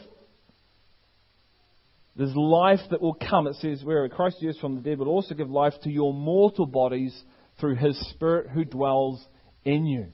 there's 2.14 2.36
life 2.36 2.80
that 2.90 3.00
will 3.00 3.14
come. 3.14 3.46
It 3.46 3.56
says, 3.62 3.82
where 3.82 4.06
Christ 4.10 4.40
Jesus 4.40 4.60
from 4.60 4.74
the 4.74 4.82
dead 4.82 4.98
will 4.98 5.08
also 5.08 5.34
give 5.34 5.48
life 5.48 5.72
to 5.84 5.90
your 5.90 6.12
mortal 6.12 6.66
bodies 6.66 7.18
through 7.58 7.76
His 7.76 7.98
Spirit 8.10 8.50
who 8.50 8.66
dwells 8.66 9.24
in 9.64 9.86
you. 9.86 10.08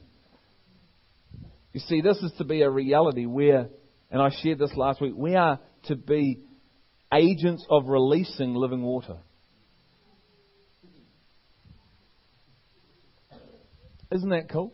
You 1.73 1.81
see, 1.81 2.01
this 2.01 2.19
is 2.19 2.31
to 2.39 2.45
be 2.45 2.63
a 2.63 2.71
reality 2.71 3.27
where, 3.27 3.71
and 4.13 4.23
I 4.23 4.31
shared 4.41 4.61
this 4.61 4.77
last 4.77 5.01
week, 5.01 5.15
we 5.17 5.35
are 5.35 5.59
to 5.89 5.97
be 5.97 6.45
agents 7.13 7.65
of 7.69 7.87
releasing 7.89 8.55
living 8.55 8.83
water. 8.83 9.17
Isn't 14.13 14.31
that 14.31 14.49
cool? 14.51 14.73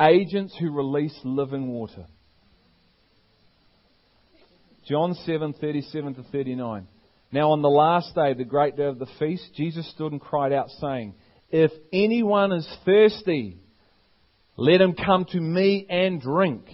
Agents 0.00 0.56
who 0.58 0.70
release 0.70 1.18
living 1.24 1.68
water. 1.68 2.06
John 4.86 5.14
7, 5.14 5.52
37 5.54 6.14
to 6.14 6.22
39. 6.22 6.86
Now 7.30 7.50
on 7.50 7.60
the 7.60 7.68
last 7.68 8.14
day, 8.14 8.32
the 8.32 8.44
great 8.44 8.76
day 8.76 8.86
of 8.86 8.98
the 8.98 9.08
feast, 9.18 9.50
Jesus 9.54 9.90
stood 9.90 10.12
and 10.12 10.20
cried 10.20 10.52
out 10.52 10.70
saying, 10.80 11.14
If 11.50 11.70
anyone 11.92 12.52
is 12.52 12.66
thirsty, 12.86 13.58
let 14.56 14.80
him 14.80 14.94
come 14.94 15.26
to 15.26 15.40
me 15.40 15.86
and 15.90 16.22
drink. 16.22 16.64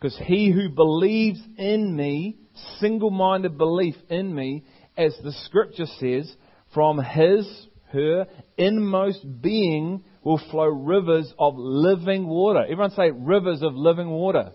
Because 0.00 0.18
he 0.24 0.50
who 0.50 0.70
believes 0.70 1.40
in 1.58 1.94
me, 1.94 2.38
single-minded 2.78 3.58
belief 3.58 3.94
in 4.08 4.34
me, 4.34 4.64
as 4.96 5.14
the 5.22 5.32
scripture 5.44 5.86
says, 5.98 6.34
from 6.72 6.98
his, 6.98 7.66
her, 7.92 8.26
inmost 8.56 9.24
being 9.42 10.02
will 10.22 10.40
flow 10.50 10.68
rivers 10.68 11.32
of 11.38 11.54
living 11.56 12.26
water. 12.26 12.62
Everyone 12.62 12.90
say 12.92 13.10
rivers 13.10 13.62
of 13.62 13.74
living 13.74 14.08
water. 14.08 14.52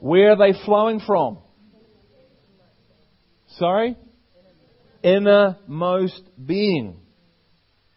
Where 0.00 0.32
are 0.32 0.36
they 0.36 0.58
flowing 0.64 1.00
from? 1.00 1.38
Sorry? 3.56 3.96
Innermost 5.02 6.22
being. 6.44 7.00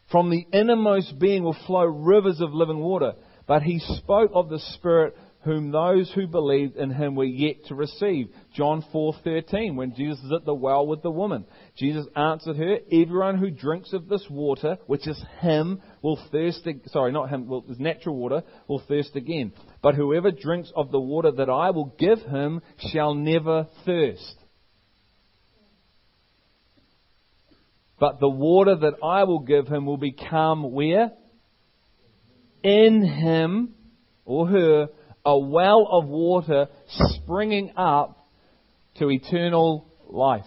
From 0.10 0.30
the 0.30 0.46
innermost 0.54 1.20
being 1.20 1.44
will 1.44 1.58
flow 1.68 1.86
rivers 1.86 2.40
of 2.40 2.54
living 2.54 2.80
water. 2.80 3.14
But 3.48 3.64
he 3.64 3.80
spoke 3.80 4.32
of 4.34 4.50
the 4.50 4.60
Spirit 4.76 5.16
whom 5.44 5.72
those 5.72 6.12
who 6.12 6.28
believed 6.28 6.76
in 6.78 6.92
him 6.92 7.16
were 7.16 7.24
yet 7.24 7.66
to 7.66 7.76
receive. 7.76 8.30
John 8.54 8.84
4:13 8.94 9.76
when 9.76 9.96
Jesus 9.96 10.24
is 10.24 10.32
at 10.32 10.46
the 10.46 10.54
well 10.54 10.86
with 10.86 11.02
the 11.02 11.12
woman. 11.12 11.46
Jesus 11.76 12.06
answered 12.16 12.58
her, 12.58 12.80
"Everyone 12.92 13.38
who 13.38 13.50
drinks 13.50 13.92
of 13.94 14.08
this 14.08 14.30
water, 14.30 14.78
which 14.86 15.08
is 15.08 15.22
him, 15.40 15.82
will 16.02 16.18
thirst 16.32 16.68
sorry, 16.88 17.12
not 17.12 17.30
him, 17.30 17.48
well, 17.48 17.64
is 17.68 17.80
natural 17.80 18.16
water, 18.16 18.44
will 18.68 18.80
thirst 18.80 19.16
again. 19.16 19.52
But 19.82 19.96
whoever 19.96 20.32
drinks 20.32 20.72
of 20.76 20.92
the 20.92 21.02
water 21.02 21.32
that 21.32 21.50
I 21.50 21.72
will 21.72 21.94
give 21.98 22.22
him 22.22 22.62
shall 22.78 23.16
never 23.16 23.68
thirst." 23.86 24.38
But 28.00 28.20
the 28.20 28.30
water 28.30 28.76
that 28.76 28.96
I 29.04 29.24
will 29.26 29.40
give 29.40 29.68
him 29.68 29.86
will 29.86 29.98
become 29.98 30.72
where? 30.72 31.14
In 32.64 33.04
him 33.04 33.76
or 34.26 34.48
her 34.48 34.90
a 35.26 35.38
well 35.38 35.88
of 35.90 36.08
water 36.08 36.68
springing 36.88 37.74
up 37.78 38.18
to 38.98 39.10
eternal 39.10 39.88
life. 40.08 40.46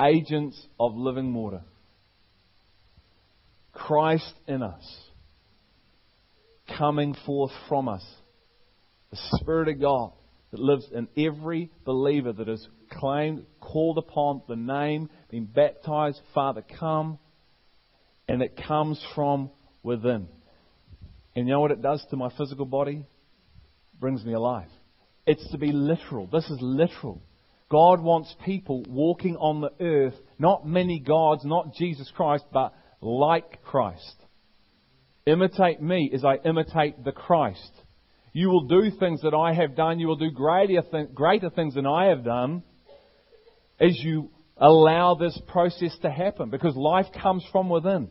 Agents 0.00 0.60
of 0.78 0.94
living 0.94 1.34
water. 1.34 1.62
Christ 3.72 4.32
in 4.46 4.62
us, 4.62 4.84
coming 6.76 7.16
forth 7.26 7.52
from 7.68 7.88
us 7.88 8.04
the 9.10 9.16
Spirit 9.40 9.68
of 9.68 9.80
God 9.80 10.12
that 10.50 10.60
lives 10.60 10.86
in 10.92 11.08
every 11.16 11.70
believer 11.84 12.32
that 12.32 12.48
is 12.48 12.66
claimed, 12.90 13.44
called 13.60 13.98
upon 13.98 14.42
the 14.48 14.56
name, 14.56 15.10
been 15.30 15.44
baptized, 15.44 16.20
Father, 16.34 16.64
come, 16.78 17.18
and 18.26 18.42
it 18.42 18.60
comes 18.66 19.02
from 19.14 19.50
within. 19.82 20.28
And 21.36 21.46
you 21.46 21.54
know 21.54 21.60
what 21.60 21.70
it 21.70 21.82
does 21.82 22.04
to 22.10 22.16
my 22.16 22.30
physical 22.36 22.66
body? 22.66 23.04
It 23.92 24.00
brings 24.00 24.24
me 24.24 24.32
alive. 24.32 24.68
It's 25.26 25.50
to 25.50 25.58
be 25.58 25.72
literal. 25.72 26.26
This 26.26 26.48
is 26.48 26.58
literal. 26.60 27.22
God 27.70 28.00
wants 28.00 28.34
people 28.46 28.82
walking 28.88 29.36
on 29.36 29.60
the 29.60 29.72
earth, 29.84 30.14
not 30.38 30.66
many 30.66 30.98
gods, 30.98 31.44
not 31.44 31.74
Jesus 31.74 32.10
Christ, 32.16 32.44
but 32.50 32.74
like 33.02 33.62
Christ. 33.62 34.14
Imitate 35.26 35.82
me 35.82 36.10
as 36.14 36.24
I 36.24 36.36
imitate 36.36 37.04
the 37.04 37.12
Christ. 37.12 37.70
You 38.32 38.48
will 38.48 38.66
do 38.66 38.90
things 38.98 39.22
that 39.22 39.34
I 39.34 39.54
have 39.54 39.76
done. 39.76 39.98
You 39.98 40.08
will 40.08 40.16
do 40.16 40.30
greater, 40.30 40.82
th- 40.82 41.14
greater 41.14 41.50
things 41.50 41.74
than 41.74 41.86
I 41.86 42.06
have 42.06 42.24
done 42.24 42.62
as 43.80 43.98
you 44.02 44.30
allow 44.56 45.14
this 45.14 45.40
process 45.48 45.96
to 46.02 46.10
happen 46.10 46.50
because 46.50 46.76
life 46.76 47.06
comes 47.22 47.44
from 47.52 47.68
within. 47.68 48.10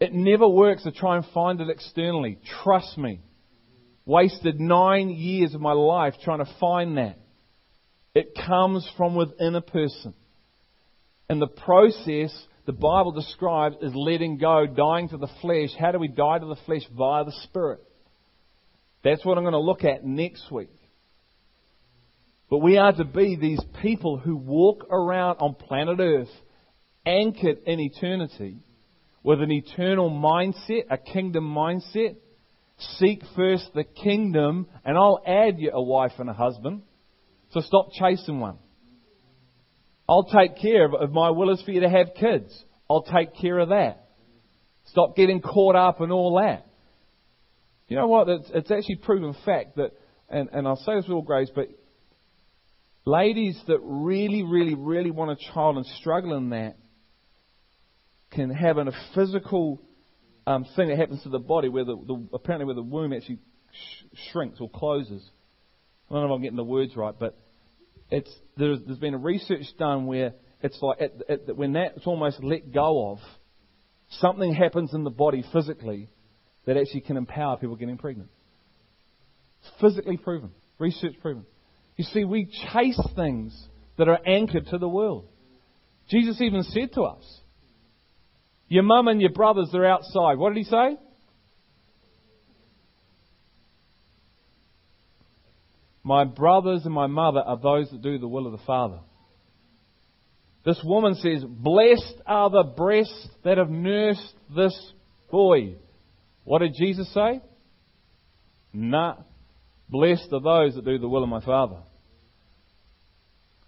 It 0.00 0.12
never 0.12 0.48
works 0.48 0.84
to 0.84 0.92
try 0.92 1.16
and 1.16 1.24
find 1.32 1.60
it 1.60 1.70
externally. 1.70 2.38
Trust 2.62 2.96
me. 2.98 3.20
Wasted 4.04 4.58
nine 4.58 5.10
years 5.10 5.54
of 5.54 5.60
my 5.60 5.72
life 5.72 6.14
trying 6.22 6.38
to 6.38 6.54
find 6.58 6.96
that. 6.96 7.18
It 8.14 8.36
comes 8.46 8.88
from 8.96 9.14
within 9.14 9.54
a 9.54 9.60
person. 9.60 10.14
And 11.28 11.42
the 11.42 11.46
process 11.46 12.32
the 12.68 12.72
Bible 12.72 13.12
describes 13.12 13.76
is 13.80 13.94
letting 13.94 14.36
go, 14.36 14.66
dying 14.66 15.08
to 15.08 15.16
the 15.16 15.30
flesh. 15.40 15.70
How 15.78 15.90
do 15.90 15.98
we 15.98 16.08
die 16.08 16.38
to 16.38 16.46
the 16.46 16.58
flesh? 16.66 16.82
Via 16.94 17.24
the 17.24 17.32
Spirit. 17.44 17.80
That's 19.08 19.24
what 19.24 19.38
I'm 19.38 19.44
going 19.44 19.52
to 19.52 19.58
look 19.58 19.84
at 19.84 20.04
next 20.04 20.50
week. 20.50 20.68
But 22.50 22.58
we 22.58 22.76
are 22.76 22.92
to 22.92 23.04
be 23.04 23.36
these 23.36 23.62
people 23.80 24.18
who 24.18 24.36
walk 24.36 24.86
around 24.90 25.38
on 25.38 25.54
planet 25.54 25.98
Earth 25.98 26.28
anchored 27.06 27.58
in 27.64 27.80
eternity 27.80 28.58
with 29.22 29.40
an 29.40 29.50
eternal 29.50 30.10
mindset, 30.10 30.82
a 30.90 30.98
kingdom 30.98 31.44
mindset. 31.44 32.16
Seek 32.98 33.22
first 33.34 33.70
the 33.74 33.84
kingdom, 33.84 34.66
and 34.84 34.98
I'll 34.98 35.22
add 35.26 35.58
you 35.58 35.70
a 35.72 35.82
wife 35.82 36.12
and 36.18 36.28
a 36.28 36.34
husband. 36.34 36.82
So 37.52 37.60
stop 37.60 37.92
chasing 37.92 38.40
one. 38.40 38.58
I'll 40.06 40.24
take 40.24 40.58
care 40.60 40.84
of 40.84 40.92
If 41.00 41.10
my 41.10 41.30
will 41.30 41.48
is 41.48 41.62
for 41.62 41.70
you 41.70 41.80
to 41.80 41.88
have 41.88 42.08
kids, 42.14 42.62
I'll 42.90 43.04
take 43.04 43.36
care 43.40 43.58
of 43.58 43.70
that. 43.70 44.06
Stop 44.88 45.16
getting 45.16 45.40
caught 45.40 45.76
up 45.76 46.02
in 46.02 46.12
all 46.12 46.36
that. 46.36 46.67
You 47.88 47.96
know 47.96 48.06
what? 48.06 48.28
It's, 48.28 48.50
it's 48.54 48.70
actually 48.70 48.96
proven 48.96 49.34
fact 49.44 49.76
that, 49.76 49.92
and, 50.28 50.50
and 50.52 50.68
I'll 50.68 50.76
say 50.76 50.94
this 50.96 51.04
with 51.04 51.14
all 51.14 51.22
grace, 51.22 51.50
but 51.54 51.68
ladies 53.06 53.58
that 53.66 53.78
really, 53.82 54.42
really, 54.42 54.74
really 54.74 55.10
want 55.10 55.30
a 55.30 55.52
child 55.52 55.76
and 55.76 55.86
struggle 55.86 56.36
in 56.36 56.50
that 56.50 56.76
can 58.30 58.50
have 58.50 58.76
a 58.76 58.92
physical 59.14 59.80
um, 60.46 60.66
thing 60.76 60.88
that 60.88 60.98
happens 60.98 61.22
to 61.22 61.30
the 61.30 61.38
body 61.38 61.70
where 61.70 61.84
the, 61.84 61.96
the 61.96 62.28
apparently 62.34 62.66
where 62.66 62.74
the 62.74 62.82
womb 62.82 63.14
actually 63.14 63.38
sh- 63.72 64.04
shrinks 64.30 64.60
or 64.60 64.68
closes. 64.68 65.26
I 66.10 66.14
don't 66.14 66.22
know 66.22 66.34
if 66.34 66.36
I'm 66.36 66.42
getting 66.42 66.56
the 66.56 66.64
words 66.64 66.94
right, 66.94 67.14
but 67.18 67.38
it's 68.10 68.30
there's, 68.58 68.80
there's 68.86 68.98
been 68.98 69.14
a 69.14 69.18
research 69.18 69.64
done 69.78 70.06
where 70.06 70.34
it's 70.62 70.78
like 70.82 71.00
at, 71.00 71.12
at, 71.30 71.56
when 71.56 71.72
that's 71.72 72.06
almost 72.06 72.42
let 72.42 72.70
go 72.72 73.12
of, 73.12 73.18
something 74.10 74.52
happens 74.52 74.92
in 74.92 75.04
the 75.04 75.10
body 75.10 75.42
physically 75.52 76.10
that 76.68 76.76
actually 76.76 77.00
can 77.00 77.16
empower 77.16 77.56
people 77.56 77.76
getting 77.76 77.96
pregnant. 77.96 78.28
It's 79.62 79.80
physically 79.80 80.18
proven, 80.18 80.50
research 80.78 81.14
proven. 81.22 81.46
You 81.96 82.04
see, 82.04 82.24
we 82.24 82.44
chase 82.44 83.00
things 83.16 83.58
that 83.96 84.06
are 84.06 84.18
anchored 84.26 84.66
to 84.66 84.76
the 84.76 84.88
world. 84.88 85.24
Jesus 86.10 86.42
even 86.42 86.62
said 86.64 86.92
to 86.92 87.04
us, 87.04 87.40
Your 88.68 88.82
mum 88.82 89.08
and 89.08 89.18
your 89.18 89.32
brothers 89.32 89.70
are 89.72 89.86
outside. 89.86 90.36
What 90.36 90.52
did 90.52 90.58
he 90.58 90.64
say? 90.64 90.98
My 96.04 96.24
brothers 96.24 96.82
and 96.84 96.92
my 96.92 97.06
mother 97.06 97.40
are 97.40 97.58
those 97.58 97.90
that 97.92 98.02
do 98.02 98.18
the 98.18 98.28
will 98.28 98.44
of 98.44 98.52
the 98.52 98.64
Father. 98.66 98.98
This 100.66 100.80
woman 100.84 101.14
says, 101.14 101.42
Blessed 101.46 102.20
are 102.26 102.50
the 102.50 102.74
breasts 102.76 103.26
that 103.42 103.56
have 103.56 103.70
nursed 103.70 104.34
this 104.54 104.78
boy. 105.30 105.76
What 106.48 106.60
did 106.60 106.72
Jesus 106.72 107.12
say? 107.12 107.42
Nah. 108.72 109.16
Blessed 109.90 110.32
are 110.32 110.40
those 110.40 110.76
that 110.76 110.84
do 110.86 110.96
the 110.96 111.06
will 111.06 111.22
of 111.22 111.28
my 111.28 111.42
Father. 111.44 111.76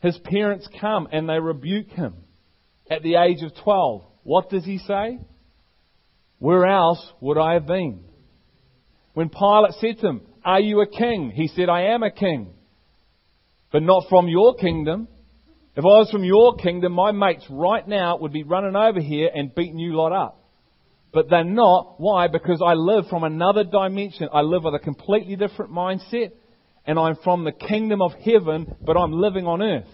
His 0.01 0.17
parents 0.25 0.67
come 0.81 1.07
and 1.13 1.29
they 1.29 1.39
rebuke 1.39 1.91
him 1.91 2.15
at 2.91 3.03
the 3.03 3.17
age 3.17 3.43
of 3.43 3.53
12. 3.63 4.03
What 4.23 4.49
does 4.49 4.65
he 4.65 4.79
say? 4.79 5.19
Where 6.39 6.65
else 6.65 7.07
would 7.21 7.37
I 7.37 7.53
have 7.53 7.67
been? 7.67 8.01
When 9.13 9.29
Pilate 9.29 9.75
said 9.79 9.99
to 9.99 10.09
him, 10.09 10.23
Are 10.43 10.61
you 10.61 10.81
a 10.81 10.87
king? 10.87 11.33
He 11.35 11.49
said, 11.49 11.69
I 11.69 11.93
am 11.93 12.03
a 12.03 12.11
king. 12.11 12.49
But 13.73 13.83
not 13.83 14.05
from 14.09 14.27
your 14.27 14.55
kingdom. 14.55 15.07
If 15.77 15.85
I 15.85 15.99
was 15.99 16.11
from 16.11 16.25
your 16.25 16.57
kingdom, 16.57 16.93
my 16.93 17.13
mates 17.13 17.45
right 17.51 17.87
now 17.87 18.17
would 18.17 18.33
be 18.33 18.43
running 18.43 18.75
over 18.75 19.03
here 19.03 19.29
and 19.35 19.55
beating 19.55 19.79
you 19.79 19.95
lot 19.97 20.13
up. 20.13 20.40
But 21.13 21.29
they're 21.29 21.45
not. 21.45 21.95
Why? 21.99 22.29
Because 22.29 22.63
I 22.65 22.75
live 22.75 23.07
from 23.09 23.25
another 23.25 23.65
dimension. 23.65 24.29
I 24.33 24.43
live 24.43 24.65
with 24.65 24.75
a 24.75 24.79
completely 24.79 25.37
different 25.37 25.73
mindset. 25.73 26.33
and 26.87 26.99
I'm 26.99 27.17
from 27.23 27.45
the 27.45 27.53
kingdom 27.53 28.01
of 28.01 28.13
heaven, 28.25 28.75
but 28.85 28.97
I'm 28.97 29.13
living 29.13 29.47
on 29.47 29.61
earth. 29.61 29.85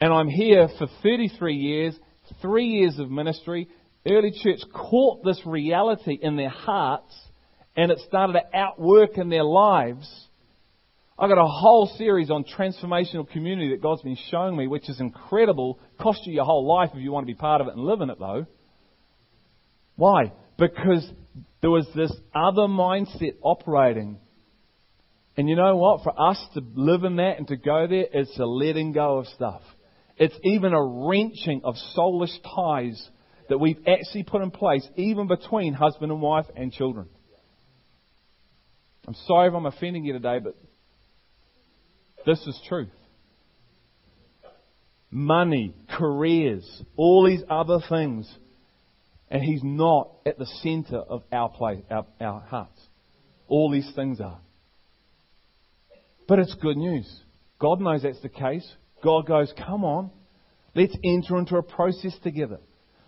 And 0.00 0.12
I'm 0.12 0.28
here 0.28 0.68
for 0.78 0.86
33 1.02 1.56
years, 1.56 1.98
three 2.42 2.66
years 2.66 2.98
of 2.98 3.10
ministry. 3.10 3.68
Early 4.06 4.32
church 4.32 4.60
caught 4.72 5.24
this 5.24 5.40
reality 5.44 6.18
in 6.20 6.36
their 6.36 6.50
hearts, 6.50 7.14
and 7.76 7.90
it 7.90 7.98
started 8.06 8.34
to 8.34 8.56
outwork 8.56 9.16
in 9.16 9.28
their 9.30 9.44
lives. 9.44 10.08
I've 11.18 11.28
got 11.28 11.38
a 11.38 11.46
whole 11.46 11.86
series 11.98 12.30
on 12.30 12.44
transformational 12.44 13.28
community 13.28 13.70
that 13.70 13.82
God's 13.82 14.02
been 14.02 14.18
showing 14.30 14.56
me, 14.56 14.68
which 14.68 14.88
is 14.88 15.00
incredible. 15.00 15.78
Cost 16.00 16.20
you 16.26 16.32
your 16.32 16.46
whole 16.46 16.66
life 16.66 16.90
if 16.94 17.02
you 17.02 17.12
want 17.12 17.26
to 17.26 17.32
be 17.32 17.38
part 17.38 17.60
of 17.60 17.66
it 17.66 17.74
and 17.74 17.82
live 17.82 18.00
in 18.00 18.08
it, 18.08 18.18
though. 18.18 18.46
Why? 20.00 20.32
Because 20.56 21.06
there 21.60 21.68
was 21.68 21.86
this 21.94 22.10
other 22.34 22.62
mindset 22.62 23.34
operating. 23.42 24.16
And 25.36 25.46
you 25.46 25.56
know 25.56 25.76
what? 25.76 26.04
For 26.04 26.18
us 26.18 26.42
to 26.54 26.62
live 26.74 27.04
in 27.04 27.16
that 27.16 27.36
and 27.36 27.46
to 27.48 27.56
go 27.58 27.86
there, 27.86 28.06
it's 28.10 28.38
a 28.38 28.46
letting 28.46 28.92
go 28.92 29.18
of 29.18 29.26
stuff. 29.26 29.60
It's 30.16 30.34
even 30.42 30.72
a 30.72 30.82
wrenching 30.82 31.60
of 31.64 31.74
soulless 31.92 32.34
ties 32.54 33.10
that 33.50 33.58
we've 33.58 33.76
actually 33.86 34.22
put 34.22 34.40
in 34.40 34.50
place, 34.50 34.88
even 34.96 35.26
between 35.26 35.74
husband 35.74 36.10
and 36.10 36.22
wife 36.22 36.46
and 36.56 36.72
children. 36.72 37.06
I'm 39.06 39.16
sorry 39.26 39.48
if 39.48 39.54
I'm 39.54 39.66
offending 39.66 40.06
you 40.06 40.14
today, 40.14 40.38
but 40.42 40.56
this 42.24 42.40
is 42.46 42.58
truth. 42.70 42.88
Money, 45.10 45.74
careers, 45.90 46.82
all 46.96 47.26
these 47.26 47.42
other 47.50 47.80
things. 47.86 48.34
And 49.30 49.42
He's 49.42 49.62
not 49.62 50.10
at 50.26 50.38
the 50.38 50.46
center 50.62 50.98
of 50.98 51.22
our 51.32 51.48
place, 51.48 51.82
our, 51.90 52.06
our 52.20 52.40
hearts. 52.40 52.80
All 53.48 53.70
these 53.70 53.90
things 53.94 54.20
are. 54.20 54.40
But 56.26 56.38
it's 56.38 56.54
good 56.54 56.76
news. 56.76 57.08
God 57.58 57.80
knows 57.80 58.02
that's 58.02 58.20
the 58.22 58.28
case. 58.28 58.68
God 59.02 59.26
goes, 59.26 59.52
come 59.66 59.84
on, 59.84 60.10
let's 60.74 60.96
enter 61.04 61.38
into 61.38 61.56
a 61.56 61.62
process 61.62 62.16
together. 62.22 62.58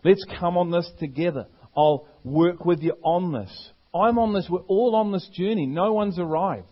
Let's 0.05 0.25
come 0.41 0.57
on 0.57 0.71
this 0.71 0.91
together. 0.99 1.47
I'll 1.77 2.07
work 2.25 2.65
with 2.65 2.81
you 2.81 2.95
on 3.03 3.33
this. 3.33 3.71
I'm 3.95 4.19
on 4.19 4.33
this, 4.33 4.47
we're 4.49 4.61
all 4.61 4.97
on 4.97 5.13
this 5.13 5.29
journey. 5.35 5.67
No 5.67 5.93
one's 5.93 6.19
arrived. 6.19 6.69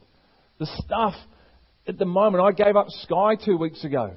The 0.58 0.66
stuff 0.84 1.14
at 1.86 1.98
the 1.98 2.06
moment, 2.06 2.42
I 2.42 2.52
gave 2.52 2.76
up 2.76 2.86
Sky 3.02 3.36
two 3.36 3.56
weeks 3.56 3.84
ago. 3.84 4.16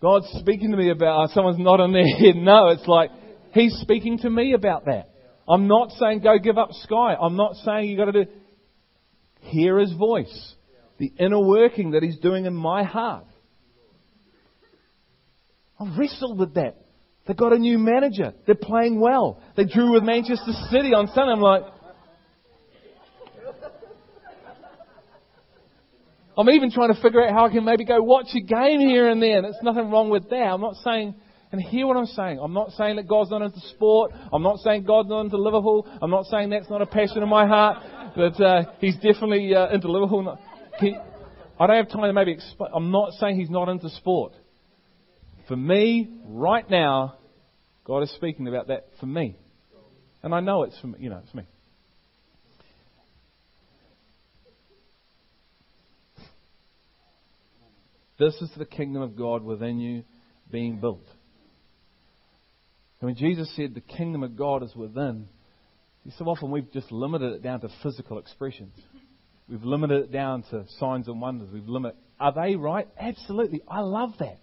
God's 0.00 0.26
speaking 0.38 0.70
to 0.70 0.76
me 0.76 0.90
about, 0.90 1.24
oh, 1.24 1.34
someone's 1.34 1.58
not 1.58 1.80
in 1.80 1.92
their 1.92 2.06
head. 2.18 2.36
No, 2.36 2.68
it's 2.68 2.86
like, 2.86 3.10
He's 3.52 3.74
speaking 3.80 4.18
to 4.18 4.30
me 4.30 4.52
about 4.52 4.84
that. 4.86 5.10
I'm 5.48 5.66
not 5.66 5.90
saying 5.92 6.20
go 6.20 6.38
give 6.38 6.58
up 6.58 6.72
Sky. 6.72 7.16
I'm 7.20 7.36
not 7.36 7.54
saying 7.56 7.90
you've 7.90 7.98
got 7.98 8.12
to 8.12 8.24
do, 8.24 8.30
hear 9.40 9.78
His 9.78 9.92
voice. 9.92 10.54
The 10.98 11.12
inner 11.18 11.40
working 11.40 11.92
that 11.92 12.02
He's 12.02 12.18
doing 12.18 12.44
in 12.44 12.54
my 12.54 12.84
heart. 12.84 13.24
I've 15.80 15.98
wrestled 15.98 16.38
with 16.38 16.54
that. 16.54 16.76
They've 17.26 17.36
got 17.36 17.52
a 17.52 17.58
new 17.58 17.78
manager. 17.78 18.34
They're 18.46 18.54
playing 18.54 19.00
well. 19.00 19.42
They 19.56 19.64
drew 19.64 19.94
with 19.94 20.02
Manchester 20.02 20.52
City 20.70 20.94
on 20.94 21.06
Sunday. 21.08 21.32
I'm 21.32 21.40
like, 21.40 21.62
I'm 26.36 26.48
even 26.50 26.70
trying 26.70 26.94
to 26.94 27.00
figure 27.02 27.22
out 27.22 27.32
how 27.32 27.46
I 27.46 27.50
can 27.50 27.64
maybe 27.64 27.84
go 27.84 28.00
watch 28.02 28.28
a 28.34 28.40
game 28.40 28.80
here 28.80 29.08
and 29.08 29.22
there. 29.22 29.36
And 29.38 29.44
there's 29.44 29.58
nothing 29.62 29.90
wrong 29.90 30.10
with 30.10 30.30
that. 30.30 30.36
I'm 30.36 30.60
not 30.60 30.76
saying, 30.76 31.14
and 31.52 31.60
hear 31.60 31.86
what 31.86 31.96
I'm 31.96 32.06
saying. 32.06 32.38
I'm 32.40 32.52
not 32.52 32.70
saying 32.72 32.96
that 32.96 33.08
God's 33.08 33.30
not 33.30 33.42
into 33.42 33.60
sport. 33.70 34.12
I'm 34.32 34.42
not 34.42 34.58
saying 34.58 34.84
God's 34.84 35.08
not 35.08 35.22
into 35.22 35.36
Liverpool. 35.36 35.86
I'm 36.00 36.10
not 36.10 36.26
saying 36.26 36.50
that's 36.50 36.70
not 36.70 36.80
a 36.80 36.86
passion 36.86 37.22
in 37.22 37.28
my 37.28 37.46
heart. 37.46 37.78
But 38.14 38.40
uh, 38.40 38.62
He's 38.80 38.94
definitely 38.94 39.54
uh, 39.54 39.68
into 39.70 39.90
Liverpool. 39.90 40.38
He, 40.78 40.96
I 41.58 41.66
don't 41.66 41.76
have 41.76 41.88
time 41.88 42.02
to 42.02 42.12
maybe 42.12 42.32
explain. 42.32 42.70
I'm 42.72 42.92
not 42.92 43.12
saying 43.14 43.38
He's 43.38 43.50
not 43.50 43.68
into 43.68 43.90
sport. 43.90 44.32
For 45.48 45.56
me, 45.56 46.08
right 46.24 46.68
now, 46.70 47.16
God 47.84 48.04
is 48.04 48.12
speaking 48.14 48.46
about 48.46 48.68
that 48.68 48.86
for 49.00 49.06
me. 49.06 49.36
And 50.22 50.32
I 50.34 50.40
know 50.40 50.62
it's 50.62 50.78
for 50.80 50.86
me, 50.86 50.98
you 51.00 51.10
know, 51.10 51.20
it's 51.24 51.34
me. 51.34 51.42
This 58.20 58.34
is 58.42 58.50
the 58.56 58.66
kingdom 58.66 59.02
of 59.02 59.16
God 59.16 59.42
within 59.42 59.80
you 59.80 60.04
being 60.52 60.78
built. 60.78 61.06
And 63.00 63.08
when 63.08 63.16
Jesus 63.16 63.50
said 63.56 63.74
the 63.74 63.80
kingdom 63.80 64.22
of 64.22 64.36
God 64.36 64.62
is 64.62 64.74
within, 64.74 65.28
so 66.18 66.24
often 66.26 66.50
we've 66.50 66.70
just 66.72 66.90
limited 66.92 67.32
it 67.34 67.42
down 67.42 67.60
to 67.60 67.68
physical 67.82 68.18
expressions. 68.18 68.74
We've 69.48 69.64
limited 69.64 70.04
it 70.04 70.12
down 70.12 70.44
to 70.50 70.64
signs 70.78 71.08
and 71.08 71.20
wonders. 71.20 71.48
We've 71.52 71.68
limited. 71.68 71.96
Are 72.18 72.32
they 72.32 72.56
right? 72.56 72.88
Absolutely. 72.98 73.62
I 73.68 73.80
love 73.80 74.12
that. 74.18 74.38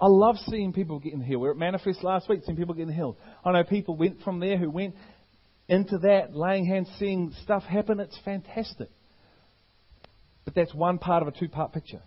I 0.00 0.06
love 0.06 0.36
seeing 0.48 0.72
people 0.72 0.98
getting 0.98 1.20
healed. 1.20 1.40
We 1.40 1.48
were 1.48 1.54
at 1.54 1.56
Manifest 1.56 2.02
last 2.02 2.28
week, 2.28 2.40
seeing 2.44 2.56
people 2.56 2.74
getting 2.74 2.92
healed. 2.92 3.16
I 3.44 3.52
know 3.52 3.62
people 3.62 3.96
went 3.96 4.22
from 4.22 4.40
there 4.40 4.58
who 4.58 4.68
went 4.70 4.96
into 5.68 5.98
that, 5.98 6.34
laying 6.34 6.66
hands, 6.66 6.88
seeing 6.98 7.32
stuff 7.42 7.62
happen. 7.62 8.00
It's 8.00 8.18
fantastic. 8.24 8.88
But 10.44 10.54
that's 10.54 10.74
one 10.74 10.98
part 10.98 11.22
of 11.22 11.28
a 11.28 11.38
two 11.38 11.48
part 11.48 11.72
picture. 11.72 12.02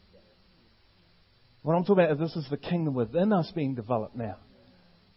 What 1.63 1.73
I'm 1.73 1.83
talking 1.83 2.03
about 2.03 2.11
is 2.13 2.19
this 2.19 2.43
is 2.43 2.49
the 2.49 2.57
kingdom 2.57 2.93
within 2.93 3.33
us 3.33 3.51
being 3.55 3.73
developed 3.73 4.15
now. 4.15 4.37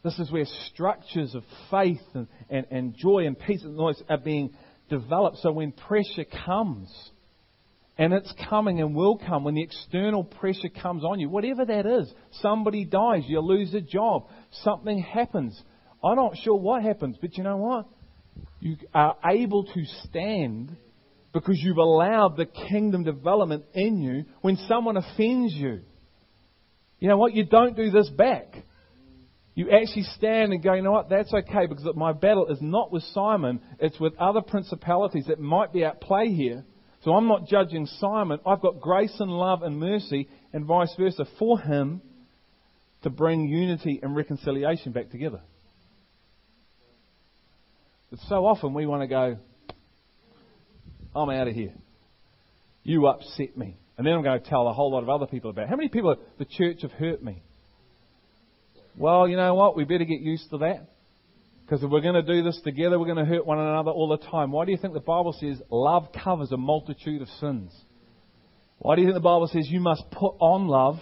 This 0.02 0.18
is 0.18 0.30
where 0.30 0.46
structures 0.72 1.34
of 1.34 1.42
faith 1.70 2.00
and, 2.14 2.26
and, 2.48 2.66
and 2.70 2.96
joy 2.96 3.26
and 3.26 3.38
peace 3.38 3.62
and 3.62 3.76
noise 3.76 4.02
are 4.08 4.18
being 4.18 4.54
developed. 4.88 5.38
So 5.38 5.52
when 5.52 5.72
pressure 5.72 6.24
comes, 6.46 6.90
and 7.98 8.14
it's 8.14 8.32
coming 8.48 8.80
and 8.80 8.94
will 8.94 9.18
come 9.18 9.44
when 9.44 9.56
the 9.56 9.62
external 9.62 10.24
pressure 10.24 10.70
comes 10.70 11.04
on 11.04 11.20
you, 11.20 11.28
whatever 11.28 11.66
that 11.66 11.84
is. 11.84 12.10
Somebody 12.40 12.86
dies, 12.86 13.24
you 13.26 13.40
lose 13.40 13.74
a 13.74 13.82
job, 13.82 14.26
something 14.62 15.00
happens. 15.00 15.60
I'm 16.02 16.16
not 16.16 16.38
sure 16.38 16.56
what 16.56 16.82
happens, 16.82 17.18
but 17.20 17.36
you 17.36 17.44
know 17.44 17.58
what? 17.58 17.86
You 18.60 18.76
are 18.94 19.16
able 19.26 19.64
to 19.64 19.84
stand 20.04 20.74
because 21.34 21.58
you've 21.60 21.76
allowed 21.76 22.38
the 22.38 22.46
kingdom 22.46 23.04
development 23.04 23.64
in 23.74 24.00
you 24.00 24.24
when 24.40 24.56
someone 24.66 24.96
offends 24.96 25.52
you. 25.52 25.80
You 27.00 27.08
know 27.08 27.18
what? 27.18 27.34
You 27.34 27.44
don't 27.44 27.76
do 27.76 27.90
this 27.90 28.08
back. 28.08 28.46
You 29.60 29.70
actually 29.72 30.04
stand 30.16 30.54
and 30.54 30.62
go, 30.62 30.72
you 30.72 30.80
know 30.80 30.92
what? 30.92 31.10
That's 31.10 31.34
okay 31.34 31.66
because 31.66 31.84
my 31.94 32.14
battle 32.14 32.46
is 32.46 32.62
not 32.62 32.90
with 32.90 33.02
Simon, 33.12 33.60
it's 33.78 34.00
with 34.00 34.16
other 34.16 34.40
principalities 34.40 35.26
that 35.26 35.38
might 35.38 35.70
be 35.70 35.84
at 35.84 36.00
play 36.00 36.28
here. 36.32 36.64
So 37.04 37.12
I'm 37.12 37.28
not 37.28 37.46
judging 37.46 37.84
Simon. 37.84 38.38
I've 38.46 38.62
got 38.62 38.80
grace 38.80 39.14
and 39.20 39.30
love 39.30 39.62
and 39.62 39.78
mercy 39.78 40.30
and 40.54 40.64
vice 40.64 40.94
versa 40.98 41.26
for 41.38 41.60
him 41.60 42.00
to 43.02 43.10
bring 43.10 43.48
unity 43.48 44.00
and 44.02 44.16
reconciliation 44.16 44.92
back 44.92 45.10
together. 45.10 45.42
But 48.08 48.20
so 48.30 48.46
often 48.46 48.72
we 48.72 48.86
want 48.86 49.02
to 49.02 49.08
go, 49.08 49.36
I'm 51.14 51.28
out 51.28 51.48
of 51.48 51.54
here. 51.54 51.74
You 52.82 53.08
upset 53.08 53.58
me. 53.58 53.76
And 53.98 54.06
then 54.06 54.14
I'm 54.14 54.22
going 54.22 54.40
to 54.40 54.48
tell 54.48 54.66
a 54.68 54.72
whole 54.72 54.90
lot 54.90 55.02
of 55.02 55.10
other 55.10 55.26
people 55.26 55.50
about 55.50 55.64
it. 55.64 55.68
How 55.68 55.76
many 55.76 55.90
people 55.90 56.16
the 56.38 56.46
church 56.46 56.80
have 56.80 56.92
hurt 56.92 57.22
me? 57.22 57.42
Well, 58.96 59.28
you 59.28 59.36
know 59.36 59.54
what? 59.54 59.76
We 59.76 59.84
better 59.84 60.04
get 60.04 60.20
used 60.20 60.50
to 60.50 60.58
that. 60.58 60.88
Because 61.64 61.84
if 61.84 61.90
we're 61.90 62.00
going 62.00 62.14
to 62.14 62.22
do 62.22 62.42
this 62.42 62.60
together, 62.64 62.98
we're 62.98 63.06
going 63.06 63.24
to 63.24 63.24
hurt 63.24 63.46
one 63.46 63.58
another 63.58 63.92
all 63.92 64.08
the 64.08 64.26
time. 64.26 64.50
Why 64.50 64.64
do 64.64 64.72
you 64.72 64.76
think 64.76 64.92
the 64.92 65.00
Bible 65.00 65.32
says 65.38 65.62
love 65.70 66.08
covers 66.12 66.50
a 66.50 66.56
multitude 66.56 67.22
of 67.22 67.28
sins? 67.40 67.72
Why 68.80 68.96
do 68.96 69.02
you 69.02 69.06
think 69.06 69.14
the 69.14 69.20
Bible 69.20 69.46
says 69.46 69.68
you 69.70 69.78
must 69.78 70.02
put 70.10 70.34
on 70.40 70.66
love? 70.66 70.96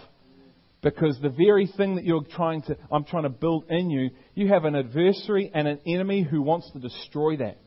Because 0.82 1.18
the 1.20 1.30
very 1.30 1.66
thing 1.76 1.96
that 1.96 2.04
you're 2.04 2.22
trying 2.22 2.62
to, 2.62 2.76
I'm 2.92 3.04
trying 3.04 3.22
to 3.22 3.30
build 3.30 3.64
in 3.70 3.88
you, 3.88 4.10
you 4.34 4.48
have 4.48 4.64
an 4.64 4.76
adversary 4.76 5.50
and 5.54 5.66
an 5.66 5.80
enemy 5.86 6.22
who 6.22 6.42
wants 6.42 6.70
to 6.72 6.78
destroy 6.78 7.38
that. 7.38 7.58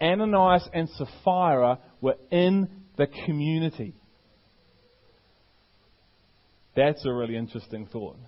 Ananias 0.00 0.68
and 0.74 0.88
Sapphira 0.90 1.78
were 2.00 2.16
in 2.30 2.68
the 2.98 3.06
community. 3.24 3.94
That's 6.76 7.04
a 7.06 7.12
really 7.12 7.36
interesting 7.36 7.86
thought. 7.86 8.18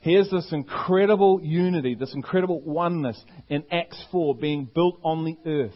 Here's 0.00 0.30
this 0.30 0.52
incredible 0.52 1.40
unity, 1.42 1.96
this 1.96 2.14
incredible 2.14 2.60
oneness 2.60 3.20
in 3.48 3.64
Acts 3.70 4.00
4 4.12 4.36
being 4.36 4.68
built 4.72 5.00
on 5.02 5.24
the 5.24 5.36
earth. 5.44 5.72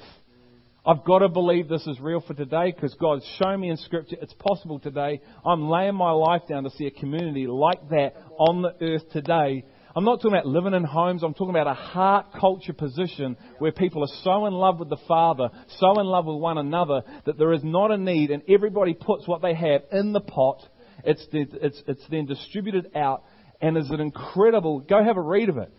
I've 0.87 1.05
got 1.05 1.21
to 1.21 1.29
believe 1.29 1.69
this 1.69 1.87
is 1.89 1.99
real 2.01 2.21
for 2.21 2.35
today 2.35 2.73
because 2.73 2.95
God's 2.95 3.25
shown 3.41 3.61
me 3.61 3.71
in 3.71 3.77
Scripture 3.77 4.17
it's 4.23 4.35
possible 4.35 4.79
today. 4.79 5.21
I'm 5.45 5.69
laying 5.69 5.97
my 5.97 6.13
life 6.13 6.43
down 6.49 6.65
to 6.65 6.71
see 6.71 6.87
a 6.87 6.91
community 6.93 7.49
like 7.49 7.89
that 7.91 8.15
on 8.39 8.63
the 8.63 8.75
earth 8.81 9.11
today. 9.13 9.65
I'm 9.95 10.05
not 10.05 10.17
talking 10.17 10.33
about 10.33 10.47
living 10.47 10.75
in 10.75 10.85
homes. 10.85 11.25
I'm 11.25 11.35
talking 11.35 11.51
about 11.51 11.67
a 11.67 11.75
heart 11.75 12.27
culture 12.39 12.73
position 12.73 13.37
where 13.59 13.73
people 13.73 14.05
are 14.05 14.23
so 14.23 14.47
in 14.47 14.55
love 14.55 14.79
with 14.79 14.89
the 14.89 14.99
Father, 15.09 15.51
so 15.79 16.01
in 16.01 16.07
love 16.07 16.27
with 16.27 16.39
one 16.39 16.59
another 16.59 17.03
that 17.27 17.39
there 17.39 17.53
is 17.53 17.63
not 17.65 17.91
a 17.91 17.99
need 17.99 18.31
and 18.31 18.43
everybody 18.49 18.95
puts 18.95 19.27
what 19.27 19.43
they 19.43 19.55
have 19.55 19.83
in 19.91 20.13
the 20.13 20.21
pot. 20.21 20.63
It's, 21.05 21.27
it's, 21.33 21.83
it's 21.87 22.05
then 22.09 22.27
distributed 22.27 22.93
out 22.95 23.25
and 23.63 23.79
is 23.79 23.89
an 23.91 24.01
incredible? 24.01 24.81
Go 24.81 25.03
have 25.03 25.17
a 25.17 25.23
read 25.23 25.49
of 25.49 25.57
it. 25.57 25.73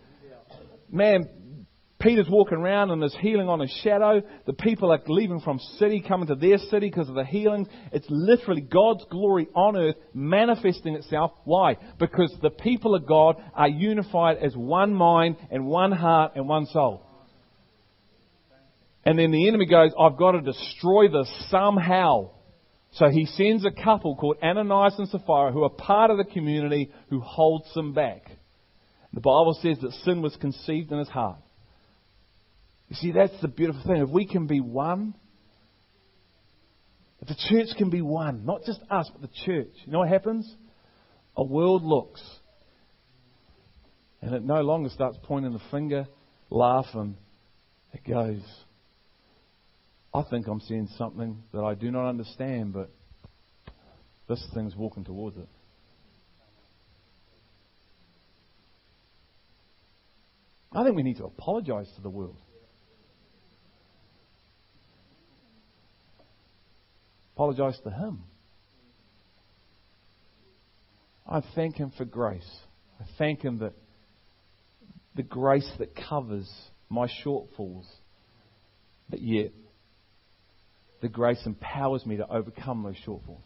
Man, 0.90 1.28
Peter's 2.00 2.28
walking 2.28 2.58
around 2.58 2.90
and 2.90 3.02
is 3.02 3.16
healing 3.20 3.48
on 3.48 3.60
his 3.60 3.70
shadow. 3.82 4.22
The 4.46 4.52
people 4.52 4.90
are 4.92 5.00
leaving 5.06 5.40
from 5.40 5.58
city, 5.78 6.04
coming 6.06 6.26
to 6.28 6.34
their 6.34 6.58
city 6.58 6.88
because 6.90 7.08
of 7.08 7.14
the 7.14 7.24
healing. 7.24 7.68
It's 7.92 8.06
literally 8.10 8.60
God's 8.60 9.04
glory 9.10 9.48
on 9.54 9.76
earth 9.76 9.96
manifesting 10.12 10.96
itself. 10.96 11.32
Why? 11.44 11.76
Because 11.98 12.34
the 12.42 12.50
people 12.50 12.94
of 12.94 13.06
God 13.06 13.36
are 13.54 13.68
unified 13.68 14.38
as 14.38 14.56
one 14.56 14.92
mind 14.92 15.36
and 15.50 15.66
one 15.66 15.92
heart 15.92 16.32
and 16.36 16.48
one 16.48 16.66
soul. 16.66 17.06
And 19.04 19.18
then 19.18 19.30
the 19.30 19.48
enemy 19.48 19.66
goes, 19.66 19.92
I've 19.98 20.16
got 20.16 20.32
to 20.32 20.40
destroy 20.40 21.08
this 21.08 21.30
somehow. 21.50 22.30
So 22.94 23.08
he 23.08 23.26
sends 23.26 23.64
a 23.64 23.70
couple 23.70 24.14
called 24.14 24.36
Ananias 24.42 24.94
and 24.98 25.08
Sapphira 25.08 25.50
who 25.52 25.64
are 25.64 25.70
part 25.70 26.10
of 26.10 26.16
the 26.16 26.24
community 26.24 26.92
who 27.10 27.20
holds 27.20 27.72
them 27.74 27.92
back. 27.92 28.22
The 29.12 29.20
Bible 29.20 29.58
says 29.60 29.78
that 29.80 29.92
sin 30.04 30.22
was 30.22 30.36
conceived 30.36 30.92
in 30.92 30.98
his 30.98 31.08
heart. 31.08 31.38
You 32.88 32.96
see, 32.96 33.12
that's 33.12 33.40
the 33.40 33.48
beautiful 33.48 33.82
thing. 33.82 34.02
If 34.02 34.10
we 34.10 34.26
can 34.26 34.46
be 34.46 34.60
one, 34.60 35.14
if 37.20 37.28
the 37.28 37.36
church 37.48 37.76
can 37.76 37.90
be 37.90 38.02
one, 38.02 38.44
not 38.44 38.62
just 38.64 38.80
us, 38.90 39.10
but 39.12 39.22
the 39.22 39.34
church, 39.44 39.72
you 39.84 39.92
know 39.92 40.00
what 40.00 40.08
happens? 40.08 40.52
A 41.36 41.42
world 41.42 41.82
looks, 41.82 42.22
and 44.20 44.34
it 44.34 44.44
no 44.44 44.60
longer 44.60 44.90
starts 44.90 45.16
pointing 45.24 45.52
the 45.52 45.62
finger, 45.70 46.06
laughing. 46.50 47.16
It 47.92 48.08
goes, 48.08 48.42
I 50.14 50.22
think 50.22 50.46
I'm 50.46 50.60
seeing 50.60 50.88
something 50.96 51.42
that 51.52 51.62
I 51.62 51.74
do 51.74 51.90
not 51.90 52.08
understand, 52.08 52.72
but 52.72 52.88
this 54.28 54.46
thing's 54.54 54.76
walking 54.76 55.04
towards 55.04 55.36
it. 55.36 55.48
I 60.72 60.84
think 60.84 60.94
we 60.94 61.02
need 61.02 61.16
to 61.16 61.24
apologize 61.24 61.88
to 61.96 62.02
the 62.02 62.10
world. 62.10 62.36
Apologize 67.34 67.78
to 67.82 67.90
Him. 67.90 68.20
I 71.26 71.42
thank 71.56 71.74
Him 71.74 71.92
for 71.96 72.04
grace. 72.04 72.48
I 73.00 73.04
thank 73.18 73.42
Him 73.42 73.58
that 73.58 73.72
the 75.16 75.24
grace 75.24 75.70
that 75.78 75.96
covers 76.08 76.48
my 76.88 77.08
shortfalls, 77.24 77.86
but 79.10 79.20
yet 79.20 79.50
the 81.04 81.10
grace 81.10 81.42
empowers 81.44 82.06
me 82.06 82.16
to 82.16 82.26
overcome 82.32 82.82
those 82.82 82.96
shortfalls. 83.06 83.44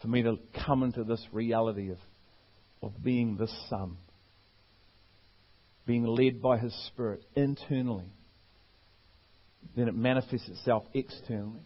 For 0.00 0.08
me 0.08 0.22
to 0.22 0.38
come 0.64 0.82
into 0.82 1.04
this 1.04 1.22
reality 1.32 1.90
of, 1.90 1.98
of 2.82 3.04
being 3.04 3.36
this 3.36 3.54
son, 3.68 3.98
being 5.86 6.06
led 6.06 6.40
by 6.40 6.56
His 6.56 6.74
Spirit 6.86 7.22
internally 7.36 8.06
then 9.76 9.86
it 9.86 9.94
manifests 9.94 10.48
itself 10.48 10.84
externally. 10.94 11.60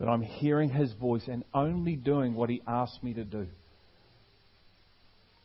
That 0.00 0.08
I'm 0.08 0.22
hearing 0.22 0.68
His 0.68 0.92
voice 0.94 1.22
and 1.28 1.44
only 1.54 1.94
doing 1.94 2.34
what 2.34 2.50
He 2.50 2.60
asked 2.66 3.04
me 3.04 3.14
to 3.14 3.24
do. 3.24 3.46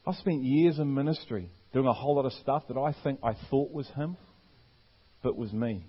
I've 0.07 0.15
spent 0.15 0.41
years 0.41 0.79
in 0.79 0.91
ministry 0.95 1.51
doing 1.73 1.85
a 1.85 1.93
whole 1.93 2.15
lot 2.15 2.25
of 2.25 2.33
stuff 2.33 2.63
that 2.69 2.77
I 2.77 2.95
think 3.03 3.19
I 3.23 3.33
thought 3.51 3.71
was 3.71 3.87
Him, 3.89 4.17
but 5.21 5.37
was 5.37 5.53
me. 5.53 5.85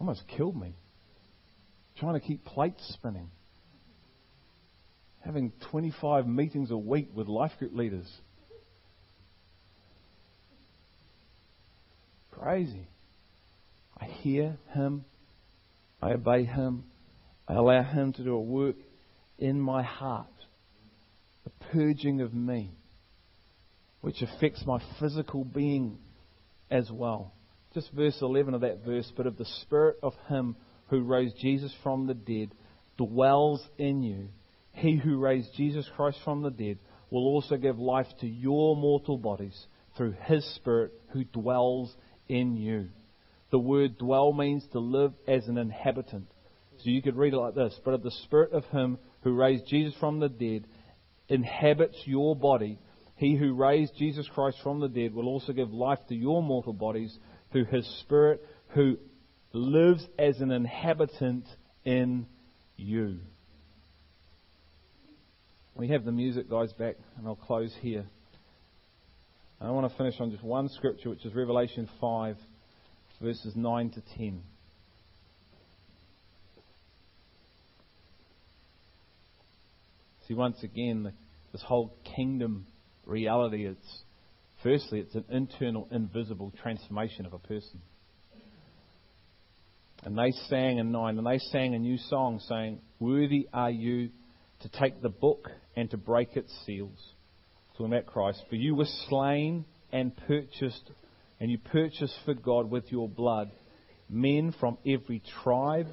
Almost 0.00 0.22
killed 0.28 0.56
me. 0.60 0.74
Trying 1.98 2.14
to 2.14 2.20
keep 2.20 2.44
plates 2.44 2.82
spinning. 2.94 3.30
Having 5.24 5.52
25 5.70 6.26
meetings 6.26 6.70
a 6.70 6.76
week 6.76 7.08
with 7.14 7.26
life 7.26 7.52
group 7.58 7.74
leaders. 7.74 8.08
Crazy. 12.30 12.86
I 14.00 14.04
hear 14.04 14.56
Him. 14.72 15.04
I 16.00 16.12
obey 16.12 16.44
Him. 16.44 16.84
I 17.48 17.54
allow 17.54 17.82
Him 17.82 18.12
to 18.12 18.22
do 18.22 18.34
a 18.34 18.40
work 18.40 18.76
in 19.38 19.60
my 19.60 19.82
heart, 19.82 20.26
a 21.46 21.64
purging 21.72 22.20
of 22.20 22.32
me, 22.32 22.70
which 24.00 24.22
affects 24.22 24.64
my 24.64 24.80
physical 25.00 25.44
being 25.44 25.98
as 26.70 26.90
well. 26.90 27.32
Just 27.74 27.92
verse 27.92 28.16
11 28.22 28.54
of 28.54 28.62
that 28.62 28.84
verse, 28.84 29.10
but 29.16 29.26
if 29.26 29.36
the 29.36 29.44
Spirit 29.62 29.96
of 30.02 30.14
Him 30.28 30.56
who 30.88 31.02
raised 31.02 31.36
Jesus 31.38 31.72
from 31.82 32.06
the 32.06 32.14
dead 32.14 32.50
dwells 32.96 33.62
in 33.76 34.02
you, 34.02 34.28
He 34.72 34.96
who 34.96 35.18
raised 35.18 35.54
Jesus 35.54 35.88
Christ 35.94 36.18
from 36.24 36.42
the 36.42 36.50
dead 36.50 36.78
will 37.10 37.26
also 37.26 37.56
give 37.56 37.78
life 37.78 38.06
to 38.20 38.26
your 38.26 38.74
mortal 38.76 39.18
bodies 39.18 39.66
through 39.96 40.14
His 40.24 40.44
Spirit 40.54 40.92
who 41.10 41.24
dwells 41.24 41.94
in 42.28 42.56
you. 42.56 42.88
The 43.50 43.58
word 43.58 43.98
dwell 43.98 44.32
means 44.32 44.64
to 44.72 44.78
live 44.78 45.12
as 45.26 45.46
an 45.48 45.58
inhabitant. 45.58 46.28
So 46.78 46.90
you 46.90 47.02
could 47.02 47.16
read 47.16 47.34
it 47.34 47.38
like 47.38 47.54
this 47.54 47.78
But 47.84 47.94
if 47.94 48.02
the 48.02 48.10
Spirit 48.10 48.52
of 48.52 48.64
Him 48.66 48.98
who 49.22 49.34
raised 49.34 49.66
Jesus 49.66 49.94
from 50.00 50.20
the 50.20 50.28
dead 50.28 50.66
inhabits 51.28 51.96
your 52.06 52.34
body, 52.34 52.78
He 53.16 53.36
who 53.36 53.54
raised 53.54 53.96
Jesus 53.98 54.26
Christ 54.34 54.58
from 54.62 54.80
the 54.80 54.88
dead 54.88 55.12
will 55.12 55.26
also 55.26 55.52
give 55.52 55.72
life 55.72 55.98
to 56.08 56.14
your 56.14 56.42
mortal 56.42 56.72
bodies 56.72 57.16
through 57.52 57.66
His 57.66 57.86
Spirit 58.00 58.44
who 58.70 58.98
lives 59.52 60.06
as 60.18 60.40
an 60.40 60.50
inhabitant 60.50 61.44
in 61.84 62.26
you. 62.76 63.18
We 65.74 65.88
have 65.88 66.04
the 66.04 66.12
music 66.12 66.50
guys 66.50 66.72
back, 66.72 66.96
and 67.16 67.26
I'll 67.26 67.36
close 67.36 67.74
here. 67.80 68.04
I 69.60 69.70
want 69.70 69.90
to 69.90 69.96
finish 69.96 70.14
on 70.20 70.30
just 70.30 70.44
one 70.44 70.68
scripture, 70.68 71.10
which 71.10 71.24
is 71.24 71.34
Revelation 71.34 71.88
5 72.00 72.36
verses 73.20 73.54
9 73.56 73.90
to 73.90 74.02
10. 74.16 74.42
See, 80.26 80.34
once 80.34 80.62
again, 80.62 81.12
this 81.52 81.62
whole 81.62 81.96
kingdom 82.16 82.66
reality, 83.06 83.66
it's 83.66 84.02
firstly, 84.62 85.00
it's 85.00 85.14
an 85.14 85.24
internal, 85.30 85.88
invisible 85.90 86.52
transformation 86.62 87.26
of 87.26 87.32
a 87.32 87.38
person. 87.38 87.80
And 90.04 90.16
they 90.16 90.30
sang 90.48 90.78
in 90.78 90.92
9, 90.92 91.18
and 91.18 91.26
they 91.26 91.38
sang 91.38 91.74
a 91.74 91.78
new 91.78 91.98
song 91.98 92.40
saying, 92.48 92.80
Worthy 93.00 93.48
are 93.52 93.70
you 93.70 94.10
to 94.60 94.68
take 94.68 95.02
the 95.02 95.08
book 95.08 95.48
and 95.76 95.90
to 95.90 95.96
break 95.96 96.36
its 96.36 96.52
seals. 96.64 96.98
Talking 97.72 97.92
about 97.92 98.06
Christ. 98.06 98.42
For 98.48 98.56
you 98.56 98.74
were 98.74 98.86
slain 99.08 99.64
and 99.92 100.16
purchased 100.26 100.90
and 101.40 101.50
you 101.50 101.58
purchased 101.58 102.16
for 102.24 102.34
God 102.34 102.70
with 102.70 102.90
your 102.90 103.08
blood 103.08 103.50
men 104.08 104.54
from 104.58 104.78
every 104.86 105.22
tribe 105.42 105.88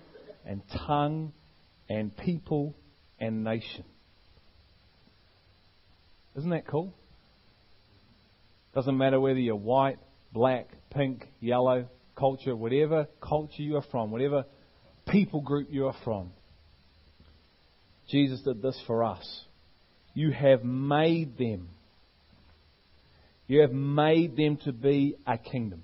and 0.45 0.61
tongue 0.88 1.34
and 1.89 2.16
people 2.18 2.76
and 3.20 3.43
nation. 3.43 3.84
Isn't 6.38 6.49
that 6.49 6.68
cool? 6.68 6.93
Doesn't 8.76 8.97
matter 8.97 9.19
whether 9.19 9.39
you're 9.39 9.55
white, 9.55 9.97
black, 10.32 10.67
pink, 10.91 11.26
yellow, 11.39 11.88
culture, 12.15 12.55
whatever 12.55 13.07
culture 13.21 13.63
you 13.63 13.78
are 13.78 13.86
from, 13.89 14.11
whatever 14.11 14.45
people 15.07 15.41
group 15.41 15.69
you 15.71 15.88
are 15.88 15.95
from. 16.03 16.32
Jesus 18.09 18.41
did 18.41 18.61
this 18.61 18.80
for 18.86 19.03
us. 19.03 19.43
You 20.13 20.32
have 20.32 20.63
made 20.63 21.38
them 21.38 21.69
you 23.47 23.61
have 23.61 23.71
made 23.71 24.36
them 24.36 24.57
to 24.65 24.71
be 24.71 25.15
a 25.28 25.38
kingdom 25.38 25.84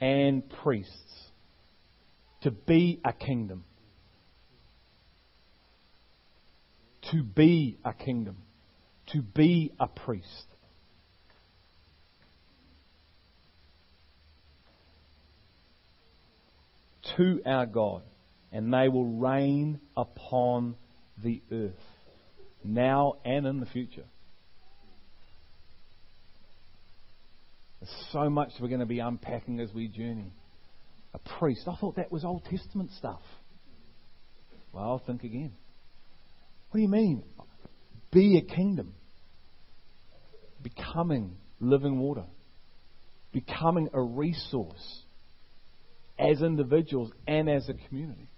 and 0.00 0.42
priests. 0.62 0.92
To 2.42 2.50
be 2.50 3.00
a 3.04 3.12
kingdom. 3.12 3.64
To 7.12 7.22
be 7.22 7.78
a 7.84 7.94
kingdom. 7.94 8.36
To 9.12 9.22
be 9.22 9.72
a 9.80 9.86
priest. 9.86 10.44
To 17.16 17.40
our 17.46 17.66
God, 17.66 18.02
and 18.52 18.72
they 18.72 18.88
will 18.88 19.06
reign 19.06 19.80
upon 19.96 20.74
the 21.22 21.40
earth, 21.52 21.72
now 22.64 23.14
and 23.24 23.46
in 23.46 23.60
the 23.60 23.66
future. 23.66 24.04
There's 27.80 27.94
so 28.12 28.28
much 28.28 28.50
we're 28.60 28.68
going 28.68 28.80
to 28.80 28.86
be 28.86 28.98
unpacking 28.98 29.60
as 29.60 29.72
we 29.72 29.88
journey. 29.88 30.32
A 31.14 31.38
priest. 31.38 31.68
I 31.68 31.76
thought 31.76 31.96
that 31.96 32.10
was 32.10 32.24
Old 32.24 32.44
Testament 32.50 32.90
stuff. 32.98 33.22
Well, 34.72 34.84
I'll 34.84 34.98
think 34.98 35.22
again. 35.22 35.52
What 36.70 36.78
do 36.78 36.82
you 36.82 36.88
mean? 36.88 37.22
Be 38.12 38.38
a 38.38 38.54
kingdom. 38.54 38.94
Becoming 40.62 41.36
living 41.60 41.98
water. 41.98 42.24
Becoming 43.32 43.88
a 43.92 44.02
resource 44.02 45.02
as 46.18 46.42
individuals 46.42 47.10
and 47.26 47.48
as 47.48 47.68
a 47.68 47.74
community. 47.88 48.28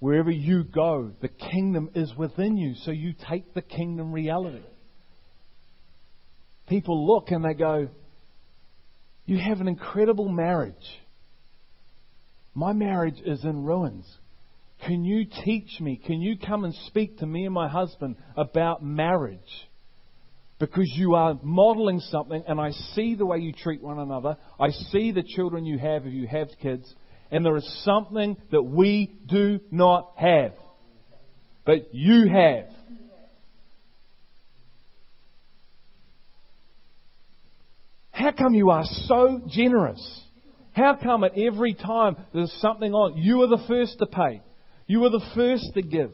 Wherever 0.00 0.30
you 0.30 0.64
go, 0.64 1.10
the 1.20 1.28
kingdom 1.28 1.90
is 1.94 2.14
within 2.16 2.56
you, 2.56 2.74
so 2.84 2.90
you 2.90 3.14
take 3.28 3.54
the 3.54 3.62
kingdom 3.62 4.12
reality. 4.12 4.62
people 6.68 7.06
look 7.06 7.30
and 7.30 7.44
they 7.44 7.54
go, 7.54 7.88
You 9.26 9.38
have 9.38 9.60
an 9.60 9.68
incredible 9.68 10.28
marriage. 10.28 10.74
My 12.54 12.72
marriage 12.72 13.20
is 13.24 13.44
in 13.44 13.64
ruins. 13.64 14.06
Can 14.86 15.04
you 15.04 15.26
teach 15.44 15.80
me? 15.80 15.96
Can 15.96 16.20
you 16.20 16.36
come 16.38 16.64
and 16.64 16.74
speak 16.86 17.18
to 17.18 17.26
me 17.26 17.44
and 17.44 17.54
my 17.54 17.68
husband 17.68 18.16
about 18.36 18.82
marriage? 18.82 19.38
Because 20.58 20.90
you 20.96 21.14
are 21.14 21.38
modeling 21.42 22.00
something, 22.00 22.42
and 22.48 22.60
I 22.60 22.70
see 22.94 23.14
the 23.14 23.24
way 23.24 23.38
you 23.38 23.52
treat 23.52 23.80
one 23.80 23.98
another. 23.98 24.36
I 24.58 24.70
see 24.70 25.12
the 25.12 25.22
children 25.22 25.64
you 25.64 25.78
have 25.78 26.04
if 26.04 26.12
you 26.12 26.26
have 26.26 26.48
kids, 26.60 26.92
and 27.30 27.44
there 27.44 27.56
is 27.56 27.82
something 27.84 28.36
that 28.50 28.62
we 28.62 29.18
do 29.26 29.60
not 29.70 30.12
have. 30.16 30.52
But 31.64 31.94
you 31.94 32.28
have. 32.28 32.66
How 38.10 38.32
come 38.32 38.54
you 38.54 38.70
are 38.70 38.84
so 38.84 39.42
generous? 39.48 40.22
How 40.72 40.96
come 41.00 41.22
at 41.22 41.38
every 41.38 41.74
time 41.74 42.16
there's 42.34 42.52
something 42.60 42.92
on, 42.92 43.16
you 43.16 43.42
are 43.42 43.46
the 43.46 43.62
first 43.68 43.98
to 44.00 44.06
pay? 44.06 44.42
You 44.88 45.04
are 45.04 45.10
the 45.10 45.24
first 45.36 45.74
to 45.74 45.82
give. 45.82 46.10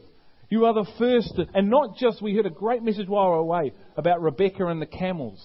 You 0.49 0.65
are 0.65 0.73
the 0.73 0.89
first 0.99 1.39
and 1.53 1.69
not 1.69 1.97
just, 1.97 2.21
we 2.21 2.35
heard 2.35 2.45
a 2.45 2.51
great 2.51 2.83
message 2.83 3.07
while 3.07 3.25
we 3.25 3.31
were 3.31 3.37
away 3.37 3.73
about 3.97 4.21
Rebecca 4.21 4.65
and 4.67 4.81
the 4.81 4.85
camels. 4.85 5.43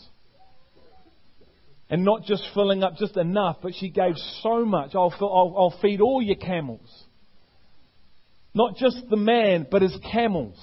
And 1.88 2.04
not 2.04 2.24
just 2.24 2.44
filling 2.54 2.84
up 2.84 2.96
just 2.96 3.16
enough, 3.16 3.56
but 3.62 3.72
she 3.74 3.90
gave 3.90 4.14
so 4.42 4.64
much. 4.64 4.94
I'll, 4.94 5.12
fill, 5.18 5.34
I'll, 5.34 5.54
I'll 5.56 5.78
feed 5.80 6.00
all 6.00 6.22
your 6.22 6.36
camels. 6.36 6.88
Not 8.54 8.76
just 8.76 8.98
the 9.08 9.16
man, 9.16 9.66
but 9.70 9.82
his 9.82 9.96
camels. 10.12 10.56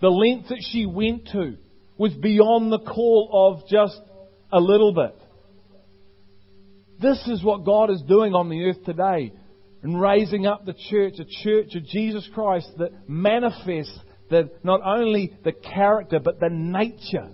The 0.00 0.08
length 0.08 0.48
that 0.48 0.62
she 0.72 0.86
went 0.86 1.28
to 1.28 1.56
was 1.96 2.12
beyond 2.12 2.70
the 2.70 2.80
call 2.80 3.30
of 3.32 3.68
just 3.68 3.98
a 4.52 4.60
little 4.60 4.92
bit. 4.92 5.16
This 7.00 7.26
is 7.28 7.42
what 7.42 7.64
God 7.64 7.90
is 7.90 8.02
doing 8.06 8.34
on 8.34 8.48
the 8.48 8.64
earth 8.64 8.84
today 8.84 9.32
and 9.82 10.00
raising 10.00 10.46
up 10.46 10.64
the 10.64 10.74
church, 10.90 11.14
a 11.18 11.24
church 11.44 11.74
of 11.74 11.84
Jesus 11.84 12.28
Christ 12.34 12.68
that 12.78 13.08
manifests 13.08 13.98
the, 14.30 14.50
not 14.62 14.80
only 14.84 15.36
the 15.44 15.52
character 15.52 16.18
but 16.18 16.40
the 16.40 16.48
nature 16.50 17.28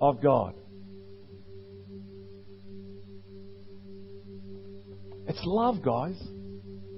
of 0.00 0.22
God. 0.22 0.54
It's 5.28 5.42
love, 5.44 5.82
guys. 5.82 6.20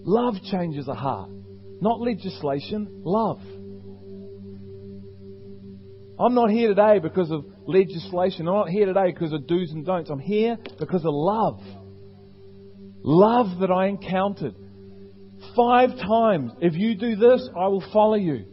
Love 0.04 0.34
changes 0.50 0.86
a 0.86 0.94
heart. 0.94 1.30
Not 1.80 2.00
legislation, 2.00 3.02
love. 3.04 3.40
I'm 6.20 6.34
not 6.34 6.50
here 6.50 6.68
today 6.68 6.98
because 6.98 7.30
of 7.30 7.44
legislation. 7.66 8.48
I'm 8.48 8.54
not 8.54 8.68
here 8.68 8.86
today 8.86 9.12
because 9.12 9.32
of 9.32 9.46
do's 9.46 9.70
and 9.70 9.86
don'ts. 9.86 10.10
I'm 10.10 10.18
here 10.18 10.58
because 10.78 11.04
of 11.04 11.12
love. 11.14 11.60
Love 13.10 13.60
that 13.60 13.70
I 13.70 13.86
encountered. 13.86 14.54
Five 15.56 15.96
times. 15.96 16.52
If 16.60 16.74
you 16.74 16.94
do 16.94 17.16
this, 17.16 17.48
I 17.58 17.66
will 17.68 17.82
follow 17.90 18.16
you. 18.16 18.44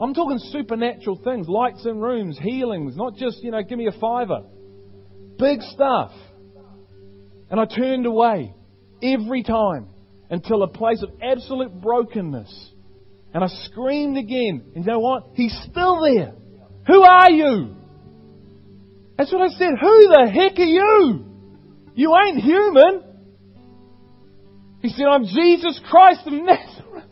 I'm 0.00 0.14
talking 0.14 0.38
supernatural 0.38 1.20
things, 1.22 1.46
lights 1.46 1.84
in 1.84 2.00
rooms, 2.00 2.38
healings, 2.40 2.96
not 2.96 3.16
just, 3.16 3.44
you 3.44 3.50
know, 3.50 3.62
give 3.62 3.76
me 3.76 3.88
a 3.88 4.00
fiver. 4.00 4.44
Big 5.38 5.60
stuff. 5.60 6.10
And 7.50 7.60
I 7.60 7.66
turned 7.66 8.06
away 8.06 8.54
every 9.02 9.42
time 9.42 9.88
until 10.30 10.62
a 10.62 10.68
place 10.68 11.02
of 11.02 11.10
absolute 11.22 11.78
brokenness. 11.78 12.70
And 13.34 13.44
I 13.44 13.48
screamed 13.66 14.16
again. 14.16 14.72
And 14.74 14.86
you 14.86 14.90
know 14.90 15.00
what? 15.00 15.32
He's 15.34 15.54
still 15.70 16.00
there. 16.00 16.32
Who 16.86 17.02
are 17.02 17.30
you? 17.30 17.76
That's 19.18 19.30
what 19.30 19.42
I 19.42 19.48
said. 19.48 19.72
Who 19.78 20.08
the 20.08 20.30
heck 20.32 20.58
are 20.58 20.62
you? 20.62 21.26
You 21.94 22.16
ain't 22.24 22.40
human. 22.40 23.11
He 24.82 24.88
said, 24.88 25.06
I'm 25.06 25.24
Jesus 25.24 25.80
Christ 25.88 26.26
of 26.26 26.32
Nazareth. 26.32 27.04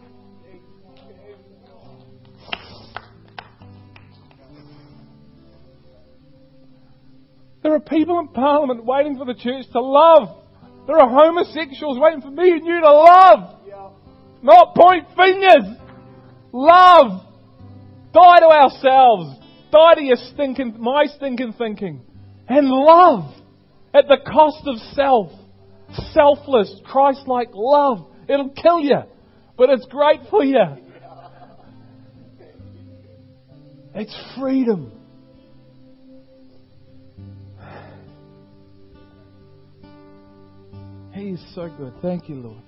There 7.63 7.75
are 7.75 7.81
people 7.81 8.19
in 8.19 8.29
Parliament 8.29 8.85
waiting 8.85 9.17
for 9.17 9.25
the 9.25 9.35
church 9.35 9.67
to 9.73 9.81
love. 9.81 10.43
There 10.89 10.99
are 10.99 11.09
homosexuals 11.09 11.99
waiting 12.01 12.23
for 12.23 12.31
me 12.31 12.51
and 12.51 12.67
you 12.67 12.81
to 12.81 12.93
love. 12.93 13.61
Not 14.43 14.75
point 14.75 15.07
fingers. 15.15 15.77
Love. 16.53 17.23
Die 18.13 18.39
to 18.41 18.47
ourselves. 18.47 19.39
Die 19.71 19.95
to 19.95 20.03
your 20.03 20.17
stinking, 20.33 20.77
my 20.81 21.05
stinking 21.17 21.53
thinking. 21.53 22.03
And 22.49 22.69
love. 22.69 23.33
At 23.95 24.09
the 24.09 24.19
cost 24.27 24.67
of 24.67 24.77
self. 24.95 25.31
Selfless, 26.13 26.81
Christ-like 26.85 27.51
love. 27.55 28.07
It'll 28.29 28.51
kill 28.51 28.81
you. 28.81 29.01
But 29.57 29.71
it's 29.71 29.87
great 29.87 30.21
for 30.31 30.45
you. 30.45 30.63
It's 33.95 34.17
freedom. 34.39 34.93
He 41.13 41.31
is 41.31 41.55
so 41.55 41.69
good. 41.77 41.93
Thank 42.01 42.29
you, 42.29 42.37
Lord. 42.37 42.63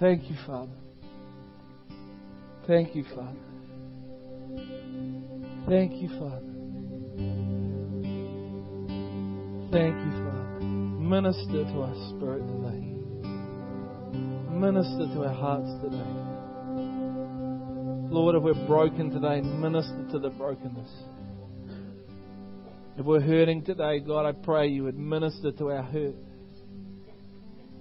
Thank 0.00 0.28
you, 0.30 0.36
Father. 0.46 0.72
Thank 2.66 2.96
you, 2.96 3.04
Father. 3.14 3.36
Thank 5.68 5.92
you, 5.92 6.08
Father. 6.08 6.40
Thank 9.70 9.94
you, 10.04 10.10
Father. 10.10 10.25
Minister 11.08 11.62
to 11.62 11.82
our 11.82 11.94
spirit 12.08 12.42
today. 12.48 12.82
Minister 14.50 15.06
to 15.14 15.24
our 15.24 15.32
hearts 15.32 15.70
today. 15.80 16.12
Lord, 18.10 18.34
if 18.34 18.42
we're 18.42 18.66
broken 18.66 19.10
today, 19.10 19.40
minister 19.40 20.04
to 20.10 20.18
the 20.18 20.30
brokenness. 20.30 20.90
If 22.98 23.06
we're 23.06 23.20
hurting 23.20 23.62
today, 23.62 24.00
God, 24.00 24.26
I 24.26 24.32
pray 24.32 24.66
you 24.66 24.82
would 24.82 24.98
minister 24.98 25.52
to 25.52 25.70
our 25.70 25.84
hurt. 25.84 26.16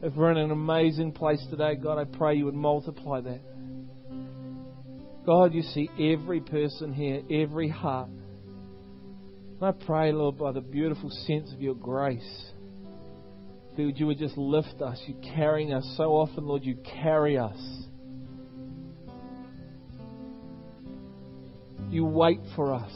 If 0.03 0.13
we're 0.13 0.29
in 0.29 0.37
an 0.37 0.51
amazing 0.51 1.13
place 1.13 1.43
today, 1.49 1.73
God, 1.81 1.97
I 1.97 2.05
pray 2.05 2.35
you 2.35 2.45
would 2.45 2.53
multiply 2.53 3.21
that. 3.21 3.41
God, 5.25 5.51
you 5.51 5.63
see 5.63 5.89
every 5.99 6.41
person 6.41 6.93
here, 6.93 7.23
every 7.31 7.69
heart. 7.69 8.09
And 9.59 9.63
I 9.63 9.71
pray, 9.71 10.11
Lord, 10.11 10.37
by 10.37 10.51
the 10.51 10.61
beautiful 10.61 11.09
sense 11.25 11.51
of 11.51 11.59
your 11.59 11.73
grace, 11.73 12.51
that 13.75 13.97
you 13.97 14.07
would 14.07 14.17
just 14.17 14.37
lift 14.37 14.81
us. 14.81 15.01
You're 15.05 15.35
carrying 15.35 15.73
us 15.73 15.85
so 15.97 16.15
often, 16.15 16.45
Lord, 16.45 16.63
you 16.63 16.77
carry 17.01 17.37
us. 17.37 17.57
You 21.89 22.05
wait 22.05 22.39
for 22.55 22.73
us. 22.73 22.91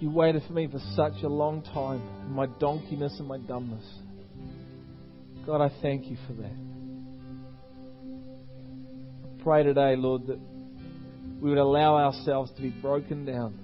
You 0.00 0.10
waited 0.10 0.42
for 0.46 0.52
me 0.52 0.66
for 0.66 0.80
such 0.96 1.22
a 1.22 1.28
long 1.28 1.62
time, 1.62 2.02
my 2.34 2.46
donkeyness 2.46 3.18
and 3.18 3.28
my 3.28 3.38
dumbness. 3.38 3.84
God, 5.46 5.60
I 5.60 5.70
thank 5.80 6.06
you 6.06 6.16
for 6.26 6.32
that. 6.34 6.52
I 9.24 9.42
pray 9.42 9.62
today, 9.62 9.96
Lord, 9.96 10.26
that 10.26 10.40
we 11.40 11.50
would 11.50 11.58
allow 11.58 11.96
ourselves 11.96 12.50
to 12.56 12.62
be 12.62 12.70
broken 12.70 13.24
down. 13.24 13.58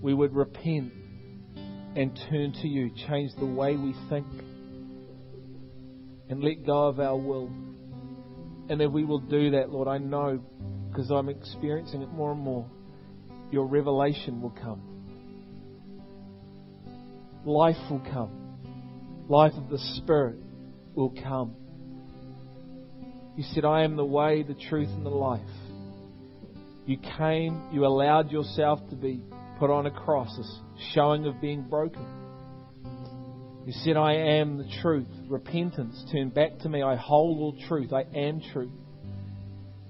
We 0.00 0.14
would 0.14 0.34
repent 0.34 0.92
and 1.98 2.16
turn 2.30 2.52
to 2.52 2.68
you, 2.68 2.92
change 3.08 3.32
the 3.40 3.44
way 3.44 3.74
we 3.74 3.92
think, 4.08 4.24
and 6.30 6.44
let 6.44 6.64
go 6.64 6.86
of 6.86 7.00
our 7.00 7.16
will. 7.16 7.50
And 8.68 8.80
if 8.80 8.92
we 8.92 9.04
will 9.04 9.18
do 9.18 9.50
that, 9.50 9.70
Lord, 9.70 9.88
I 9.88 9.98
know, 9.98 10.40
because 10.88 11.10
I'm 11.10 11.28
experiencing 11.28 12.02
it 12.02 12.08
more 12.10 12.30
and 12.30 12.40
more, 12.40 12.70
your 13.50 13.66
revelation 13.66 14.40
will 14.40 14.50
come. 14.62 14.80
Life 17.44 17.90
will 17.90 18.06
come. 18.12 19.26
Life 19.28 19.54
of 19.56 19.68
the 19.68 19.78
Spirit 19.96 20.36
will 20.94 21.12
come. 21.20 21.56
You 23.36 23.42
said, 23.54 23.64
I 23.64 23.82
am 23.82 23.96
the 23.96 24.04
way, 24.04 24.44
the 24.44 24.54
truth, 24.68 24.88
and 24.90 25.04
the 25.04 25.10
life. 25.10 25.40
You 26.86 26.96
came, 27.18 27.60
you 27.72 27.84
allowed 27.84 28.30
yourself 28.30 28.78
to 28.90 28.94
be 28.94 29.20
put 29.58 29.70
on 29.70 29.86
a 29.86 29.90
cross, 29.90 30.38
a 30.38 30.94
showing 30.94 31.26
of 31.26 31.40
being 31.40 31.62
broken. 31.62 32.06
You 33.66 33.72
said, 33.84 33.96
I 33.96 34.14
am 34.14 34.56
the 34.56 34.68
truth. 34.80 35.08
Repentance. 35.28 36.02
Turn 36.10 36.30
back 36.30 36.58
to 36.60 36.68
me. 36.68 36.82
I 36.82 36.96
hold 36.96 37.38
all 37.38 37.54
truth. 37.68 37.92
I 37.92 38.04
am 38.16 38.40
truth. 38.52 38.72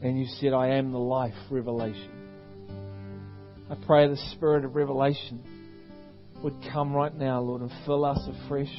And 0.03 0.19
you 0.19 0.27
said, 0.41 0.53
I 0.53 0.71
am 0.71 0.91
the 0.91 0.99
life. 0.99 1.35
Revelation. 1.51 2.11
I 3.71 3.77
pray 3.87 4.09
the 4.09 4.17
spirit 4.33 4.65
of 4.65 4.75
revelation 4.75 5.43
would 6.43 6.55
come 6.73 6.93
right 6.93 7.15
now, 7.15 7.41
Lord, 7.41 7.63
and 7.63 7.71
fill 7.85 8.05
us 8.05 8.19
afresh 8.45 8.75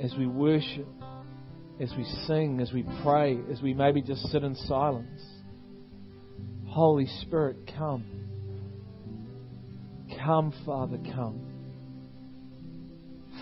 as 0.00 0.14
we 0.18 0.26
worship, 0.26 0.86
as 1.80 1.92
we 1.96 2.04
sing, 2.26 2.60
as 2.60 2.72
we 2.72 2.84
pray, 3.02 3.38
as 3.50 3.62
we 3.62 3.74
maybe 3.74 4.02
just 4.02 4.22
sit 4.30 4.42
in 4.42 4.54
silence. 4.54 5.20
Holy 6.66 7.06
Spirit, 7.22 7.70
come. 7.76 8.04
Come, 10.18 10.52
Father, 10.66 10.98
come. 11.14 11.40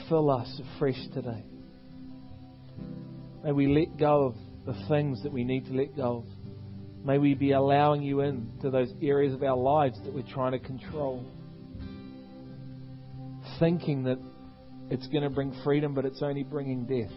Fill 0.08 0.30
us 0.30 0.60
afresh 0.74 0.98
today. 1.12 1.44
May 3.44 3.52
we 3.52 3.66
let 3.66 3.98
go 3.98 4.26
of 4.26 4.34
the 4.66 4.86
things 4.88 5.22
that 5.22 5.32
we 5.32 5.44
need 5.44 5.66
to 5.66 5.72
let 5.72 5.96
go 5.96 6.18
of. 6.18 6.24
May 7.04 7.18
we 7.18 7.34
be 7.34 7.52
allowing 7.52 8.02
you 8.02 8.20
in 8.20 8.50
to 8.62 8.70
those 8.70 8.92
areas 9.00 9.32
of 9.32 9.42
our 9.42 9.56
lives 9.56 9.98
that 10.04 10.12
we're 10.12 10.30
trying 10.32 10.52
to 10.52 10.58
control. 10.58 11.24
Thinking 13.58 14.04
that 14.04 14.18
it's 14.90 15.06
going 15.08 15.22
to 15.22 15.30
bring 15.30 15.54
freedom, 15.64 15.94
but 15.94 16.04
it's 16.04 16.22
only 16.22 16.42
bringing 16.42 16.84
death. 16.84 17.12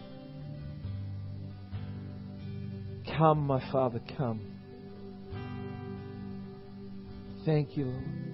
Come, 3.18 3.46
my 3.46 3.60
Father, 3.70 4.00
come. 4.16 4.40
Thank 7.44 7.76
you, 7.76 7.86
Lord. 7.86 8.31